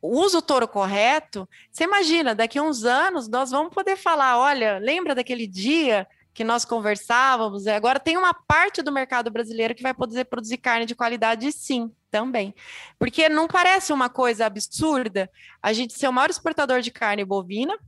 usa 0.01 0.39
o 0.39 0.43
touro 0.43 0.69
correto. 0.69 1.49
Você 1.71 1.85
imagina, 1.85 2.35
daqui 2.35 2.59
a 2.59 2.63
uns 2.63 2.85
anos 2.85 3.29
nós 3.29 3.51
vamos 3.51 3.73
poder 3.73 3.97
falar: 3.97 4.39
olha, 4.39 4.79
lembra 4.79 5.15
daquele 5.15 5.47
dia 5.47 6.07
que 6.35 6.43
nós 6.43 6.65
conversávamos? 6.65 7.67
Agora 7.69 8.01
tem 8.01 8.17
uma 8.17 8.35
parte 8.35 8.83
do 8.83 8.91
mercado 8.91 9.31
brasileiro 9.31 9.75
que 9.75 9.83
vai 9.83 9.95
poder 9.95 10.25
produzir 10.25 10.59
carne 10.59 10.85
de 10.85 10.95
qualidade, 10.95 11.51
sim, 11.53 11.91
também. 12.11 12.53
Porque 12.99 13.29
não 13.29 13.47
parece 13.47 13.93
uma 13.93 14.11
coisa 14.11 14.45
absurda 14.45 15.31
a 15.63 15.73
gente 15.73 15.95
ser 15.95 16.09
o 16.09 16.13
maior 16.13 16.29
exportador 16.29 16.81
de 16.81 16.91
carne 16.91 17.25
bovina, 17.25 17.79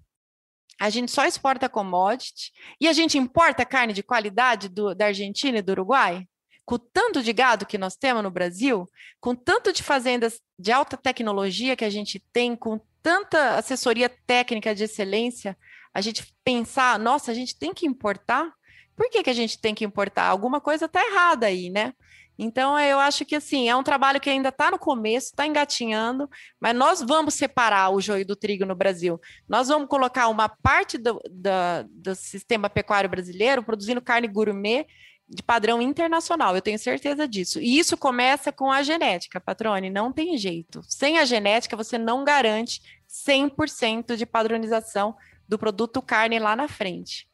a 0.79 0.91
gente 0.91 1.11
só 1.11 1.25
exporta 1.25 1.69
commodity 1.69 2.53
e 2.81 2.87
a 2.87 2.93
gente 2.93 3.19
importa 3.19 3.65
carne 3.65 3.93
de 3.93 4.03
qualidade 4.03 4.69
do, 4.69 4.95
da 4.95 5.07
Argentina 5.07 5.59
e 5.59 5.63
do 5.63 5.73
Uruguai? 5.73 6.27
Com 6.65 6.75
o 6.75 6.79
tanto 6.79 7.23
de 7.23 7.33
gado 7.33 7.65
que 7.65 7.79
nós 7.79 7.97
temos 7.97 8.23
no 8.23 8.31
Brasil, 8.31 8.87
com 9.21 9.35
tanto 9.35 9.73
de 9.73 9.83
fazendas 9.83 10.41
de 10.59 10.73
alta 10.73 10.97
tecnologia 10.97 11.77
que 11.77 11.85
a 11.85 11.91
gente 11.91 12.19
tem, 12.33 12.57
com 12.57 12.81
tanta 13.03 13.57
assessoria 13.57 14.09
técnica 14.09 14.75
de 14.75 14.85
excelência, 14.85 15.57
a 15.97 16.01
gente 16.03 16.31
pensar, 16.45 16.99
nossa, 16.99 17.31
a 17.31 17.35
gente 17.35 17.59
tem 17.59 17.73
que 17.73 17.87
importar? 17.87 18.53
Por 18.95 19.09
que, 19.09 19.23
que 19.23 19.31
a 19.31 19.33
gente 19.33 19.59
tem 19.59 19.75
que 19.75 19.83
importar? 19.83 20.25
Alguma 20.25 20.61
coisa 20.61 20.85
está 20.85 21.03
errada 21.03 21.47
aí, 21.47 21.71
né? 21.71 21.95
Então, 22.39 22.79
eu 22.79 22.99
acho 22.99 23.25
que 23.25 23.35
assim, 23.35 23.67
é 23.67 23.75
um 23.75 23.83
trabalho 23.83 24.21
que 24.21 24.29
ainda 24.29 24.51
está 24.51 24.71
no 24.71 24.79
começo, 24.79 25.29
está 25.29 25.47
engatinhando, 25.47 26.29
mas 26.61 26.77
nós 26.77 27.01
vamos 27.01 27.33
separar 27.33 27.89
o 27.89 27.99
joio 27.99 28.27
do 28.27 28.37
trigo 28.37 28.67
no 28.67 28.75
Brasil. 28.75 29.19
Nós 29.49 29.69
vamos 29.69 29.89
colocar 29.89 30.29
uma 30.29 30.51
parte 30.51 30.99
do, 30.99 31.15
do, 31.31 31.89
do 31.89 32.15
sistema 32.15 32.69
pecuário 32.69 33.09
brasileiro 33.09 33.63
produzindo 33.63 34.03
carne 34.03 34.29
gourmet 34.29 34.87
de 35.27 35.43
padrão 35.43 35.81
internacional, 35.81 36.55
eu 36.55 36.63
tenho 36.63 36.79
certeza 36.79 37.27
disso. 37.27 37.59
E 37.59 37.79
isso 37.79 37.97
começa 37.97 38.53
com 38.53 38.71
a 38.71 38.83
genética, 38.83 39.41
Patrone, 39.41 39.89
não 39.89 40.13
tem 40.13 40.37
jeito. 40.37 40.83
Sem 40.87 41.19
a 41.19 41.25
genética, 41.25 41.75
você 41.75 41.97
não 41.97 42.23
garante 42.23 42.83
100% 43.27 44.15
de 44.15 44.27
padronização 44.27 45.17
do 45.49 45.59
produto 45.59 46.03
carne 46.03 46.39
lá 46.39 46.55
na 46.57 46.69
frente. 46.69 47.29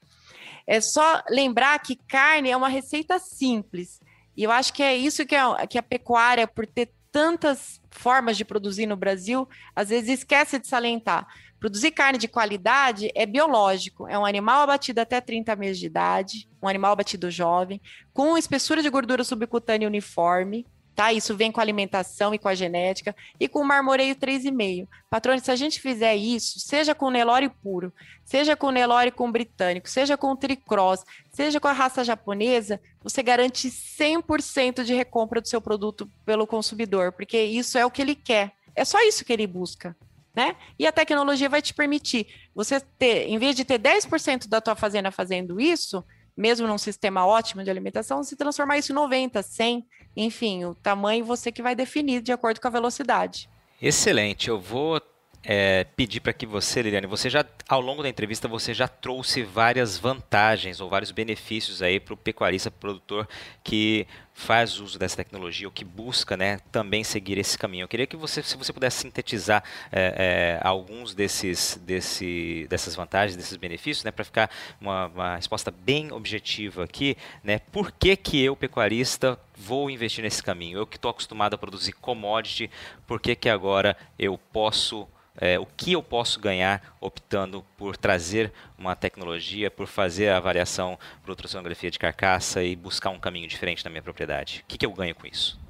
É 0.67 0.81
só 0.81 1.23
lembrar 1.29 1.79
que 1.81 1.97
carne 1.97 2.51
é 2.51 2.57
uma 2.57 2.69
receita 2.69 3.19
simples. 3.19 4.01
E 4.37 4.45
eu 4.45 4.51
acho 4.51 4.73
que 4.73 4.83
é 4.83 4.97
isso 4.97 5.27
que, 5.27 5.35
é, 5.35 5.67
que 5.67 5.79
a 5.79 5.83
pecuária, 5.83 6.47
por 6.47 6.67
ter 6.67 6.91
tantas 7.11 7.81
formas 7.91 8.37
de 8.37 8.45
produzir 8.45 8.87
no 8.87 8.97
Brasil, 8.97 9.47
às 9.77 9.91
vezes 9.91 10.21
esquece 10.21 10.59
de 10.59 10.67
salientar. 10.67 11.27
Produzir 11.61 11.93
carne 11.93 12.19
de 12.19 12.27
qualidade 12.27 13.11
é 13.15 13.27
biológico, 13.27 14.09
é 14.09 14.19
um 14.19 14.25
animal 14.25 14.63
abatido 14.63 15.01
até 15.01 15.21
30 15.21 15.55
meses 15.55 15.79
de 15.79 15.87
idade, 15.87 16.49
um 16.61 16.67
animal 16.67 16.93
abatido 16.93 17.31
jovem, 17.31 17.81
com 18.13 18.37
espessura 18.37 18.83
de 18.83 18.91
gordura 18.91 19.23
subcutânea 19.23 19.87
uniforme, 19.87 20.67
tá? 20.95 21.12
Isso 21.12 21.36
vem 21.36 21.51
com 21.51 21.61
a 21.61 21.62
alimentação 21.62 22.34
e 22.34 22.38
com 22.38 22.49
a 22.49 22.55
genética 22.55 23.14
e 23.38 23.49
com 23.49 23.61
o 23.61 23.64
marmoreio 23.64 24.14
3,5. 24.14 24.86
Patrone, 25.11 25.40
se 25.40 25.51
a 25.51 25.57
gente 25.57 25.80
fizer 25.80 26.14
isso, 26.14 26.61
seja 26.61 26.95
com 26.95 27.11
Nelore 27.11 27.49
puro, 27.49 27.93
seja 28.24 28.57
com 28.57 28.70
Nelore 28.70 29.11
com 29.11 29.30
britânico, 29.30 29.88
seja 29.88 30.16
com 30.16 30.36
tricross, 30.36 31.05
seja 31.32 31.59
com 31.59 31.68
a 31.68 31.72
raça 31.72 32.05
japonesa, 32.05 32.80
você 33.03 33.22
garante 33.22 33.68
100% 33.68 34.84
de 34.84 34.95
recompra 34.95 35.40
do 35.40 35.49
seu 35.49 35.61
produto 35.61 36.11
pelo 36.24 36.47
consumidor, 36.47 37.12
porque 37.12 37.40
isso 37.40 37.78
é 37.78 37.84
o 37.84 37.90
que 37.90 38.03
ele 38.03 38.14
quer. 38.14 38.53
É 38.74 38.84
só 38.84 39.01
isso 39.03 39.24
que 39.24 39.32
ele 39.32 39.47
busca. 39.47 39.97
Né? 40.34 40.57
E 40.78 40.86
a 40.86 40.93
tecnologia 40.93 41.47
vai 41.47 41.61
te 41.61 41.74
permitir 41.74 42.26
você 42.55 42.80
ter, 42.80 43.28
em 43.28 43.36
vez 43.36 43.55
de 43.55 43.66
ter 43.66 43.78
10% 43.78 44.49
da 44.49 44.62
tua 44.62 44.74
fazenda 44.74 45.11
fazendo 45.11 45.61
isso, 45.61 46.03
mesmo 46.43 46.66
num 46.66 46.76
sistema 46.76 47.24
ótimo 47.24 47.62
de 47.62 47.70
alimentação, 47.70 48.24
se 48.24 48.34
transformar 48.34 48.76
isso 48.76 48.90
em 48.90 48.97
90, 48.97 49.40
100, 49.40 49.86
enfim, 50.16 50.64
o 50.64 50.74
tamanho 50.74 51.24
você 51.24 51.53
que 51.53 51.62
vai 51.62 51.76
definir 51.76 52.20
de 52.20 52.32
acordo 52.32 52.61
com 52.61 52.66
a 52.66 52.70
velocidade. 52.70 53.49
Excelente. 53.80 54.49
Eu 54.49 54.59
vou 54.59 55.01
é, 55.45 55.84
pedir 55.97 56.20
para 56.20 56.32
que 56.32 56.47
você, 56.47 56.82
Liliane, 56.82 57.07
você 57.07 57.28
já 57.28 57.45
ao 57.68 57.80
longo 57.80 58.03
da 58.03 58.09
entrevista 58.09 58.47
você 58.47 58.72
já 58.72 58.86
trouxe 58.86 59.43
várias 59.43 59.99
vantagens 59.99 60.80
ou 60.80 60.88
vários 60.88 61.11
benefícios 61.11 61.82
aí 61.82 61.99
para 61.99 62.14
o 62.14 62.16
pecuarista 62.16 62.70
produtor 62.70 63.28
que 63.64 64.07
faz 64.34 64.78
uso 64.78 64.99
dessa 64.99 65.16
tecnologia 65.16 65.66
ou 65.66 65.72
que 65.72 65.84
busca, 65.84 66.36
né, 66.36 66.59
também 66.70 67.05
seguir 67.05 67.38
esse 67.38 67.59
caminho. 67.59 67.84
Eu 67.84 67.88
queria 67.88 68.07
que 68.07 68.16
você, 68.16 68.43
se 68.43 68.57
você 68.57 68.72
pudesse 68.72 68.99
sintetizar 68.99 69.62
é, 69.90 70.59
é, 70.62 70.66
alguns 70.66 71.14
desses, 71.14 71.78
desse, 71.84 72.66
dessas 72.68 72.95
vantagens, 72.95 73.36
desses 73.36 73.57
benefícios, 73.57 74.05
né, 74.05 74.11
para 74.11 74.24
ficar 74.24 74.51
uma, 74.80 75.07
uma, 75.09 75.36
resposta 75.36 75.70
bem 75.70 76.12
objetiva 76.12 76.84
aqui, 76.84 77.16
né, 77.45 77.59
por 77.59 77.93
que 77.93 78.16
que 78.16 78.43
eu 78.43 78.57
pecuarista 78.57 79.38
vou 79.55 79.90
investir 79.90 80.24
nesse 80.24 80.43
caminho? 80.43 80.78
Eu 80.78 80.86
que 80.86 80.97
estou 80.97 81.11
acostumado 81.11 81.55
a 81.55 81.59
produzir 81.59 81.93
commodity, 81.93 82.70
por 83.07 83.20
que 83.20 83.36
que 83.36 83.49
agora 83.49 83.97
eu 84.18 84.38
posso 84.38 85.07
é, 85.37 85.59
o 85.59 85.66
que 85.66 85.93
eu 85.93 86.03
posso 86.03 86.39
ganhar 86.41 86.97
optando 87.01 87.64
por 87.76 87.97
trazer 87.97 88.53
uma 88.76 88.95
tecnologia, 88.95 89.70
por 89.70 89.87
fazer 89.87 90.28
a 90.28 90.37
avaliação 90.37 90.99
por 91.22 91.30
ultrassonografia 91.30 91.91
de 91.91 91.99
carcaça 91.99 92.62
e 92.62 92.76
buscar 92.76 93.11
um 93.11 93.18
caminho 93.18 93.49
diferente 93.49 93.85
na 93.85 93.91
minha 93.91 94.03
propriedade? 94.03 94.62
O 94.64 94.68
que, 94.68 94.78
que 94.78 94.87
eu 94.87 94.93
ganho 94.93 95.14
com 95.14 95.26
isso? 95.26 95.61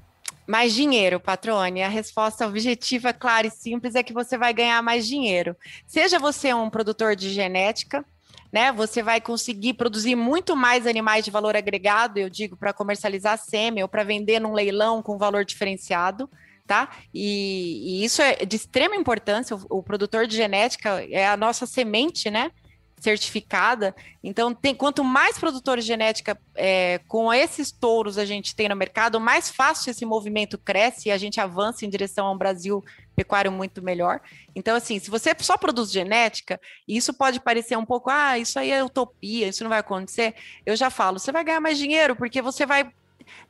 Mais 0.46 0.74
dinheiro, 0.74 1.20
Patrone. 1.20 1.82
A 1.82 1.88
resposta 1.88 2.46
objetiva, 2.46 3.12
clara 3.12 3.46
e 3.46 3.50
simples 3.50 3.94
é 3.94 4.02
que 4.02 4.12
você 4.12 4.36
vai 4.36 4.52
ganhar 4.52 4.82
mais 4.82 5.06
dinheiro. 5.06 5.56
Seja 5.86 6.18
você 6.18 6.52
um 6.52 6.68
produtor 6.68 7.14
de 7.14 7.30
genética, 7.30 8.04
né? 8.52 8.72
Você 8.72 9.02
vai 9.02 9.20
conseguir 9.20 9.74
produzir 9.74 10.16
muito 10.16 10.56
mais 10.56 10.86
animais 10.86 11.24
de 11.24 11.30
valor 11.30 11.56
agregado, 11.56 12.18
eu 12.18 12.28
digo, 12.28 12.56
para 12.56 12.72
comercializar 12.72 13.38
sêmen 13.38 13.82
ou 13.82 13.88
para 13.88 14.02
vender 14.02 14.40
num 14.40 14.52
leilão 14.52 15.00
com 15.00 15.16
valor 15.16 15.44
diferenciado 15.44 16.28
tá? 16.66 16.90
E, 17.12 18.00
e 18.00 18.04
isso 18.04 18.22
é 18.22 18.44
de 18.44 18.56
extrema 18.56 18.96
importância. 18.96 19.56
O, 19.56 19.78
o, 19.78 19.82
produtor 19.82 20.26
de 20.26 20.36
genética 20.36 21.04
é 21.10 21.26
a 21.26 21.36
nossa 21.36 21.66
semente, 21.66 22.30
né? 22.30 22.50
Certificada. 23.00 23.94
Então, 24.22 24.54
tem, 24.54 24.74
quanto 24.74 25.02
mais 25.02 25.36
produtores 25.36 25.84
de 25.84 25.88
genética 25.88 26.38
é, 26.54 27.00
com 27.08 27.32
esses 27.32 27.72
touros 27.72 28.16
a 28.16 28.24
gente 28.24 28.54
tem 28.54 28.68
no 28.68 28.76
mercado, 28.76 29.20
mais 29.20 29.50
fácil 29.50 29.90
esse 29.90 30.04
movimento 30.04 30.56
cresce 30.56 31.08
e 31.08 31.12
a 31.12 31.18
gente 31.18 31.40
avança 31.40 31.84
em 31.84 31.90
direção 31.90 32.26
a 32.26 32.32
um 32.32 32.38
Brasil 32.38 32.82
pecuário 33.16 33.50
muito 33.50 33.82
melhor. 33.82 34.20
Então, 34.54 34.76
assim, 34.76 35.00
se 35.00 35.10
você 35.10 35.34
só 35.40 35.56
produz 35.56 35.90
genética, 35.90 36.60
e 36.86 36.96
isso 36.96 37.12
pode 37.12 37.40
parecer 37.40 37.76
um 37.76 37.84
pouco, 37.84 38.08
ah, 38.08 38.38
isso 38.38 38.58
aí 38.58 38.70
é 38.70 38.84
utopia, 38.84 39.48
isso 39.48 39.64
não 39.64 39.68
vai 39.68 39.80
acontecer. 39.80 40.34
Eu 40.64 40.76
já 40.76 40.88
falo, 40.88 41.18
você 41.18 41.32
vai 41.32 41.42
ganhar 41.42 41.60
mais 41.60 41.76
dinheiro, 41.76 42.14
porque 42.14 42.40
você 42.40 42.64
vai 42.64 42.92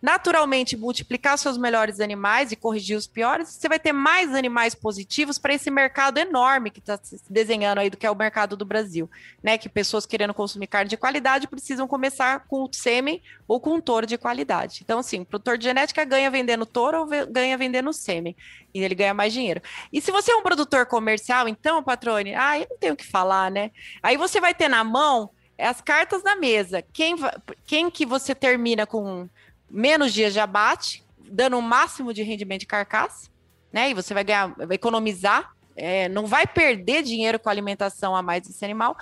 naturalmente 0.00 0.76
multiplicar 0.76 1.38
seus 1.38 1.56
melhores 1.56 2.00
animais 2.00 2.50
e 2.50 2.56
corrigir 2.56 2.96
os 2.96 3.06
piores, 3.06 3.48
você 3.48 3.68
vai 3.68 3.78
ter 3.78 3.92
mais 3.92 4.34
animais 4.34 4.74
positivos 4.74 5.38
para 5.38 5.54
esse 5.54 5.70
mercado 5.70 6.18
enorme 6.18 6.70
que 6.70 6.80
está 6.80 6.98
se 7.00 7.20
desenhando 7.30 7.78
aí 7.78 7.88
do 7.88 7.96
que 7.96 8.04
é 8.04 8.10
o 8.10 8.16
mercado 8.16 8.56
do 8.56 8.64
Brasil, 8.64 9.08
né? 9.42 9.56
Que 9.56 9.68
pessoas 9.68 10.04
querendo 10.04 10.34
consumir 10.34 10.66
carne 10.66 10.90
de 10.90 10.96
qualidade 10.96 11.46
precisam 11.46 11.86
começar 11.86 12.46
com 12.48 12.64
o 12.64 12.70
sêmen 12.72 13.22
ou 13.46 13.60
com 13.60 13.74
um 13.74 13.80
touro 13.80 14.06
de 14.06 14.18
qualidade. 14.18 14.80
Então, 14.84 14.98
assim, 14.98 15.20
o 15.20 15.24
produtor 15.24 15.56
de 15.56 15.64
genética 15.64 16.04
ganha 16.04 16.30
vendendo 16.30 16.66
touro 16.66 17.00
ou 17.00 17.06
ganha 17.26 17.56
vendendo 17.56 17.92
sêmen. 17.92 18.36
E 18.74 18.82
ele 18.82 18.94
ganha 18.94 19.14
mais 19.14 19.32
dinheiro. 19.32 19.62
E 19.92 20.00
se 20.00 20.10
você 20.10 20.32
é 20.32 20.36
um 20.36 20.42
produtor 20.42 20.86
comercial, 20.86 21.46
então, 21.46 21.82
patrone, 21.82 22.34
ah, 22.34 22.58
eu 22.58 22.66
não 22.68 22.78
tenho 22.78 22.94
o 22.94 22.96
que 22.96 23.06
falar, 23.06 23.50
né? 23.50 23.70
Aí 24.02 24.16
você 24.16 24.40
vai 24.40 24.54
ter 24.54 24.68
na 24.68 24.82
mão 24.82 25.30
as 25.58 25.80
cartas 25.80 26.22
na 26.22 26.34
mesa. 26.34 26.82
Quem, 26.92 27.16
quem 27.66 27.90
que 27.90 28.04
você 28.04 28.34
termina 28.34 28.86
com 28.86 29.28
menos 29.72 30.12
dias 30.12 30.34
de 30.34 30.38
abate, 30.38 31.02
dando 31.18 31.58
o 31.58 31.62
máximo 31.62 32.12
de 32.12 32.22
rendimento 32.22 32.60
de 32.60 32.66
carcaça, 32.66 33.30
né? 33.72 33.90
E 33.90 33.94
você 33.94 34.12
vai 34.12 34.22
ganhar, 34.22 34.54
vai 34.54 34.74
economizar, 34.74 35.54
é, 35.74 36.06
não 36.10 36.26
vai 36.26 36.46
perder 36.46 37.02
dinheiro 37.02 37.38
com 37.40 37.48
a 37.48 37.52
alimentação 37.52 38.14
a 38.14 38.22
mais 38.22 38.46
desse 38.46 38.62
animal. 38.62 38.96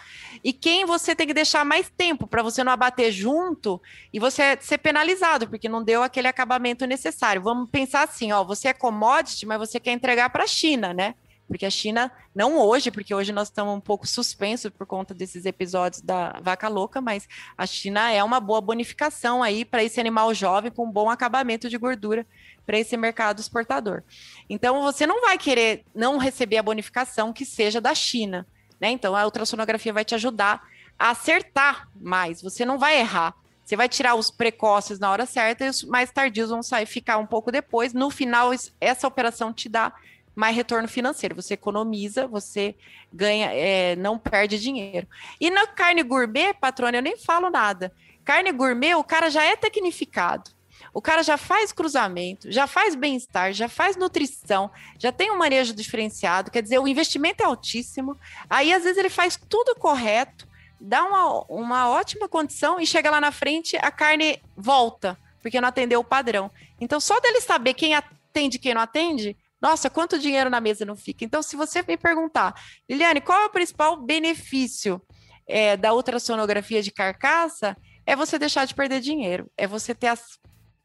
E 0.44 0.52
quem 0.52 0.84
você 0.84 1.16
tem 1.16 1.26
que 1.26 1.34
deixar 1.34 1.64
mais 1.64 1.90
tempo 1.90 2.28
para 2.28 2.42
você 2.42 2.62
não 2.62 2.70
abater 2.70 3.10
junto 3.10 3.82
e 4.12 4.20
você 4.20 4.56
ser 4.60 4.78
penalizado, 4.78 5.48
porque 5.48 5.68
não 5.68 5.82
deu 5.82 6.04
aquele 6.04 6.28
acabamento 6.28 6.86
necessário. 6.86 7.42
Vamos 7.42 7.68
pensar 7.68 8.04
assim, 8.04 8.30
ó, 8.30 8.44
você 8.44 8.68
é 8.68 8.72
commodity, 8.72 9.44
mas 9.46 9.58
você 9.58 9.80
quer 9.80 9.92
entregar 9.92 10.30
para 10.30 10.44
a 10.44 10.46
China, 10.46 10.94
né? 10.94 11.16
Porque 11.50 11.66
a 11.66 11.70
China, 11.70 12.12
não 12.32 12.56
hoje, 12.56 12.92
porque 12.92 13.12
hoje 13.12 13.32
nós 13.32 13.48
estamos 13.48 13.76
um 13.76 13.80
pouco 13.80 14.06
suspensos 14.06 14.70
por 14.70 14.86
conta 14.86 15.12
desses 15.12 15.44
episódios 15.44 16.00
da 16.00 16.38
vaca 16.40 16.68
louca, 16.68 17.00
mas 17.00 17.28
a 17.58 17.66
China 17.66 18.08
é 18.08 18.22
uma 18.22 18.38
boa 18.38 18.60
bonificação 18.60 19.42
aí 19.42 19.64
para 19.64 19.82
esse 19.82 19.98
animal 19.98 20.32
jovem 20.32 20.70
com 20.70 20.88
bom 20.88 21.10
acabamento 21.10 21.68
de 21.68 21.76
gordura 21.76 22.24
para 22.64 22.78
esse 22.78 22.96
mercado 22.96 23.40
exportador. 23.40 24.04
Então, 24.48 24.80
você 24.80 25.08
não 25.08 25.22
vai 25.22 25.36
querer 25.36 25.84
não 25.92 26.18
receber 26.18 26.56
a 26.56 26.62
bonificação 26.62 27.32
que 27.32 27.44
seja 27.44 27.80
da 27.80 27.96
China, 27.96 28.46
né? 28.80 28.88
Então, 28.88 29.16
a 29.16 29.24
ultrassonografia 29.24 29.92
vai 29.92 30.04
te 30.04 30.14
ajudar 30.14 30.62
a 30.96 31.10
acertar 31.10 31.88
mais, 32.00 32.40
você 32.40 32.64
não 32.64 32.78
vai 32.78 33.00
errar. 33.00 33.34
Você 33.64 33.76
vai 33.76 33.88
tirar 33.88 34.16
os 34.16 34.32
precoces 34.32 34.98
na 34.98 35.10
hora 35.10 35.26
certa 35.26 35.64
e 35.64 35.68
os 35.68 35.84
mais 35.84 36.10
tardios 36.10 36.50
vão 36.50 36.60
sair, 36.60 36.86
ficar 36.86 37.18
um 37.18 37.26
pouco 37.26 37.52
depois. 37.52 37.92
No 37.92 38.10
final, 38.10 38.50
essa 38.80 39.06
operação 39.06 39.52
te 39.52 39.68
dá 39.68 39.92
mais 40.34 40.54
retorno 40.54 40.88
financeiro. 40.88 41.34
Você 41.34 41.54
economiza, 41.54 42.26
você 42.26 42.74
ganha, 43.12 43.52
é, 43.52 43.96
não 43.96 44.18
perde 44.18 44.58
dinheiro. 44.58 45.06
E 45.40 45.50
na 45.50 45.66
carne 45.66 46.02
gourmet, 46.02 46.54
patrônio, 46.54 46.98
eu 46.98 47.02
nem 47.02 47.16
falo 47.16 47.50
nada. 47.50 47.92
Carne 48.24 48.52
gourmet, 48.52 48.94
o 48.94 49.04
cara 49.04 49.30
já 49.30 49.44
é 49.44 49.56
tecnificado. 49.56 50.50
O 50.92 51.00
cara 51.00 51.22
já 51.22 51.36
faz 51.36 51.72
cruzamento, 51.72 52.50
já 52.50 52.66
faz 52.66 52.94
bem-estar, 52.94 53.52
já 53.52 53.68
faz 53.68 53.96
nutrição, 53.96 54.70
já 54.98 55.12
tem 55.12 55.30
um 55.30 55.38
manejo 55.38 55.74
diferenciado. 55.74 56.50
Quer 56.50 56.62
dizer, 56.62 56.78
o 56.78 56.88
investimento 56.88 57.42
é 57.42 57.46
altíssimo. 57.46 58.16
Aí, 58.48 58.72
às 58.72 58.82
vezes, 58.82 58.98
ele 58.98 59.10
faz 59.10 59.38
tudo 59.48 59.76
correto, 59.76 60.48
dá 60.80 61.04
uma, 61.04 61.44
uma 61.48 61.90
ótima 61.90 62.28
condição 62.28 62.80
e 62.80 62.86
chega 62.86 63.10
lá 63.10 63.20
na 63.20 63.30
frente, 63.30 63.76
a 63.76 63.90
carne 63.90 64.42
volta, 64.56 65.18
porque 65.42 65.60
não 65.60 65.68
atendeu 65.68 66.00
o 66.00 66.04
padrão. 66.04 66.50
Então, 66.80 66.98
só 66.98 67.20
dele 67.20 67.40
saber 67.40 67.74
quem 67.74 67.94
atende 67.94 68.56
e 68.56 68.58
quem 68.58 68.74
não 68.74 68.80
atende, 68.80 69.36
nossa, 69.60 69.90
quanto 69.90 70.18
dinheiro 70.18 70.48
na 70.48 70.60
mesa 70.60 70.84
não 70.84 70.96
fica? 70.96 71.24
Então, 71.24 71.42
se 71.42 71.54
você 71.54 71.82
me 71.82 71.96
perguntar, 71.96 72.54
Liliane, 72.88 73.20
qual 73.20 73.42
é 73.42 73.46
o 73.46 73.50
principal 73.50 74.00
benefício 74.00 75.00
é, 75.46 75.76
da 75.76 75.92
ultrassonografia 75.92 76.82
de 76.82 76.90
carcaça? 76.90 77.76
É 78.06 78.16
você 78.16 78.38
deixar 78.38 78.64
de 78.64 78.74
perder 78.74 79.00
dinheiro, 79.00 79.50
é 79.56 79.66
você 79.66 79.94
ter 79.94 80.08
as 80.08 80.38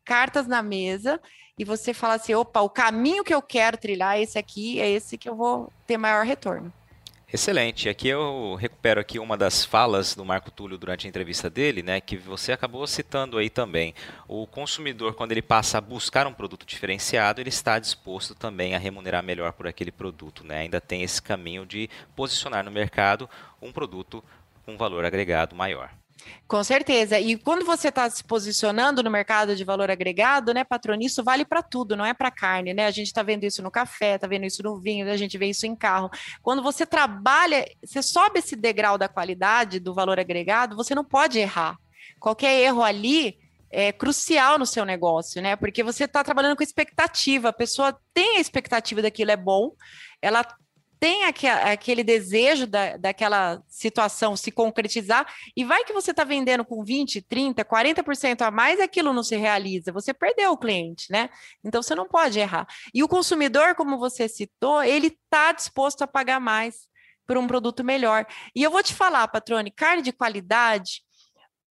cartas 0.04 0.46
na 0.46 0.62
mesa 0.62 1.20
e 1.58 1.64
você 1.64 1.94
falar 1.94 2.16
assim: 2.16 2.34
opa, 2.34 2.62
o 2.62 2.70
caminho 2.70 3.24
que 3.24 3.34
eu 3.34 3.42
quero 3.42 3.78
trilhar 3.78 4.18
é 4.18 4.22
esse 4.22 4.38
aqui, 4.38 4.80
é 4.80 4.90
esse 4.90 5.18
que 5.18 5.30
eu 5.30 5.36
vou 5.36 5.72
ter 5.88 5.98
maior 5.98 6.26
retorno. 6.26 6.72
Excelente. 7.36 7.90
Aqui 7.90 8.08
eu 8.08 8.56
recupero 8.56 8.98
aqui 8.98 9.20
uma 9.20 9.36
das 9.36 9.66
falas 9.66 10.16
do 10.16 10.24
Marco 10.24 10.50
Túlio 10.50 10.78
durante 10.78 11.06
a 11.06 11.10
entrevista 11.10 11.50
dele, 11.50 11.84
né, 11.84 12.00
que 12.00 12.16
você 12.16 12.54
acabou 12.54 12.88
citando 12.88 13.38
aí 13.38 13.50
também. 13.50 13.94
O 14.26 14.48
consumidor, 14.48 15.16
quando 15.16 15.34
ele 15.34 15.42
passa 15.42 15.78
a 15.78 15.82
buscar 15.82 16.28
um 16.28 16.34
produto 16.34 16.66
diferenciado, 16.66 17.42
ele 17.42 17.50
está 17.50 17.78
disposto 17.78 18.34
também 18.34 18.74
a 18.74 18.80
remunerar 18.80 19.22
melhor 19.22 19.52
por 19.52 19.68
aquele 19.68 19.92
produto, 19.92 20.46
né? 20.46 20.60
Ainda 20.60 20.80
tem 20.80 21.04
esse 21.04 21.22
caminho 21.22 21.66
de 21.66 21.90
posicionar 22.16 22.64
no 22.64 22.72
mercado 22.72 23.30
um 23.62 23.70
produto 23.70 24.24
com 24.66 24.78
valor 24.78 25.04
agregado 25.04 25.58
maior. 25.58 25.92
Com 26.48 26.64
certeza. 26.64 27.20
E 27.20 27.38
quando 27.38 27.66
você 27.66 27.88
está 27.88 28.10
se 28.10 28.24
posicionando 28.24 29.02
no 29.02 29.10
mercado 29.10 29.56
de 29.56 29.64
valor 29.64 29.90
agregado, 29.90 30.54
né, 30.54 30.64
patrão, 30.64 30.96
isso 31.00 31.24
vale 31.24 31.44
para 31.44 31.64
tudo, 31.64 31.96
não 31.96 32.06
é 32.06 32.14
para 32.14 32.30
carne, 32.30 32.74
né? 32.74 32.86
A 32.86 32.92
gente 32.92 33.08
está 33.08 33.24
vendo 33.24 33.44
isso 33.44 33.64
no 33.64 33.72
café, 33.72 34.16
está 34.16 34.28
vendo 34.28 34.46
isso 34.46 34.62
no 34.62 34.80
vinho, 34.80 35.10
a 35.12 35.18
gente 35.18 35.38
vê 35.38 35.48
isso 35.48 35.66
em 35.66 35.76
carro. 35.76 36.10
Quando 36.44 36.62
você 36.62 36.86
trabalha, 36.86 37.66
você 37.84 38.02
sobe 38.02 38.40
esse 38.40 38.56
degrau 38.56 38.98
da 38.98 39.08
qualidade, 39.08 39.80
do 39.80 39.94
valor 39.94 40.20
agregado, 40.20 40.76
você 40.76 40.94
não 40.94 41.04
pode 41.04 41.40
errar. 41.40 41.78
Qualquer 42.20 42.60
erro 42.62 42.84
ali 42.84 43.38
é 43.72 43.92
crucial 43.92 44.58
no 44.58 44.66
seu 44.66 44.86
negócio, 44.86 45.42
né? 45.42 45.56
Porque 45.56 45.84
você 45.84 46.06
está 46.06 46.24
trabalhando 46.24 46.56
com 46.56 46.64
expectativa, 46.64 47.50
a 47.50 47.54
pessoa 47.54 47.98
tem 48.14 48.38
a 48.38 48.40
expectativa 48.40 49.02
daquilo 49.02 49.32
é 49.32 49.38
bom, 49.38 49.72
ela 50.22 50.46
tem 51.06 51.24
aquele 51.24 52.04
desejo 52.04 52.66
da, 52.66 52.98
daquela 52.98 53.62
situação 53.68 54.36
se 54.36 54.52
concretizar, 54.52 55.32
e 55.56 55.64
vai 55.64 55.84
que 55.84 55.94
você 55.94 56.10
está 56.10 56.24
vendendo 56.24 56.66
com 56.66 56.84
20, 56.84 57.22
30, 57.22 57.64
40% 57.64 58.42
a 58.42 58.50
mais, 58.50 58.80
aquilo 58.80 59.14
não 59.14 59.22
se 59.22 59.36
realiza, 59.36 59.92
você 59.92 60.16
perdeu 60.16 60.54
o 60.54 60.58
cliente, 60.58 61.06
né? 61.12 61.30
Então 61.64 61.84
você 61.84 61.94
não 61.94 62.08
pode 62.08 62.40
errar. 62.40 62.66
E 62.92 63.04
o 63.04 63.08
consumidor, 63.08 63.76
como 63.76 64.00
você 64.00 64.28
citou, 64.28 64.82
ele 64.82 65.10
está 65.10 65.52
disposto 65.52 66.02
a 66.02 66.08
pagar 66.08 66.40
mais 66.40 66.88
por 67.28 67.38
um 67.38 67.46
produto 67.46 67.84
melhor. 67.84 68.26
E 68.56 68.64
eu 68.64 68.72
vou 68.72 68.82
te 68.82 68.96
falar, 68.96 69.28
Patrone, 69.28 69.70
carne 69.70 70.02
de 70.02 70.12
qualidade 70.12 71.04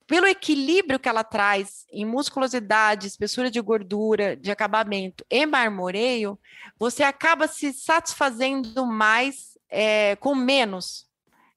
pelo 0.05 0.27
equilíbrio 0.27 0.99
que 0.99 1.07
ela 1.07 1.23
traz 1.23 1.85
em 1.91 2.05
musculosidade, 2.05 3.07
espessura 3.07 3.49
de 3.49 3.61
gordura, 3.61 4.35
de 4.35 4.51
acabamento 4.51 5.25
e 5.29 5.45
marmoreio, 5.45 6.37
você 6.77 7.03
acaba 7.03 7.47
se 7.47 7.71
satisfazendo 7.73 8.85
mais 8.85 9.57
é, 9.69 10.15
com 10.17 10.35
menos. 10.35 11.07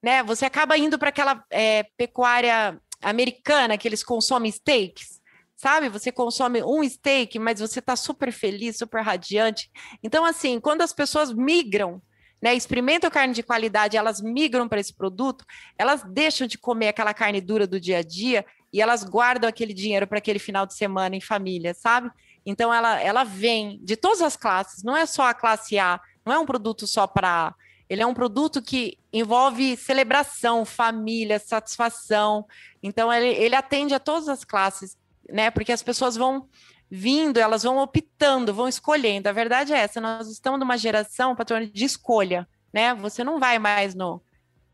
Né? 0.03 0.23
Você 0.23 0.45
acaba 0.45 0.79
indo 0.79 0.99
para 0.99 1.09
aquela 1.09 1.45
é, 1.51 1.85
pecuária 1.97 2.81
americana 3.03 3.77
que 3.77 3.89
eles 3.89 4.05
consomem 4.05 4.51
steaks, 4.53 5.21
sabe? 5.57 5.89
Você 5.89 6.13
consome 6.13 6.63
um 6.63 6.89
steak, 6.89 7.39
mas 7.39 7.61
você 7.61 7.81
está 7.81 7.97
super 7.97 8.33
feliz, 8.33 8.77
super 8.77 9.03
radiante. 9.03 9.71
Então, 10.03 10.25
assim, 10.25 10.61
quando 10.61 10.83
as 10.83 10.93
pessoas 10.93 11.33
migram 11.33 12.01
né, 12.41 12.55
experimentam 12.55 13.11
carne 13.11 13.35
de 13.35 13.43
qualidade, 13.43 13.97
elas 13.97 14.21
migram 14.21 14.69
para 14.69 14.81
esse 14.81 14.95
produto, 14.95 15.45
elas 15.79 16.03
deixam 16.03 16.47
de 16.47 16.59
comer 16.59 16.89
aquela 16.89 17.15
carne 17.15 17.41
dura 17.41 17.67
do 17.67 17.81
dia 17.81 17.99
a 17.99 18.03
dia 18.03 18.45
e 18.73 18.81
elas 18.81 19.05
guardam 19.05 19.49
aquele 19.49 19.73
dinheiro 19.73 20.07
para 20.07 20.19
aquele 20.19 20.39
final 20.39 20.67
de 20.67 20.75
semana 20.75 21.17
em 21.17 21.21
família, 21.21 21.73
sabe? 21.75 22.11
Então 22.45 22.73
ela, 22.73 23.01
ela 23.01 23.25
vem 23.25 23.81
de 23.83 23.97
todas 23.97 24.23
as 24.23 24.37
classes, 24.37 24.85
não 24.85 24.97
é 24.97 25.07
só 25.07 25.25
a 25.25 25.35
classe 25.35 25.79
A, 25.79 26.01
não 26.25 26.33
é 26.33 26.39
um 26.39 26.47
produto 26.47 26.87
só 26.87 27.07
para 27.07 27.49
A. 27.49 27.55
Ele 27.89 28.03
é 28.03 28.07
um 28.07 28.15
produto 28.15 28.61
que 28.61 28.99
envolve 29.13 29.77
celebração, 29.77 30.65
família, 30.65 31.39
satisfação. 31.39 32.45
Então 32.83 33.13
ele, 33.13 33.29
ele 33.29 33.55
atende 33.55 33.95
a 33.95 34.01
todas 34.01 34.29
as 34.29 34.45
classes, 34.45 34.99
né? 35.31 35.51
Porque 35.51 35.73
as 35.73 35.83
pessoas 35.83 36.17
vão 36.17 36.49
vindo, 36.91 37.39
elas 37.39 37.63
vão 37.63 37.79
optando, 37.79 38.55
vão 38.55 38.69
escolhendo. 38.69 39.29
A 39.29 39.33
verdade 39.33 39.73
é 39.73 39.79
essa, 39.79 40.01
nós 40.01 40.29
estamos 40.29 40.59
numa 40.61 40.77
geração, 40.77 41.37
patrônio, 41.37 41.71
de 41.71 41.85
escolha, 41.85 42.49
né? 42.73 42.95
Você 42.95 43.25
não 43.25 43.39
vai 43.39 43.59
mais 43.59 43.95
no, 43.95 44.23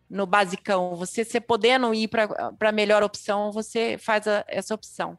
no 0.08 0.26
basicão, 0.26 0.94
você 0.94 1.24
se 1.24 1.40
podendo 1.40 1.92
ir 1.94 2.08
para 2.08 2.28
a 2.60 2.72
melhor 2.72 3.02
opção, 3.02 3.50
você 3.50 3.96
faz 3.98 4.26
a, 4.26 4.44
essa 4.46 4.74
opção 4.74 5.18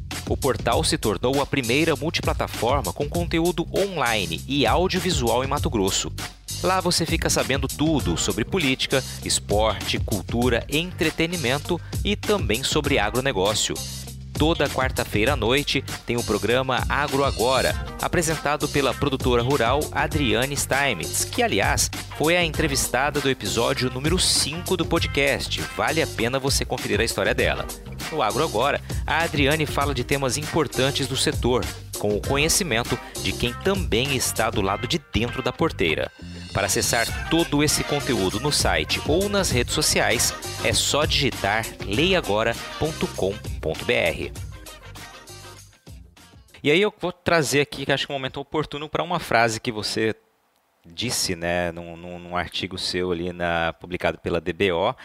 o 0.31 0.37
portal 0.37 0.81
se 0.81 0.97
tornou 0.97 1.41
a 1.41 1.45
primeira 1.45 1.93
multiplataforma 1.93 2.93
com 2.93 3.09
conteúdo 3.09 3.67
online 3.75 4.41
e 4.47 4.65
audiovisual 4.65 5.43
em 5.43 5.47
Mato 5.47 5.69
Grosso. 5.69 6.09
Lá 6.63 6.79
você 6.79 7.05
fica 7.05 7.29
sabendo 7.29 7.67
tudo 7.67 8.15
sobre 8.15 8.45
política, 8.45 9.03
esporte, 9.25 9.99
cultura, 9.99 10.65
entretenimento 10.69 11.81
e 12.01 12.15
também 12.15 12.63
sobre 12.63 12.97
agronegócio. 12.97 13.75
Toda 14.31 14.69
quarta-feira 14.69 15.33
à 15.33 15.35
noite 15.35 15.83
tem 16.05 16.15
o 16.15 16.23
programa 16.23 16.83
Agro 16.87 17.25
Agora, 17.25 17.75
apresentado 18.01 18.69
pela 18.69 18.93
produtora 18.93 19.43
rural 19.43 19.81
Adriane 19.91 20.55
Steinmetz, 20.55 21.25
que, 21.25 21.43
aliás, 21.43 21.91
foi 22.17 22.37
a 22.37 22.43
entrevistada 22.43 23.19
do 23.19 23.29
episódio 23.29 23.91
número 23.91 24.17
5 24.17 24.77
do 24.77 24.85
podcast. 24.85 25.61
Vale 25.75 26.01
a 26.01 26.07
pena 26.07 26.39
você 26.39 26.63
conferir 26.63 27.01
a 27.01 27.03
história 27.03 27.35
dela. 27.35 27.67
No 28.11 28.21
Agro 28.21 28.43
Agora, 28.43 28.81
a 29.07 29.23
Adriane 29.23 29.65
fala 29.65 29.93
de 29.93 30.03
temas 30.03 30.37
importantes 30.37 31.07
do 31.07 31.15
setor, 31.15 31.65
com 31.97 32.15
o 32.15 32.21
conhecimento 32.21 32.99
de 33.23 33.31
quem 33.31 33.53
também 33.53 34.15
está 34.15 34.49
do 34.49 34.61
lado 34.61 34.87
de 34.87 34.99
dentro 35.13 35.41
da 35.41 35.53
porteira. 35.53 36.11
Para 36.53 36.65
acessar 36.65 37.29
todo 37.29 37.63
esse 37.63 37.83
conteúdo 37.83 38.39
no 38.39 38.51
site 38.51 39.01
ou 39.07 39.29
nas 39.29 39.49
redes 39.49 39.73
sociais, 39.73 40.33
é 40.63 40.73
só 40.73 41.05
digitar 41.05 41.65
leiagora.com.br. 41.85 44.51
E 46.63 46.69
aí 46.69 46.81
eu 46.81 46.93
vou 46.99 47.11
trazer 47.11 47.61
aqui, 47.61 47.85
que 47.85 47.91
acho 47.91 48.05
que 48.05 48.11
é 48.11 48.15
um 48.15 48.17
momento 48.17 48.39
oportuno, 48.39 48.89
para 48.89 49.01
uma 49.01 49.19
frase 49.19 49.59
que 49.59 49.71
você 49.71 50.15
disse, 50.85 51.35
né, 51.35 51.71
num, 51.71 51.95
num, 51.95 52.19
num 52.19 52.37
artigo 52.37 52.77
seu 52.77 53.11
ali 53.11 53.31
na, 53.31 53.73
publicado 53.73 54.17
pela 54.17 54.41
DBO, 54.41 54.95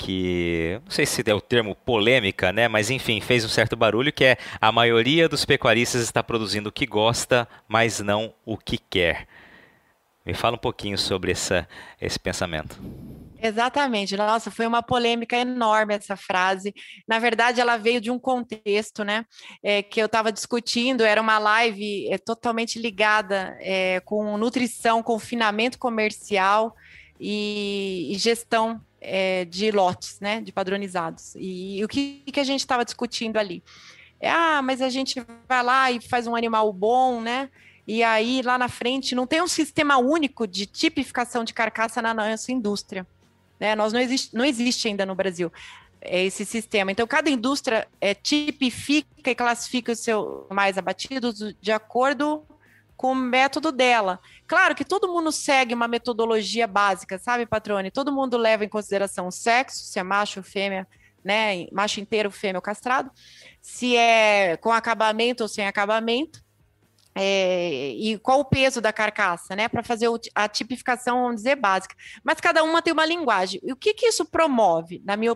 que 0.00 0.80
não 0.82 0.90
sei 0.90 1.04
se 1.04 1.22
é 1.26 1.34
o 1.34 1.40
termo 1.42 1.74
polêmica, 1.74 2.52
né? 2.52 2.68
Mas 2.68 2.88
enfim, 2.88 3.20
fez 3.20 3.44
um 3.44 3.48
certo 3.48 3.76
barulho 3.76 4.10
que 4.10 4.24
é 4.24 4.38
a 4.58 4.72
maioria 4.72 5.28
dos 5.28 5.44
pecuaristas 5.44 6.00
está 6.00 6.22
produzindo 6.22 6.70
o 6.70 6.72
que 6.72 6.86
gosta, 6.86 7.46
mas 7.68 8.00
não 8.00 8.32
o 8.46 8.56
que 8.56 8.78
quer. 8.78 9.28
Me 10.24 10.32
fala 10.32 10.56
um 10.56 10.58
pouquinho 10.58 10.96
sobre 10.96 11.32
essa, 11.32 11.68
esse 12.00 12.18
pensamento. 12.18 12.78
Exatamente. 13.42 14.16
Nossa, 14.16 14.50
foi 14.50 14.66
uma 14.66 14.82
polêmica 14.82 15.36
enorme 15.36 15.94
essa 15.94 16.16
frase. 16.16 16.74
Na 17.06 17.18
verdade, 17.18 17.60
ela 17.60 17.76
veio 17.76 18.00
de 18.00 18.10
um 18.10 18.18
contexto, 18.18 19.02
né? 19.02 19.24
É, 19.62 19.82
que 19.82 20.00
eu 20.00 20.06
estava 20.06 20.32
discutindo. 20.32 21.02
Era 21.02 21.20
uma 21.20 21.38
live 21.38 22.08
é, 22.10 22.16
totalmente 22.16 22.78
ligada 22.78 23.56
é, 23.60 24.00
com 24.00 24.36
nutrição, 24.38 25.02
confinamento 25.02 25.78
comercial 25.78 26.74
e, 27.18 28.08
e 28.12 28.18
gestão 28.18 28.80
é, 29.00 29.44
de 29.44 29.70
lotes, 29.70 30.18
né, 30.20 30.40
de 30.40 30.52
padronizados. 30.52 31.34
E, 31.36 31.78
e 31.78 31.84
o 31.84 31.88
que, 31.88 32.22
que 32.32 32.40
a 32.40 32.44
gente 32.44 32.60
estava 32.60 32.84
discutindo 32.84 33.36
ali? 33.36 33.62
É, 34.20 34.30
ah, 34.30 34.60
mas 34.62 34.82
a 34.82 34.88
gente 34.88 35.24
vai 35.48 35.62
lá 35.62 35.90
e 35.90 36.00
faz 36.00 36.26
um 36.26 36.36
animal 36.36 36.72
bom, 36.72 37.20
né? 37.20 37.48
E 37.86 38.02
aí 38.02 38.42
lá 38.42 38.58
na 38.58 38.68
frente 38.68 39.14
não 39.14 39.26
tem 39.26 39.40
um 39.40 39.48
sistema 39.48 39.96
único 39.96 40.46
de 40.46 40.66
tipificação 40.66 41.42
de 41.42 41.54
carcaça 41.54 42.02
na 42.02 42.12
nossa 42.12 42.52
indústria. 42.52 43.06
Né? 43.58 43.74
Nós 43.74 43.92
não 43.92 44.00
existe, 44.00 44.36
não 44.36 44.44
existe 44.44 44.86
ainda 44.88 45.04
no 45.06 45.14
Brasil 45.14 45.50
é, 46.00 46.24
esse 46.24 46.44
sistema. 46.44 46.92
Então, 46.92 47.06
cada 47.06 47.28
indústria 47.30 47.88
é, 48.00 48.14
tipifica 48.14 49.30
e 49.30 49.34
classifica 49.34 49.92
os 49.92 50.00
seus 50.00 50.46
mais 50.50 50.78
abatidos 50.78 51.54
de 51.60 51.72
acordo 51.72 52.44
com 53.00 53.12
o 53.12 53.14
método 53.14 53.72
dela. 53.72 54.20
Claro 54.46 54.74
que 54.74 54.84
todo 54.84 55.10
mundo 55.10 55.32
segue 55.32 55.72
uma 55.72 55.88
metodologia 55.88 56.66
básica, 56.66 57.18
sabe, 57.18 57.46
patrone? 57.46 57.90
Todo 57.90 58.12
mundo 58.12 58.36
leva 58.36 58.62
em 58.62 58.68
consideração 58.68 59.28
o 59.28 59.30
sexo, 59.32 59.84
se 59.84 59.98
é 59.98 60.02
macho 60.02 60.42
fêmea, 60.42 60.86
né? 61.24 61.66
Macho 61.72 61.98
inteiro, 61.98 62.30
fêmea 62.30 62.60
castrado, 62.60 63.10
se 63.58 63.96
é 63.96 64.58
com 64.58 64.70
acabamento 64.70 65.42
ou 65.42 65.48
sem 65.48 65.66
acabamento. 65.66 66.44
É, 67.14 67.88
e 67.92 68.18
qual 68.18 68.40
o 68.40 68.44
peso 68.44 68.82
da 68.82 68.92
carcaça, 68.92 69.56
né? 69.56 69.66
Para 69.66 69.82
fazer 69.82 70.08
a 70.34 70.46
tipificação, 70.46 71.22
vamos 71.22 71.36
dizer, 71.36 71.56
básica. 71.56 71.94
Mas 72.22 72.38
cada 72.38 72.62
uma 72.62 72.82
tem 72.82 72.92
uma 72.92 73.06
linguagem. 73.06 73.62
E 73.64 73.72
o 73.72 73.76
que, 73.76 73.94
que 73.94 74.08
isso 74.08 74.26
promove, 74.26 75.00
na 75.06 75.16
minha. 75.16 75.34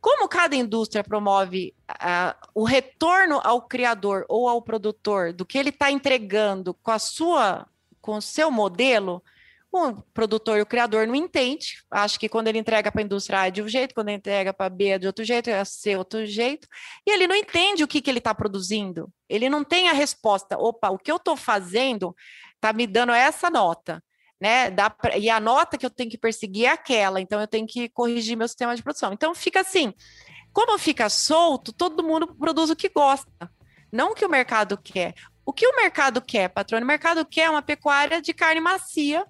Como 0.00 0.28
cada 0.28 0.54
indústria 0.54 1.02
promove 1.02 1.74
uh, 1.90 2.48
o 2.54 2.64
retorno 2.64 3.40
ao 3.42 3.62
criador 3.62 4.24
ou 4.28 4.48
ao 4.48 4.62
produtor 4.62 5.32
do 5.32 5.46
que 5.46 5.58
ele 5.58 5.70
está 5.70 5.90
entregando 5.90 6.74
com 6.74 6.90
a 6.90 6.98
sua, 6.98 7.66
com 8.00 8.16
o 8.16 8.22
seu 8.22 8.50
modelo, 8.50 9.22
O 9.70 10.02
produtor 10.14 10.58
e 10.58 10.62
o 10.62 10.66
criador 10.66 11.06
não 11.06 11.14
entende, 11.14 11.84
acho 11.90 12.18
que 12.18 12.26
quando 12.26 12.48
ele 12.48 12.58
entrega 12.58 12.90
para 12.90 13.02
a 13.02 13.04
indústria 13.04 13.40
A 13.40 13.48
é 13.48 13.50
de 13.50 13.60
um 13.62 13.68
jeito, 13.68 13.94
quando 13.94 14.08
ele 14.08 14.16
entrega 14.16 14.52
para 14.54 14.70
B 14.70 14.88
é 14.88 14.98
de 14.98 15.06
outro 15.06 15.22
jeito, 15.22 15.50
é 15.50 15.62
C 15.62 15.94
outro 15.94 16.24
jeito, 16.24 16.66
e 17.06 17.10
ele 17.10 17.26
não 17.26 17.36
entende 17.36 17.84
o 17.84 17.88
que, 17.88 18.00
que 18.00 18.08
ele 18.10 18.18
está 18.18 18.34
produzindo. 18.34 19.12
Ele 19.28 19.50
não 19.50 19.62
tem 19.62 19.90
a 19.90 19.92
resposta. 19.92 20.56
Opa, 20.58 20.88
o 20.88 20.98
que 20.98 21.12
eu 21.12 21.16
estou 21.16 21.36
fazendo 21.36 22.16
está 22.54 22.72
me 22.72 22.86
dando 22.86 23.12
essa 23.12 23.50
nota. 23.50 24.02
Né? 24.40 24.70
Dá 24.70 24.88
pra, 24.88 25.18
e 25.18 25.28
a 25.28 25.40
nota 25.40 25.76
que 25.76 25.84
eu 25.84 25.90
tenho 25.90 26.10
que 26.10 26.18
perseguir 26.18 26.66
é 26.66 26.68
aquela, 26.68 27.20
então 27.20 27.40
eu 27.40 27.48
tenho 27.48 27.66
que 27.66 27.88
corrigir 27.88 28.36
meu 28.36 28.46
sistema 28.46 28.76
de 28.76 28.82
produção. 28.82 29.12
Então 29.12 29.34
fica 29.34 29.60
assim, 29.60 29.92
como 30.52 30.78
fica 30.78 31.08
solto, 31.08 31.72
todo 31.72 32.04
mundo 32.04 32.34
produz 32.34 32.70
o 32.70 32.76
que 32.76 32.88
gosta, 32.88 33.50
não 33.90 34.12
o 34.12 34.14
que 34.14 34.24
o 34.24 34.28
mercado 34.28 34.76
quer. 34.76 35.14
O 35.44 35.52
que 35.52 35.66
o 35.66 35.76
mercado 35.76 36.20
quer, 36.20 36.48
patrônio? 36.48 36.84
O 36.84 36.86
mercado 36.86 37.24
quer 37.24 37.48
uma 37.48 37.62
pecuária 37.62 38.20
de 38.20 38.34
carne 38.34 38.60
macia, 38.60 39.26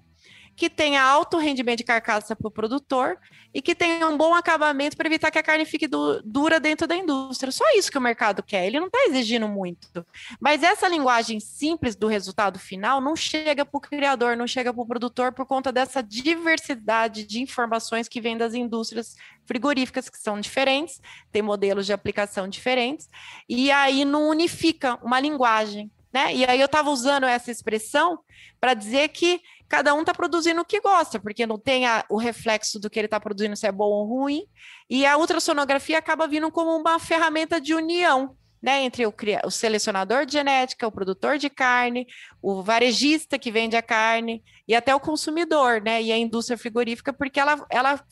que 0.59 0.69
tenha 0.69 1.01
alto 1.01 1.39
rendimento 1.39 1.79
de 1.79 1.85
carcaça 1.85 2.35
para 2.35 2.49
o 2.49 2.51
produtor 2.51 3.17
e 3.55 3.63
que 3.63 3.77
tenha 3.77 4.09
um 4.09 4.19
bom 4.19 4.35
acabamento 4.35 4.97
para 4.97 5.07
evitar 5.07 5.31
que 5.31 5.39
a 5.39 5.43
carne 5.43 5.65
fique 5.65 5.87
du 5.87 6.21
dura 6.25 6.59
dentro 6.59 6.85
da 6.85 6.97
indústria. 6.97 7.53
Só 7.53 7.65
isso 7.77 7.93
que 7.93 7.97
o 7.97 8.01
mercado 8.01 8.43
quer, 8.43 8.67
ele 8.67 8.81
não 8.81 8.89
está 8.89 9.05
exigindo 9.07 9.47
muito. 9.47 10.05
Mas 10.41 10.65
essa 10.65 10.89
linguagem 10.89 11.39
simples 11.39 11.95
do 11.95 12.09
resultado 12.09 12.59
final 12.59 13.01
não 13.01 13.15
chega 13.15 13.65
para 13.65 13.79
o 13.79 13.81
criador, 13.81 14.37
não 14.37 14.49
chega 14.49 14.75
para 14.75 14.83
o 14.83 14.87
produtor 14.87 15.33
por 15.33 15.47
conta 15.47 15.71
dessa 15.71 16.03
diversidade 16.03 17.23
de 17.23 17.41
informações 17.41 18.09
que 18.09 18.21
vem 18.21 18.37
das 18.37 18.53
indústrias 18.53 19.15
frigoríficas, 19.47 20.11
que 20.11 20.19
são 20.19 20.41
diferentes, 20.41 21.01
tem 21.31 21.41
modelos 21.41 21.87
de 21.87 21.93
aplicação 21.93 22.49
diferentes, 22.49 23.09
e 23.49 23.71
aí 23.71 24.05
não 24.05 24.29
unifica 24.29 24.99
uma 25.05 25.21
linguagem. 25.21 25.89
Né? 26.13 26.35
E 26.35 26.45
aí 26.45 26.59
eu 26.61 26.67
estava 26.67 26.91
usando 26.91 27.25
essa 27.25 27.51
expressão 27.51 28.19
para 28.61 28.75
dizer 28.75 29.09
que 29.11 29.41
cada 29.69 29.95
um 29.95 30.01
está 30.01 30.15
produzindo 30.15 30.61
o 30.61 30.65
que 30.65 30.81
gosta, 30.81 31.21
porque 31.21 31.47
não 31.47 31.59
tem 31.59 31.87
a, 31.87 32.05
o 32.09 32.17
reflexo 32.17 32.81
do 32.81 32.89
que 32.89 32.99
ele 32.99 33.07
está 33.07 33.21
produzindo, 33.21 33.57
se 33.57 33.67
é 33.67 33.73
bom 33.73 33.91
ou 33.91 34.07
ruim, 34.07 34.45
e 34.89 35.05
a 35.05 35.17
ultrassonografia 35.17 35.99
acaba 35.99 36.27
vindo 36.27 36.51
como 36.51 36.77
uma 36.77 36.99
ferramenta 36.99 37.61
de 37.61 37.75
união. 37.75 38.37
Né, 38.61 38.83
entre 38.83 39.07
o, 39.07 39.15
o 39.45 39.51
selecionador 39.53 40.27
de 40.27 40.33
genética, 40.33 40.85
o 40.85 40.91
produtor 40.91 41.39
de 41.39 41.49
carne, 41.49 42.09
o 42.43 42.61
varejista 42.61 43.39
que 43.39 43.53
vende 43.53 43.77
a 43.77 43.83
carne 43.83 44.43
e 44.67 44.75
até 44.75 44.93
o 44.93 44.99
consumidor, 44.99 45.81
né, 45.81 46.03
e 46.03 46.11
a 46.11 46.19
indústria 46.19 46.59
frigorífica, 46.59 47.13
porque 47.13 47.39
ela, 47.39 47.65
ela 47.71 48.05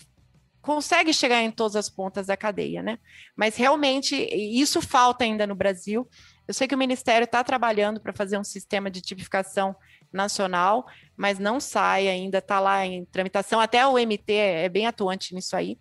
consegue 0.67 1.13
chegar 1.13 1.43
em 1.43 1.51
todas 1.51 1.77
as 1.77 1.89
pontas 1.89 2.27
da 2.27 2.37
cadeia, 2.37 2.83
né? 2.83 2.99
Mas 3.37 3.57
realmente 3.57 4.17
isso 4.17 4.83
falta 4.83 5.23
ainda 5.23 5.47
no 5.47 5.55
Brasil. 5.55 6.09
Eu 6.47 6.53
sei 6.53 6.67
que 6.67 6.75
o 6.75 6.79
Ministério 6.79 7.25
está 7.25 7.43
trabalhando 7.45 8.01
para 8.01 8.13
fazer 8.13 8.37
um 8.37 8.43
sistema 8.43 8.91
de 8.91 9.01
tipificação 9.01 9.77
nacional, 10.17 10.87
mas 11.17 11.39
não 11.39 11.61
sai 11.61 12.09
ainda, 12.09 12.39
está 12.39 12.59
lá 12.59 12.85
em 12.85 13.05
tramitação. 13.05 13.61
Até 13.61 13.87
o 13.87 13.99
MT 13.99 14.33
é 14.33 14.69
bem 14.69 14.87
atuante 14.87 15.35
nisso 15.35 15.57
aí, 15.57 15.79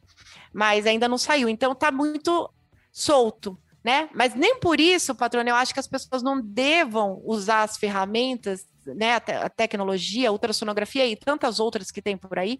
mas 0.54 0.86
ainda 0.86 1.08
não 1.08 1.18
saiu. 1.18 1.50
Então 1.50 1.72
está 1.72 1.92
muito 1.92 2.50
solto, 2.92 3.58
né? 3.84 4.10
Mas 4.14 4.36
nem 4.36 4.60
por 4.60 4.80
isso, 4.80 5.16
patrônio, 5.16 5.52
eu 5.52 5.56
acho 5.56 5.74
que 5.74 5.80
as 5.80 5.88
pessoas 5.88 6.22
não 6.22 6.42
devam 6.42 7.22
usar 7.26 7.64
as 7.64 7.78
ferramentas 7.78 8.68
né, 8.94 9.16
a, 9.16 9.20
te 9.20 9.32
a 9.32 9.50
tecnologia, 9.50 10.30
a 10.30 10.32
ultrassonografia 10.32 11.08
e 11.08 11.16
tantas 11.16 11.60
outras 11.60 11.92
que 11.92 12.02
tem 12.02 12.18
por 12.18 12.38
aí, 12.38 12.60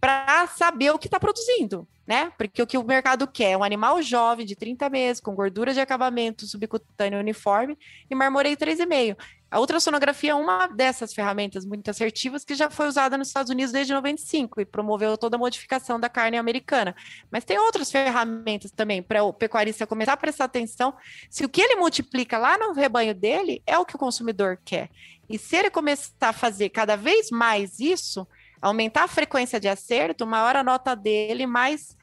para 0.00 0.46
saber 0.48 0.90
o 0.90 0.98
que 0.98 1.06
está 1.06 1.20
produzindo, 1.20 1.86
né? 2.06 2.32
Porque 2.38 2.62
o 2.62 2.66
que 2.66 2.78
o 2.78 2.84
mercado 2.84 3.26
quer 3.26 3.52
é 3.52 3.56
um 3.56 3.62
animal 3.62 4.00
jovem 4.02 4.46
de 4.46 4.56
30 4.56 4.88
meses, 4.88 5.20
com 5.20 5.34
gordura 5.34 5.74
de 5.74 5.80
acabamento 5.80 6.46
subcutâneo 6.46 7.18
uniforme 7.18 7.78
e 8.10 8.14
marmoreio 8.14 8.56
3,5. 8.56 9.16
A 9.50 9.58
ultrassonografia 9.58 10.30
é 10.30 10.34
uma 10.34 10.68
dessas 10.68 11.12
ferramentas 11.12 11.64
muito 11.64 11.90
assertivas 11.90 12.44
que 12.44 12.54
já 12.54 12.70
foi 12.70 12.86
usada 12.86 13.18
nos 13.18 13.28
Estados 13.28 13.50
Unidos 13.50 13.72
desde 13.72 13.92
95 13.92 14.60
e 14.60 14.64
promoveu 14.64 15.18
toda 15.18 15.36
a 15.36 15.38
modificação 15.38 15.98
da 15.98 16.08
carne 16.08 16.36
americana. 16.36 16.94
Mas 17.32 17.44
tem 17.44 17.58
outras 17.58 17.90
ferramentas 17.90 18.70
também 18.70 19.02
para 19.02 19.24
o 19.24 19.32
pecuarista 19.32 19.88
começar 19.88 20.12
a 20.12 20.16
prestar 20.16 20.44
atenção 20.44 20.94
se 21.28 21.44
o 21.44 21.48
que 21.48 21.60
ele 21.60 21.74
multiplica 21.74 22.38
lá 22.38 22.56
no 22.56 22.72
rebanho 22.72 23.12
dele 23.12 23.60
é 23.66 23.76
o 23.76 23.84
que 23.84 23.96
o 23.96 23.98
consumidor 23.98 24.56
quer. 24.64 24.88
E 25.28 25.36
se 25.36 25.56
ele 25.56 25.70
começar 25.70 26.28
a 26.28 26.32
fazer 26.32 26.68
cada 26.68 26.96
vez 26.96 27.28
mais 27.32 27.80
isso, 27.80 28.26
aumentar 28.62 29.02
a 29.02 29.08
frequência 29.08 29.58
de 29.58 29.66
acerto, 29.66 30.28
maior 30.28 30.54
a 30.54 30.62
nota 30.62 30.94
dele, 30.94 31.44
mais 31.44 31.96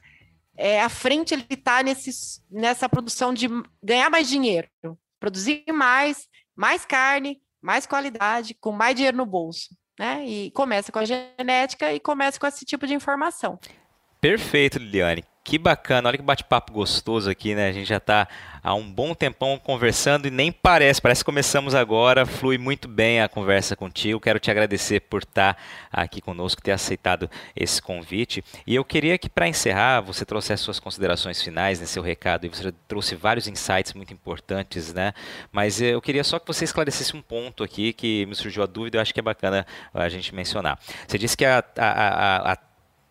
é, 0.54 0.82
à 0.82 0.88
frente 0.90 1.32
ele 1.32 1.46
está 1.48 1.78
nessa 2.50 2.88
produção 2.90 3.32
de 3.32 3.48
ganhar 3.82 4.10
mais 4.10 4.28
dinheiro, 4.28 4.68
produzir 5.18 5.64
mais 5.72 6.28
mais 6.58 6.84
carne, 6.84 7.40
mais 7.62 7.86
qualidade, 7.86 8.54
com 8.60 8.72
mais 8.72 8.96
dinheiro 8.96 9.16
no 9.16 9.24
bolso. 9.24 9.68
Né? 9.96 10.26
E 10.26 10.50
começa 10.50 10.90
com 10.90 10.98
a 10.98 11.04
genética 11.04 11.92
e 11.92 12.00
começa 12.00 12.38
com 12.38 12.46
esse 12.46 12.64
tipo 12.64 12.86
de 12.86 12.94
informação. 12.94 13.58
Perfeito, 14.20 14.78
Liliane. 14.78 15.24
Que 15.48 15.56
bacana, 15.56 16.10
olha 16.10 16.18
que 16.18 16.22
bate-papo 16.22 16.74
gostoso 16.74 17.30
aqui, 17.30 17.54
né? 17.54 17.68
A 17.68 17.72
gente 17.72 17.88
já 17.88 17.96
está 17.96 18.28
há 18.62 18.74
um 18.74 18.92
bom 18.92 19.14
tempão 19.14 19.58
conversando 19.58 20.28
e 20.28 20.30
nem 20.30 20.52
parece, 20.52 21.00
parece 21.00 21.22
que 21.22 21.24
começamos 21.24 21.74
agora, 21.74 22.26
flui 22.26 22.58
muito 22.58 22.86
bem 22.86 23.22
a 23.22 23.30
conversa 23.30 23.74
contigo. 23.74 24.20
Quero 24.20 24.38
te 24.38 24.50
agradecer 24.50 25.00
por 25.00 25.22
estar 25.22 25.54
tá 25.54 25.60
aqui 25.90 26.20
conosco, 26.20 26.60
ter 26.60 26.72
aceitado 26.72 27.30
esse 27.56 27.80
convite. 27.80 28.44
E 28.66 28.74
eu 28.74 28.84
queria 28.84 29.16
que, 29.16 29.30
para 29.30 29.48
encerrar, 29.48 30.02
você 30.02 30.22
trouxe 30.22 30.52
as 30.52 30.60
suas 30.60 30.78
considerações 30.78 31.40
finais 31.40 31.80
nesse 31.80 31.94
seu 31.94 32.02
recado 32.02 32.44
e 32.44 32.50
você 32.50 32.70
trouxe 32.86 33.14
vários 33.14 33.48
insights 33.48 33.94
muito 33.94 34.12
importantes, 34.12 34.92
né? 34.92 35.14
Mas 35.50 35.80
eu 35.80 36.02
queria 36.02 36.24
só 36.24 36.38
que 36.38 36.46
você 36.46 36.64
esclarecesse 36.64 37.16
um 37.16 37.22
ponto 37.22 37.64
aqui 37.64 37.94
que 37.94 38.26
me 38.26 38.34
surgiu 38.34 38.62
a 38.62 38.66
dúvida, 38.66 38.98
eu 38.98 39.00
acho 39.00 39.14
que 39.14 39.20
é 39.20 39.22
bacana 39.22 39.66
a 39.94 40.10
gente 40.10 40.34
mencionar. 40.34 40.78
Você 41.06 41.16
disse 41.16 41.34
que 41.34 41.46
a, 41.46 41.64
a, 41.74 41.86
a, 41.86 42.52
a 42.52 42.67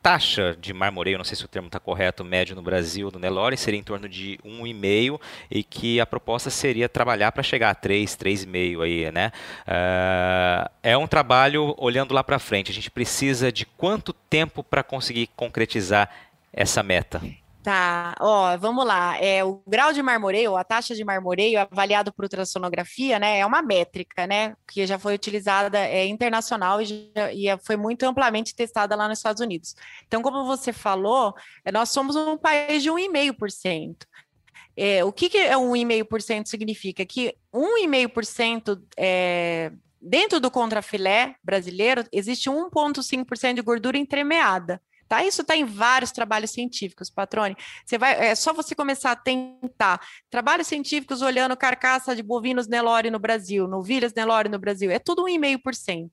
taxa 0.07 0.55
de 0.57 0.73
marmoreio, 0.73 1.17
não 1.17 1.25
sei 1.25 1.35
se 1.35 1.43
o 1.43 1.49
termo 1.49 1.67
está 1.67 1.81
correto, 1.81 2.23
médio 2.23 2.55
no 2.55 2.61
Brasil, 2.61 3.11
do 3.11 3.19
Nelore, 3.19 3.57
seria 3.57 3.77
em 3.77 3.83
torno 3.83 4.07
de 4.07 4.39
1,5 4.41 5.19
e 5.51 5.65
que 5.65 5.99
a 5.99 6.05
proposta 6.05 6.49
seria 6.49 6.87
trabalhar 6.87 7.33
para 7.33 7.43
chegar 7.43 7.71
a 7.71 7.75
3, 7.75 8.15
3,5 8.15 8.83
aí, 8.83 9.11
né? 9.11 9.33
Uh, 9.67 10.71
é 10.81 10.97
um 10.97 11.07
trabalho 11.07 11.75
olhando 11.77 12.13
lá 12.13 12.23
para 12.23 12.39
frente. 12.39 12.71
A 12.71 12.73
gente 12.73 12.89
precisa 12.89 13.51
de 13.51 13.65
quanto 13.65 14.13
tempo 14.13 14.63
para 14.63 14.81
conseguir 14.81 15.27
concretizar 15.35 16.09
essa 16.53 16.81
meta? 16.81 17.21
Tá, 17.67 18.15
ó, 18.21 18.55
vamos 18.57 18.85
lá. 18.85 19.17
É, 19.21 19.43
o 19.43 19.61
grau 19.67 19.91
de 19.91 20.01
marmoreio, 20.01 20.55
a 20.55 20.63
taxa 20.63 20.95
de 20.95 21.03
marmoreio 21.03 21.59
avaliado 21.59 22.13
por 22.13 22.23
ultrassonografia, 22.23 23.19
né, 23.19 23.39
é 23.39 23.45
uma 23.45 23.61
métrica, 23.61 24.25
né, 24.25 24.55
que 24.65 24.87
já 24.87 24.97
foi 24.97 25.13
utilizada 25.13 25.77
é, 25.77 26.05
internacional 26.05 26.81
e, 26.81 26.85
já, 26.85 27.33
e 27.33 27.45
foi 27.65 27.75
muito 27.75 28.03
amplamente 28.03 28.55
testada 28.55 28.95
lá 28.95 29.09
nos 29.09 29.19
Estados 29.19 29.41
Unidos. 29.41 29.75
Então, 30.07 30.21
como 30.21 30.45
você 30.45 30.71
falou, 30.71 31.35
é, 31.65 31.69
nós 31.69 31.89
somos 31.89 32.15
um 32.15 32.37
país 32.37 32.81
de 32.83 32.89
1,5%. 32.89 33.97
É, 34.77 35.03
o 35.03 35.11
que, 35.11 35.29
que 35.29 35.37
é 35.37 35.57
1,5% 35.57 36.45
significa? 36.45 37.05
Que 37.05 37.35
1,5% 37.53 38.81
é, 38.95 39.73
dentro 40.01 40.39
do 40.39 40.49
contrafilé 40.49 41.35
brasileiro 41.43 42.05
existe 42.13 42.49
1,5% 42.49 43.55
de 43.55 43.61
gordura 43.61 43.97
entremeada. 43.97 44.81
Tá? 45.07 45.23
Isso 45.23 45.41
está 45.41 45.55
em 45.55 45.63
vários 45.63 46.11
trabalhos 46.11 46.51
científicos, 46.51 47.09
Patrone. 47.09 47.55
Você 47.85 47.97
vai, 47.97 48.27
é 48.27 48.35
só 48.35 48.51
você 48.53 48.75
começar 48.75 49.11
a 49.11 49.15
tentar. 49.15 50.01
Trabalhos 50.29 50.67
científicos 50.67 51.21
olhando 51.21 51.55
carcaça 51.55 52.15
de 52.15 52.21
bovinos 52.21 52.67
Nelore 52.67 53.09
no 53.09 53.19
Brasil, 53.19 53.67
novilhas 53.67 54.13
Nelore 54.13 54.49
no 54.49 54.59
Brasil, 54.59 54.91
é 54.91 54.99
tudo 54.99 55.23
1,5%. 55.25 56.11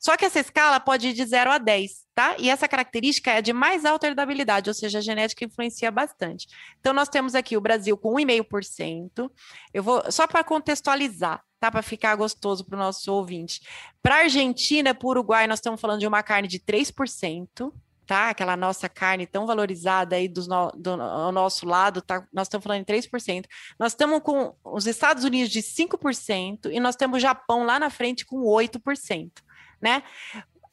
Só 0.00 0.16
que 0.16 0.24
essa 0.24 0.40
escala 0.40 0.80
pode 0.80 1.08
ir 1.08 1.12
de 1.12 1.24
0 1.24 1.52
a 1.52 1.58
10, 1.58 1.92
tá? 2.12 2.34
E 2.36 2.50
essa 2.50 2.66
característica 2.66 3.30
é 3.30 3.40
de 3.40 3.52
mais 3.52 3.84
alta 3.84 4.08
herdabilidade, 4.08 4.68
ou 4.68 4.74
seja, 4.74 4.98
a 4.98 5.00
genética 5.00 5.44
influencia 5.44 5.92
bastante. 5.92 6.48
Então, 6.80 6.92
nós 6.92 7.08
temos 7.08 7.36
aqui 7.36 7.56
o 7.56 7.60
Brasil 7.60 7.96
com 7.96 8.14
1,5%. 8.14 9.30
Eu 9.72 9.82
vou, 9.84 10.02
só 10.10 10.26
para 10.26 10.42
contextualizar, 10.42 11.40
tá? 11.60 11.70
Para 11.70 11.82
ficar 11.82 12.16
gostoso 12.16 12.64
para 12.64 12.74
o 12.74 12.78
nosso 12.78 13.12
ouvinte. 13.12 13.60
Para 14.02 14.16
Argentina, 14.16 14.92
para 14.92 15.08
Uruguai, 15.08 15.46
nós 15.46 15.60
estamos 15.60 15.80
falando 15.80 16.00
de 16.00 16.06
uma 16.08 16.22
carne 16.24 16.48
de 16.48 16.58
3% 16.58 17.72
tá? 18.12 18.28
Aquela 18.28 18.58
nossa 18.58 18.90
carne 18.90 19.26
tão 19.26 19.46
valorizada 19.46 20.16
aí 20.16 20.28
do, 20.28 20.46
no, 20.46 20.70
do 20.72 20.96
nosso 21.32 21.64
lado, 21.64 22.02
tá? 22.02 22.22
Nós 22.30 22.46
estamos 22.46 22.62
falando 22.62 22.82
em 22.82 22.84
3%. 22.84 23.46
Nós 23.78 23.92
estamos 23.92 24.20
com 24.20 24.54
os 24.62 24.86
Estados 24.86 25.24
Unidos 25.24 25.50
de 25.50 25.62
5% 25.62 26.70
e 26.70 26.78
nós 26.78 26.94
temos 26.94 27.16
o 27.16 27.20
Japão 27.20 27.64
lá 27.64 27.78
na 27.78 27.88
frente 27.88 28.26
com 28.26 28.42
8%, 28.42 29.30
né? 29.80 30.02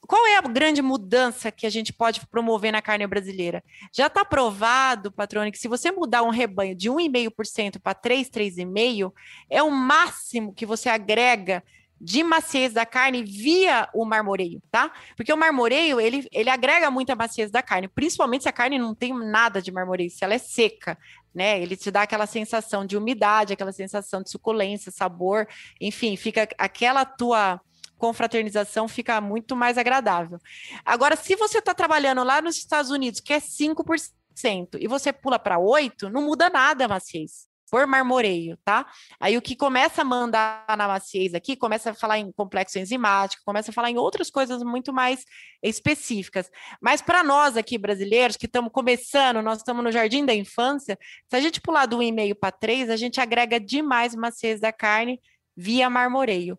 Qual 0.06 0.26
é 0.26 0.36
a 0.36 0.42
grande 0.42 0.82
mudança 0.82 1.50
que 1.50 1.64
a 1.64 1.70
gente 1.70 1.94
pode 1.94 2.26
promover 2.26 2.72
na 2.72 2.82
carne 2.82 3.06
brasileira? 3.06 3.64
Já 3.90 4.08
está 4.08 4.22
provado, 4.22 5.10
patrone, 5.10 5.50
que 5.50 5.58
se 5.58 5.68
você 5.68 5.90
mudar 5.90 6.22
um 6.22 6.30
rebanho 6.30 6.74
de 6.74 6.90
1,5% 6.90 7.80
para 7.80 7.94
3, 7.94 8.28
3,5%, 8.28 9.14
é 9.48 9.62
o 9.62 9.70
máximo 9.70 10.52
que 10.52 10.66
você 10.66 10.90
agrega 10.90 11.64
de 12.00 12.22
maciez 12.22 12.72
da 12.72 12.86
carne 12.86 13.22
via 13.22 13.88
o 13.92 14.06
marmoreio, 14.06 14.62
tá? 14.70 14.90
Porque 15.14 15.32
o 15.32 15.36
marmoreio, 15.36 16.00
ele, 16.00 16.26
ele 16.32 16.48
agrega 16.48 16.90
muita 16.90 17.14
maciez 17.14 17.50
da 17.50 17.62
carne, 17.62 17.88
principalmente 17.88 18.44
se 18.44 18.48
a 18.48 18.52
carne 18.52 18.78
não 18.78 18.94
tem 18.94 19.12
nada 19.12 19.60
de 19.60 19.70
marmoreio, 19.70 20.10
se 20.10 20.24
ela 20.24 20.32
é 20.32 20.38
seca, 20.38 20.96
né? 21.34 21.60
Ele 21.60 21.76
te 21.76 21.90
dá 21.90 22.02
aquela 22.02 22.26
sensação 22.26 22.86
de 22.86 22.96
umidade, 22.96 23.52
aquela 23.52 23.72
sensação 23.72 24.22
de 24.22 24.30
suculência, 24.30 24.90
sabor, 24.90 25.46
enfim, 25.78 26.16
fica 26.16 26.48
aquela 26.56 27.04
tua 27.04 27.60
confraternização 27.98 28.88
fica 28.88 29.20
muito 29.20 29.54
mais 29.54 29.76
agradável. 29.76 30.38
Agora, 30.86 31.16
se 31.16 31.36
você 31.36 31.58
está 31.58 31.74
trabalhando 31.74 32.24
lá 32.24 32.40
nos 32.40 32.56
Estados 32.56 32.90
Unidos, 32.90 33.20
que 33.20 33.30
é 33.30 33.38
5%, 33.38 34.78
e 34.80 34.88
você 34.88 35.12
pula 35.12 35.38
para 35.38 35.58
8%, 35.58 36.08
não 36.08 36.22
muda 36.22 36.48
nada 36.48 36.86
a 36.86 36.88
maciez 36.88 37.49
por 37.70 37.86
marmoreio, 37.86 38.58
tá? 38.64 38.86
Aí 39.18 39.36
o 39.36 39.42
que 39.42 39.54
começa 39.54 40.02
a 40.02 40.04
mandar 40.04 40.64
na 40.76 40.88
maciez 40.88 41.34
aqui, 41.34 41.56
começa 41.56 41.90
a 41.90 41.94
falar 41.94 42.18
em 42.18 42.32
complexo 42.32 42.78
enzimático, 42.78 43.42
começa 43.44 43.70
a 43.70 43.74
falar 43.74 43.90
em 43.90 43.98
outras 43.98 44.30
coisas 44.30 44.62
muito 44.62 44.92
mais 44.92 45.24
específicas. 45.62 46.50
Mas 46.80 47.00
para 47.00 47.22
nós 47.22 47.56
aqui 47.56 47.78
brasileiros, 47.78 48.36
que 48.36 48.46
estamos 48.46 48.72
começando, 48.72 49.40
nós 49.40 49.58
estamos 49.58 49.84
no 49.84 49.92
jardim 49.92 50.24
da 50.24 50.34
infância, 50.34 50.98
se 51.28 51.36
a 51.36 51.40
gente 51.40 51.60
pular 51.60 51.86
do 51.86 51.98
1,5 51.98 52.34
para 52.34 52.50
3, 52.50 52.90
a 52.90 52.96
gente 52.96 53.20
agrega 53.20 53.60
demais 53.60 54.14
maciez 54.14 54.60
da 54.60 54.72
carne 54.72 55.20
via 55.56 55.88
marmoreio. 55.88 56.58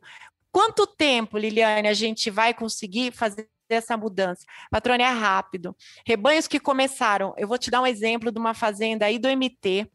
Quanto 0.51 0.85
tempo, 0.85 1.37
Liliane, 1.37 1.87
a 1.87 1.93
gente 1.93 2.29
vai 2.29 2.53
conseguir 2.53 3.11
fazer 3.11 3.47
essa 3.69 3.95
mudança? 3.95 4.45
Patrônio, 4.69 5.05
é 5.05 5.09
rápido. 5.09 5.75
Rebanhos 6.05 6.45
que 6.45 6.59
começaram, 6.59 7.33
eu 7.37 7.47
vou 7.47 7.57
te 7.57 7.71
dar 7.71 7.81
um 7.81 7.87
exemplo 7.87 8.31
de 8.31 8.37
uma 8.37 8.53
fazenda 8.53 9.05
aí 9.05 9.17
do 9.17 9.29
MT, 9.29 9.89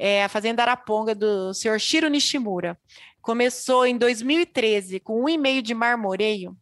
é, 0.00 0.24
a 0.24 0.30
Fazenda 0.30 0.62
Araponga, 0.62 1.14
do 1.14 1.52
senhor 1.52 1.78
Shiro 1.78 2.08
Nishimura. 2.08 2.78
Começou 3.20 3.84
em 3.84 3.98
2013 3.98 4.98
com 4.98 5.24
um 5.24 5.28
e 5.28 5.36
meio 5.36 5.60
de 5.60 5.74
marmoreio 5.74 6.56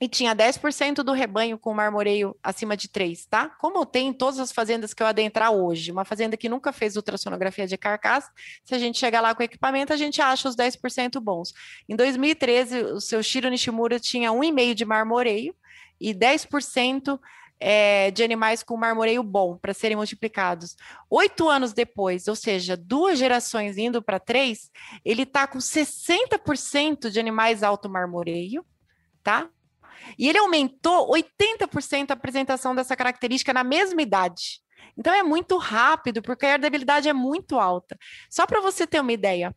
e 0.00 0.08
tinha 0.08 0.34
10% 0.34 1.02
do 1.02 1.12
rebanho 1.12 1.58
com 1.58 1.74
marmoreio 1.74 2.36
acima 2.40 2.76
de 2.76 2.88
3, 2.88 3.26
tá? 3.26 3.48
Como 3.48 3.84
tem 3.84 4.08
em 4.08 4.12
todas 4.12 4.38
as 4.38 4.52
fazendas 4.52 4.94
que 4.94 5.02
eu 5.02 5.06
adentrar 5.08 5.50
hoje. 5.50 5.90
Uma 5.90 6.04
fazenda 6.04 6.36
que 6.36 6.48
nunca 6.48 6.72
fez 6.72 6.94
ultrassonografia 6.94 7.66
de 7.66 7.76
carcaça, 7.76 8.30
se 8.64 8.76
a 8.76 8.78
gente 8.78 8.96
chegar 8.96 9.20
lá 9.20 9.34
com 9.34 9.42
equipamento, 9.42 9.92
a 9.92 9.96
gente 9.96 10.22
acha 10.22 10.48
os 10.48 10.54
10% 10.54 11.18
bons. 11.20 11.52
Em 11.88 11.96
2013, 11.96 12.80
o 12.82 13.00
seu 13.00 13.20
Shiro 13.24 13.50
Nishimura 13.50 13.98
tinha 13.98 14.30
1,5 14.30 14.74
de 14.74 14.84
marmoreio 14.84 15.52
e 16.00 16.14
10% 16.14 17.18
é, 17.64 18.10
de 18.10 18.24
animais 18.24 18.64
com 18.64 18.76
marmoreio 18.76 19.22
bom 19.22 19.56
para 19.56 19.72
serem 19.72 19.96
multiplicados. 19.96 20.76
Oito 21.08 21.48
anos 21.48 21.72
depois, 21.72 22.26
ou 22.26 22.34
seja, 22.34 22.76
duas 22.76 23.18
gerações 23.18 23.78
indo 23.78 24.02
para 24.02 24.18
três, 24.18 24.68
ele 25.04 25.22
está 25.22 25.46
com 25.46 25.58
60% 25.58 27.08
de 27.08 27.20
animais 27.20 27.62
alto 27.62 27.88
marmoreio, 27.88 28.66
tá? 29.22 29.48
E 30.18 30.28
ele 30.28 30.38
aumentou 30.38 31.12
80% 31.12 32.10
a 32.10 32.14
apresentação 32.14 32.74
dessa 32.74 32.96
característica 32.96 33.52
na 33.52 33.62
mesma 33.62 34.02
idade. 34.02 34.60
Então 34.98 35.14
é 35.14 35.22
muito 35.22 35.56
rápido, 35.56 36.20
porque 36.20 36.44
a 36.44 36.54
herdabilidade 36.54 37.08
é 37.08 37.12
muito 37.12 37.60
alta. 37.60 37.96
Só 38.28 38.44
para 38.44 38.60
você 38.60 38.88
ter 38.88 39.00
uma 39.00 39.12
ideia, 39.12 39.54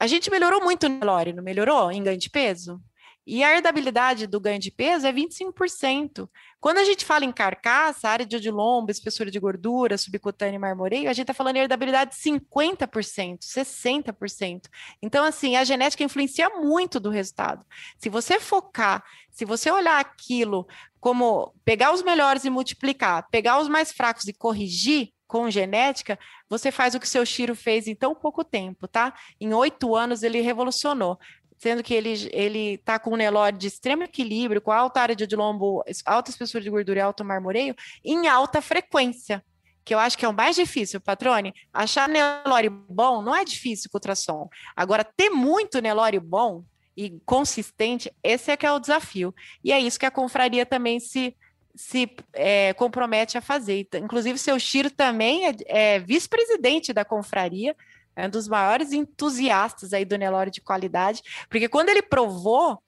a 0.00 0.06
gente 0.06 0.30
melhorou 0.30 0.64
muito 0.64 0.88
no 0.88 0.98
Nelore, 0.98 1.34
não 1.34 1.44
melhorou 1.44 1.92
em 1.92 2.02
ganho 2.02 2.18
de 2.18 2.30
peso? 2.30 2.80
E 3.26 3.42
a 3.42 3.54
herdabilidade 3.54 4.26
do 4.26 4.38
ganho 4.38 4.58
de 4.58 4.70
peso 4.70 5.06
é 5.06 5.12
25%. 5.12 6.28
Quando 6.64 6.78
a 6.78 6.84
gente 6.84 7.04
fala 7.04 7.26
em 7.26 7.30
carcaça, 7.30 8.08
área 8.08 8.24
de 8.24 8.36
odilombo, 8.36 8.90
espessura 8.90 9.30
de 9.30 9.38
gordura, 9.38 9.98
subcutânea 9.98 10.56
e 10.56 10.58
marmoreio, 10.58 11.10
a 11.10 11.12
gente 11.12 11.24
está 11.24 11.34
falando 11.34 11.56
em 11.56 11.58
herdabilidade 11.58 12.12
de 12.12 12.16
50%, 12.16 13.40
60%. 13.40 14.62
Então, 15.02 15.26
assim, 15.26 15.56
a 15.56 15.64
genética 15.64 16.02
influencia 16.02 16.48
muito 16.48 16.98
do 16.98 17.10
resultado. 17.10 17.66
Se 17.98 18.08
você 18.08 18.40
focar, 18.40 19.04
se 19.30 19.44
você 19.44 19.70
olhar 19.70 20.00
aquilo 20.00 20.66
como 20.98 21.52
pegar 21.66 21.92
os 21.92 22.02
melhores 22.02 22.46
e 22.46 22.50
multiplicar, 22.50 23.28
pegar 23.30 23.60
os 23.60 23.68
mais 23.68 23.92
fracos 23.92 24.26
e 24.26 24.32
corrigir, 24.32 25.12
com 25.26 25.50
genética, 25.50 26.18
você 26.48 26.70
faz 26.70 26.94
o 26.94 27.00
que 27.00 27.08
seu 27.08 27.26
Chiro 27.26 27.56
fez 27.56 27.88
em 27.88 27.94
tão 27.94 28.14
pouco 28.14 28.44
tempo, 28.44 28.86
tá? 28.86 29.12
Em 29.40 29.52
oito 29.52 29.96
anos 29.96 30.22
ele 30.22 30.40
revolucionou 30.40 31.18
sendo 31.58 31.82
que 31.82 31.94
ele 31.94 32.28
ele 32.32 32.74
está 32.74 32.98
com 32.98 33.10
um 33.10 33.16
Nelore 33.16 33.56
de 33.56 33.66
extremo 33.66 34.02
equilíbrio, 34.02 34.60
com 34.60 34.72
alta 34.72 35.00
área 35.00 35.16
de 35.16 35.24
odilombo, 35.24 35.82
alta 36.04 36.30
espessura 36.30 36.62
de 36.62 36.70
gordura 36.70 36.98
e 36.98 37.02
alto 37.02 37.24
marmoreio, 37.24 37.74
em 38.04 38.28
alta 38.28 38.60
frequência, 38.60 39.44
que 39.84 39.94
eu 39.94 39.98
acho 39.98 40.16
que 40.16 40.24
é 40.24 40.28
o 40.28 40.34
mais 40.34 40.56
difícil, 40.56 41.00
Patrone. 41.00 41.52
Achar 41.72 42.08
Nelore 42.08 42.68
bom 42.68 43.22
não 43.22 43.34
é 43.34 43.44
difícil 43.44 43.90
com 43.90 43.98
ultrassom. 43.98 44.48
Agora, 44.74 45.04
ter 45.04 45.30
muito 45.30 45.80
Nelore 45.80 46.18
bom 46.18 46.64
e 46.96 47.18
consistente, 47.26 48.10
esse 48.22 48.50
é 48.50 48.56
que 48.56 48.64
é 48.64 48.72
o 48.72 48.78
desafio. 48.78 49.34
E 49.62 49.72
é 49.72 49.78
isso 49.78 49.98
que 49.98 50.06
a 50.06 50.10
confraria 50.10 50.64
também 50.64 51.00
se 51.00 51.36
se 51.76 52.08
é, 52.32 52.72
compromete 52.74 53.36
a 53.36 53.40
fazer. 53.40 53.88
Inclusive, 53.94 54.38
seu 54.38 54.58
Chiro 54.60 54.90
também 54.90 55.48
é, 55.48 55.54
é 55.66 55.98
vice-presidente 55.98 56.92
da 56.92 57.04
confraria, 57.04 57.74
é 58.16 58.26
um 58.26 58.30
dos 58.30 58.48
maiores 58.48 58.92
entusiastas 58.92 59.92
aí 59.92 60.04
do 60.04 60.16
Nelore 60.16 60.50
de 60.50 60.60
qualidade, 60.60 61.22
porque 61.48 61.68
quando 61.68 61.88
ele 61.88 62.02
provou, 62.02 62.78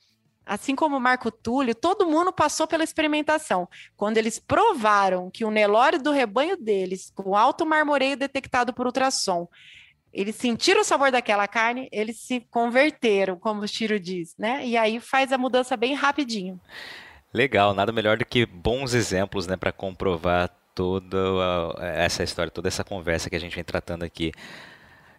assim 0.45 0.77
como 0.77 0.97
o 0.97 1.01
Marco 1.01 1.31
Túlio, 1.31 1.75
todo 1.75 2.07
mundo 2.07 2.33
passou 2.33 2.67
pela 2.67 2.85
experimentação. 2.85 3.69
Quando 3.97 4.19
eles 4.19 4.39
provaram 4.39 5.31
que 5.31 5.45
o 5.45 5.51
Nelore 5.51 5.99
do 5.99 6.13
rebanho 6.13 6.57
deles, 6.57 7.13
com 7.15 7.35
alto 7.37 7.67
marmoreio 7.67 8.17
detectado 8.17 8.73
por 8.73 8.87
ultrassom, 8.87 9.49
eles 10.13 10.37
sentiram 10.37 10.81
o 10.81 10.85
sabor 10.85 11.11
daquela 11.11 11.47
carne, 11.47 11.89
eles 11.93 12.21
se 12.21 12.41
converteram, 12.51 13.39
como 13.39 13.63
o 13.63 13.69
Chiro 13.69 14.01
diz, 14.01 14.35
né? 14.39 14.65
E 14.65 14.75
aí 14.77 14.99
faz 14.99 15.31
a 15.31 15.37
mudança 15.37 15.77
bem 15.77 15.93
rapidinho. 15.93 16.59
Legal, 17.35 17.75
nada 17.75 17.93
melhor 17.93 18.17
do 18.17 18.25
que 18.25 18.47
bons 18.47 18.95
exemplos, 18.95 19.47
né, 19.47 19.57
para 19.57 19.73
comprovar 19.73 20.49
toda 20.75 21.19
essa 21.81 22.23
história, 22.23 22.51
toda 22.51 22.69
essa 22.69 22.83
conversa 22.83 23.29
que 23.29 23.37
a 23.37 23.39
gente 23.39 23.55
vem 23.55 23.65
tratando 23.65 24.05
aqui. 24.05 24.33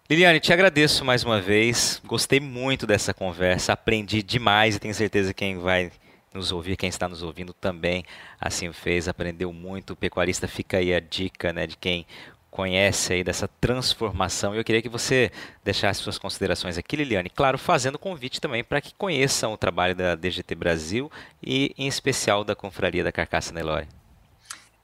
Liliane, 0.09 0.39
te 0.39 0.53
agradeço 0.53 1.03
mais 1.03 1.25
uma 1.25 1.41
vez. 1.41 2.01
Gostei 2.05 2.39
muito 2.39 2.87
dessa 2.87 3.13
conversa, 3.13 3.73
aprendi 3.73 4.23
demais 4.23 4.77
e 4.77 4.79
tenho 4.79 4.93
certeza 4.93 5.33
que 5.33 5.39
quem 5.39 5.57
vai 5.57 5.91
nos 6.33 6.53
ouvir, 6.53 6.77
quem 6.77 6.87
está 6.87 7.09
nos 7.09 7.21
ouvindo 7.21 7.51
também 7.51 8.05
assim 8.39 8.71
fez, 8.71 9.09
aprendeu 9.09 9.51
muito. 9.51 9.91
O 9.91 9.95
pecuarista 9.97 10.47
fica 10.47 10.77
aí 10.77 10.93
a 10.93 11.01
dica, 11.01 11.51
né, 11.51 11.67
de 11.67 11.75
quem 11.75 12.05
conhece 12.49 13.11
aí 13.11 13.21
dessa 13.21 13.49
transformação. 13.59 14.55
Eu 14.55 14.63
queria 14.63 14.81
que 14.81 14.87
você 14.87 15.29
deixasse 15.61 16.01
suas 16.01 16.17
considerações 16.17 16.77
aqui, 16.77 16.95
Liliane. 16.95 17.29
Claro, 17.29 17.57
fazendo 17.57 17.99
convite 17.99 18.39
também 18.39 18.63
para 18.63 18.79
que 18.79 18.93
conheçam 18.93 19.51
o 19.51 19.57
trabalho 19.57 19.93
da 19.93 20.15
DGT 20.15 20.55
Brasil 20.55 21.11
e, 21.43 21.75
em 21.77 21.85
especial, 21.85 22.45
da 22.45 22.55
Confraria 22.55 23.03
da 23.03 23.11
Carcaça 23.11 23.53
Nelore. 23.53 23.89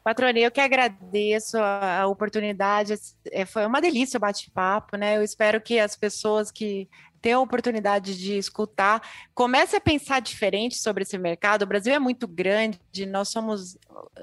Patrone, 0.04 0.42
eu 0.42 0.52
que 0.52 0.60
agradeço 0.60 1.58
a, 1.58 2.06
oportunidade. 2.08 2.94
É, 3.32 3.46
foi 3.46 3.66
uma 3.66 3.80
delícia 3.80 4.18
o 4.18 4.22
bate-papo, 4.22 4.98
né? 4.98 5.18
Eu 5.18 5.24
espero 5.24 5.62
que 5.62 5.80
as 5.80 5.96
pessoas 5.96 6.52
que 6.52 6.90
tenham 7.24 7.40
a 7.40 7.44
oportunidade 7.44 8.18
de 8.18 8.38
escutar 8.38 9.02
comecem 9.34 9.78
a 9.78 9.82
pensar 9.82 10.20
diferente 10.20 10.76
sobre 10.76 11.04
esse 11.04 11.18
mercado. 11.18 11.62
O 11.62 11.66
Brasil 11.66 11.94
é 11.94 11.98
muito 11.98 12.28
grande, 12.28 12.78
nós 13.08 13.30
somos, 13.30 13.78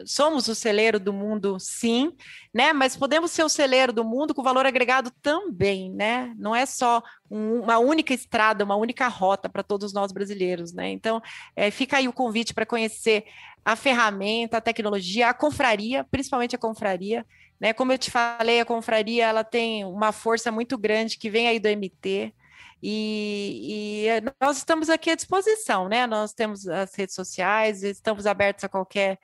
somos 0.04 0.46
o 0.48 0.54
celeiro 0.54 1.00
do 1.00 1.10
mundo, 1.10 1.58
sim, 1.58 2.12
né? 2.52 2.74
Mas 2.74 2.98
podemos 2.98 3.30
ser 3.30 3.42
o 3.42 3.48
celeiro 3.48 3.90
do 3.90 4.04
mundo 4.04 4.34
com 4.34 4.42
valor 4.42 4.66
agregado 4.66 5.10
também, 5.22 5.90
né? 5.90 6.34
Não 6.38 6.54
é 6.54 6.66
só 6.66 7.02
um, 7.30 7.62
uma 7.62 7.78
única 7.78 8.12
estrada, 8.12 8.64
uma 8.64 8.76
única 8.76 9.08
rota 9.08 9.48
para 9.48 9.62
todos 9.62 9.94
nós 9.94 10.12
brasileiros, 10.12 10.74
né? 10.74 10.90
Então, 10.90 11.22
é, 11.56 11.70
fica 11.70 11.96
aí 11.96 12.06
o 12.06 12.12
convite 12.12 12.52
para 12.52 12.66
conhecer 12.66 13.24
a 13.64 13.74
ferramenta, 13.76 14.58
a 14.58 14.60
tecnologia, 14.60 15.30
a 15.30 15.34
confraria, 15.34 16.04
principalmente 16.04 16.54
a 16.54 16.58
confraria. 16.58 17.24
Né? 17.58 17.72
Como 17.72 17.92
eu 17.92 17.98
te 17.98 18.10
falei, 18.10 18.60
a 18.60 18.64
confraria 18.64 19.26
ela 19.26 19.44
tem 19.44 19.84
uma 19.84 20.12
força 20.12 20.52
muito 20.52 20.76
grande 20.76 21.18
que 21.18 21.30
vem 21.30 21.48
aí 21.48 21.58
do 21.58 21.68
MT. 21.68 22.34
E, 22.82 24.06
e, 24.06 24.34
nós 24.40 24.58
estamos 24.58 24.88
aqui 24.88 25.10
à 25.10 25.14
disposição, 25.14 25.88
né? 25.88 26.06
Nós 26.06 26.32
temos 26.32 26.66
as 26.66 26.94
redes 26.94 27.14
sociais, 27.14 27.82
estamos 27.82 28.26
abertos 28.26 28.64
a 28.64 28.68
qualquer 28.68 29.18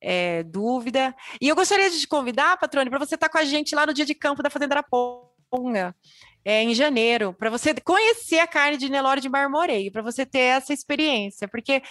é, 0.00 0.42
dúvida. 0.44 1.14
E 1.40 1.48
eu 1.48 1.56
gostaria 1.56 1.90
de 1.90 2.00
te 2.00 2.08
convidar, 2.08 2.56
Patrone, 2.58 2.90
para 2.90 2.98
você 2.98 3.16
estar 3.16 3.28
com 3.28 3.38
a 3.38 3.44
gente 3.44 3.74
lá 3.74 3.84
no 3.86 3.94
dia 3.94 4.06
de 4.06 4.14
campo 4.14 4.42
da 4.42 4.50
Fazenda 4.50 4.76
Araponga, 4.76 5.94
é, 6.44 6.62
em 6.62 6.74
janeiro, 6.74 7.34
para 7.34 7.50
você 7.50 7.74
conhecer 7.74 8.38
a 8.38 8.46
carne 8.46 8.76
de 8.76 8.88
Nelore 8.88 9.20
de 9.20 9.28
Marmoreio, 9.28 9.92
para 9.92 10.02
você 10.02 10.24
ter 10.24 10.38
essa 10.38 10.72
experiência, 10.72 11.46
porque 11.48 11.82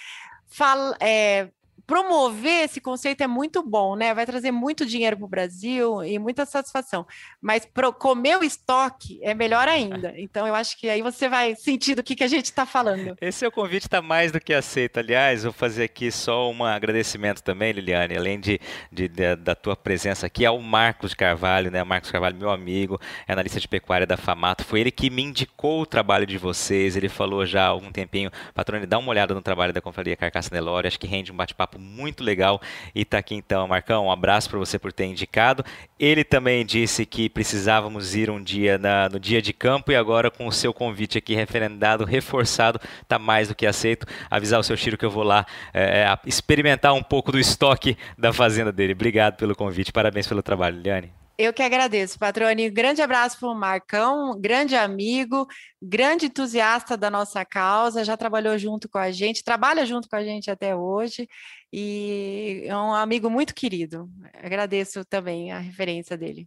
fala, 0.47 0.97
é, 0.99 1.49
promover 1.89 2.65
esse 2.65 2.79
conceito 2.79 3.21
é 3.21 3.27
muito 3.27 3.63
bom, 3.63 3.95
né? 3.95 4.13
Vai 4.13 4.23
trazer 4.23 4.51
muito 4.51 4.85
dinheiro 4.85 5.17
para 5.17 5.25
o 5.25 5.27
Brasil 5.27 6.03
e 6.03 6.19
muita 6.19 6.45
satisfação. 6.45 7.03
Mas 7.41 7.65
pro, 7.65 7.91
comer 7.91 8.37
o 8.37 8.43
estoque 8.43 9.19
é 9.23 9.33
melhor 9.33 9.67
ainda. 9.67 10.13
Então, 10.19 10.45
eu 10.45 10.53
acho 10.53 10.77
que 10.77 10.87
aí 10.89 11.01
você 11.01 11.27
vai 11.27 11.55
sentir 11.55 11.95
do 11.95 12.03
que, 12.03 12.15
que 12.15 12.23
a 12.23 12.27
gente 12.27 12.45
está 12.45 12.65
falando. 12.65 13.15
Esse 13.19 13.45
é 13.45 13.47
o 13.47 13.51
convite 13.51 13.83
está 13.83 14.01
mais 14.01 14.31
do 14.31 14.39
que 14.39 14.53
aceito. 14.53 14.99
Aliás, 14.99 15.43
vou 15.43 15.53
fazer 15.53 15.85
aqui 15.85 16.11
só 16.11 16.51
um 16.51 16.63
agradecimento 16.63 17.41
também, 17.41 17.71
Liliane, 17.71 18.17
além 18.17 18.39
de, 18.39 18.59
de, 18.91 19.07
de, 19.07 19.35
da 19.37 19.55
tua 19.55 19.75
presença 19.75 20.27
aqui, 20.27 20.45
ao 20.45 20.59
Marcos 20.59 21.15
Carvalho, 21.15 21.71
né? 21.71 21.83
Marcos 21.83 22.11
Carvalho, 22.11 22.37
meu 22.37 22.51
amigo, 22.51 22.99
é 23.27 23.31
analista 23.31 23.59
de 23.59 23.67
pecuária 23.67 24.05
da 24.05 24.17
Famato. 24.17 24.63
Foi 24.63 24.81
ele 24.81 24.91
que 24.91 25.09
me 25.09 25.23
indicou 25.23 25.81
o 25.81 25.85
trabalho 25.85 26.27
de 26.27 26.37
vocês. 26.37 26.95
Ele 26.95 27.09
falou 27.09 27.45
já 27.45 27.63
há 27.63 27.67
algum 27.67 27.91
tempinho, 27.91 28.29
patrone, 28.53 28.85
dá 28.85 28.99
uma 28.99 29.09
olhada 29.09 29.33
no 29.33 29.41
trabalho 29.41 29.73
da 29.73 29.81
Confraria 29.81 30.17
Carcaça 30.17 30.53
Nelore. 30.53 30.87
Acho 30.87 30.99
que 30.99 31.07
rende 31.07 31.31
um 31.31 31.35
bate-papo 31.35 31.78
muito 31.79 32.23
legal 32.23 32.61
e 32.93 33.05
tá 33.05 33.17
aqui 33.17 33.35
então, 33.35 33.67
Marcão, 33.67 34.05
um 34.05 34.11
abraço 34.11 34.49
para 34.49 34.59
você 34.59 34.77
por 34.77 34.91
ter 34.91 35.05
indicado. 35.05 35.63
Ele 35.99 36.23
também 36.23 36.65
disse 36.65 37.05
que 37.05 37.29
precisávamos 37.29 38.15
ir 38.15 38.29
um 38.29 38.41
dia 38.41 38.77
na, 38.77 39.09
no 39.09 39.19
dia 39.19 39.41
de 39.41 39.53
campo 39.53 39.91
e 39.91 39.95
agora 39.95 40.29
com 40.31 40.47
o 40.47 40.51
seu 40.51 40.73
convite 40.73 41.17
aqui 41.17 41.35
referendado, 41.35 42.05
reforçado, 42.05 42.79
tá 43.07 43.19
mais 43.19 43.47
do 43.47 43.55
que 43.55 43.65
aceito. 43.65 44.05
Avisar 44.29 44.59
o 44.59 44.63
seu 44.63 44.77
Chiro 44.77 44.97
que 44.97 45.05
eu 45.05 45.11
vou 45.11 45.23
lá 45.23 45.45
é, 45.73 46.05
experimentar 46.25 46.93
um 46.93 47.03
pouco 47.03 47.31
do 47.31 47.39
estoque 47.39 47.97
da 48.17 48.31
fazenda 48.31 48.71
dele. 48.71 48.93
Obrigado 48.93 49.35
pelo 49.35 49.55
convite, 49.55 49.91
parabéns 49.91 50.27
pelo 50.27 50.41
trabalho, 50.41 50.81
Liane. 50.81 51.18
Eu 51.41 51.53
que 51.53 51.63
agradeço, 51.63 52.19
Patrone. 52.19 52.69
Grande 52.69 53.01
abraço 53.01 53.39
para 53.39 53.47
o 53.47 53.55
Marcão, 53.55 54.37
grande 54.37 54.75
amigo, 54.75 55.47
grande 55.81 56.25
entusiasta 56.25 56.97
da 56.97 57.09
nossa 57.09 57.45
causa, 57.45 58.03
já 58.03 58.17
trabalhou 58.17 58.57
junto 58.57 58.89
com 58.89 58.97
a 58.97 59.09
gente, 59.09 59.41
trabalha 59.41 59.85
junto 59.85 60.09
com 60.09 60.17
a 60.17 60.23
gente 60.23 60.51
até 60.51 60.75
hoje 60.75 61.29
e 61.71 62.63
é 62.65 62.75
um 62.75 62.93
amigo 62.93 63.29
muito 63.29 63.55
querido. 63.55 64.09
Agradeço 64.33 65.05
também 65.05 65.53
a 65.53 65.59
referência 65.59 66.17
dele. 66.17 66.45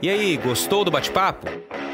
E 0.00 0.08
aí, 0.08 0.36
gostou 0.36 0.84
do 0.84 0.92
bate-papo? 0.92 1.48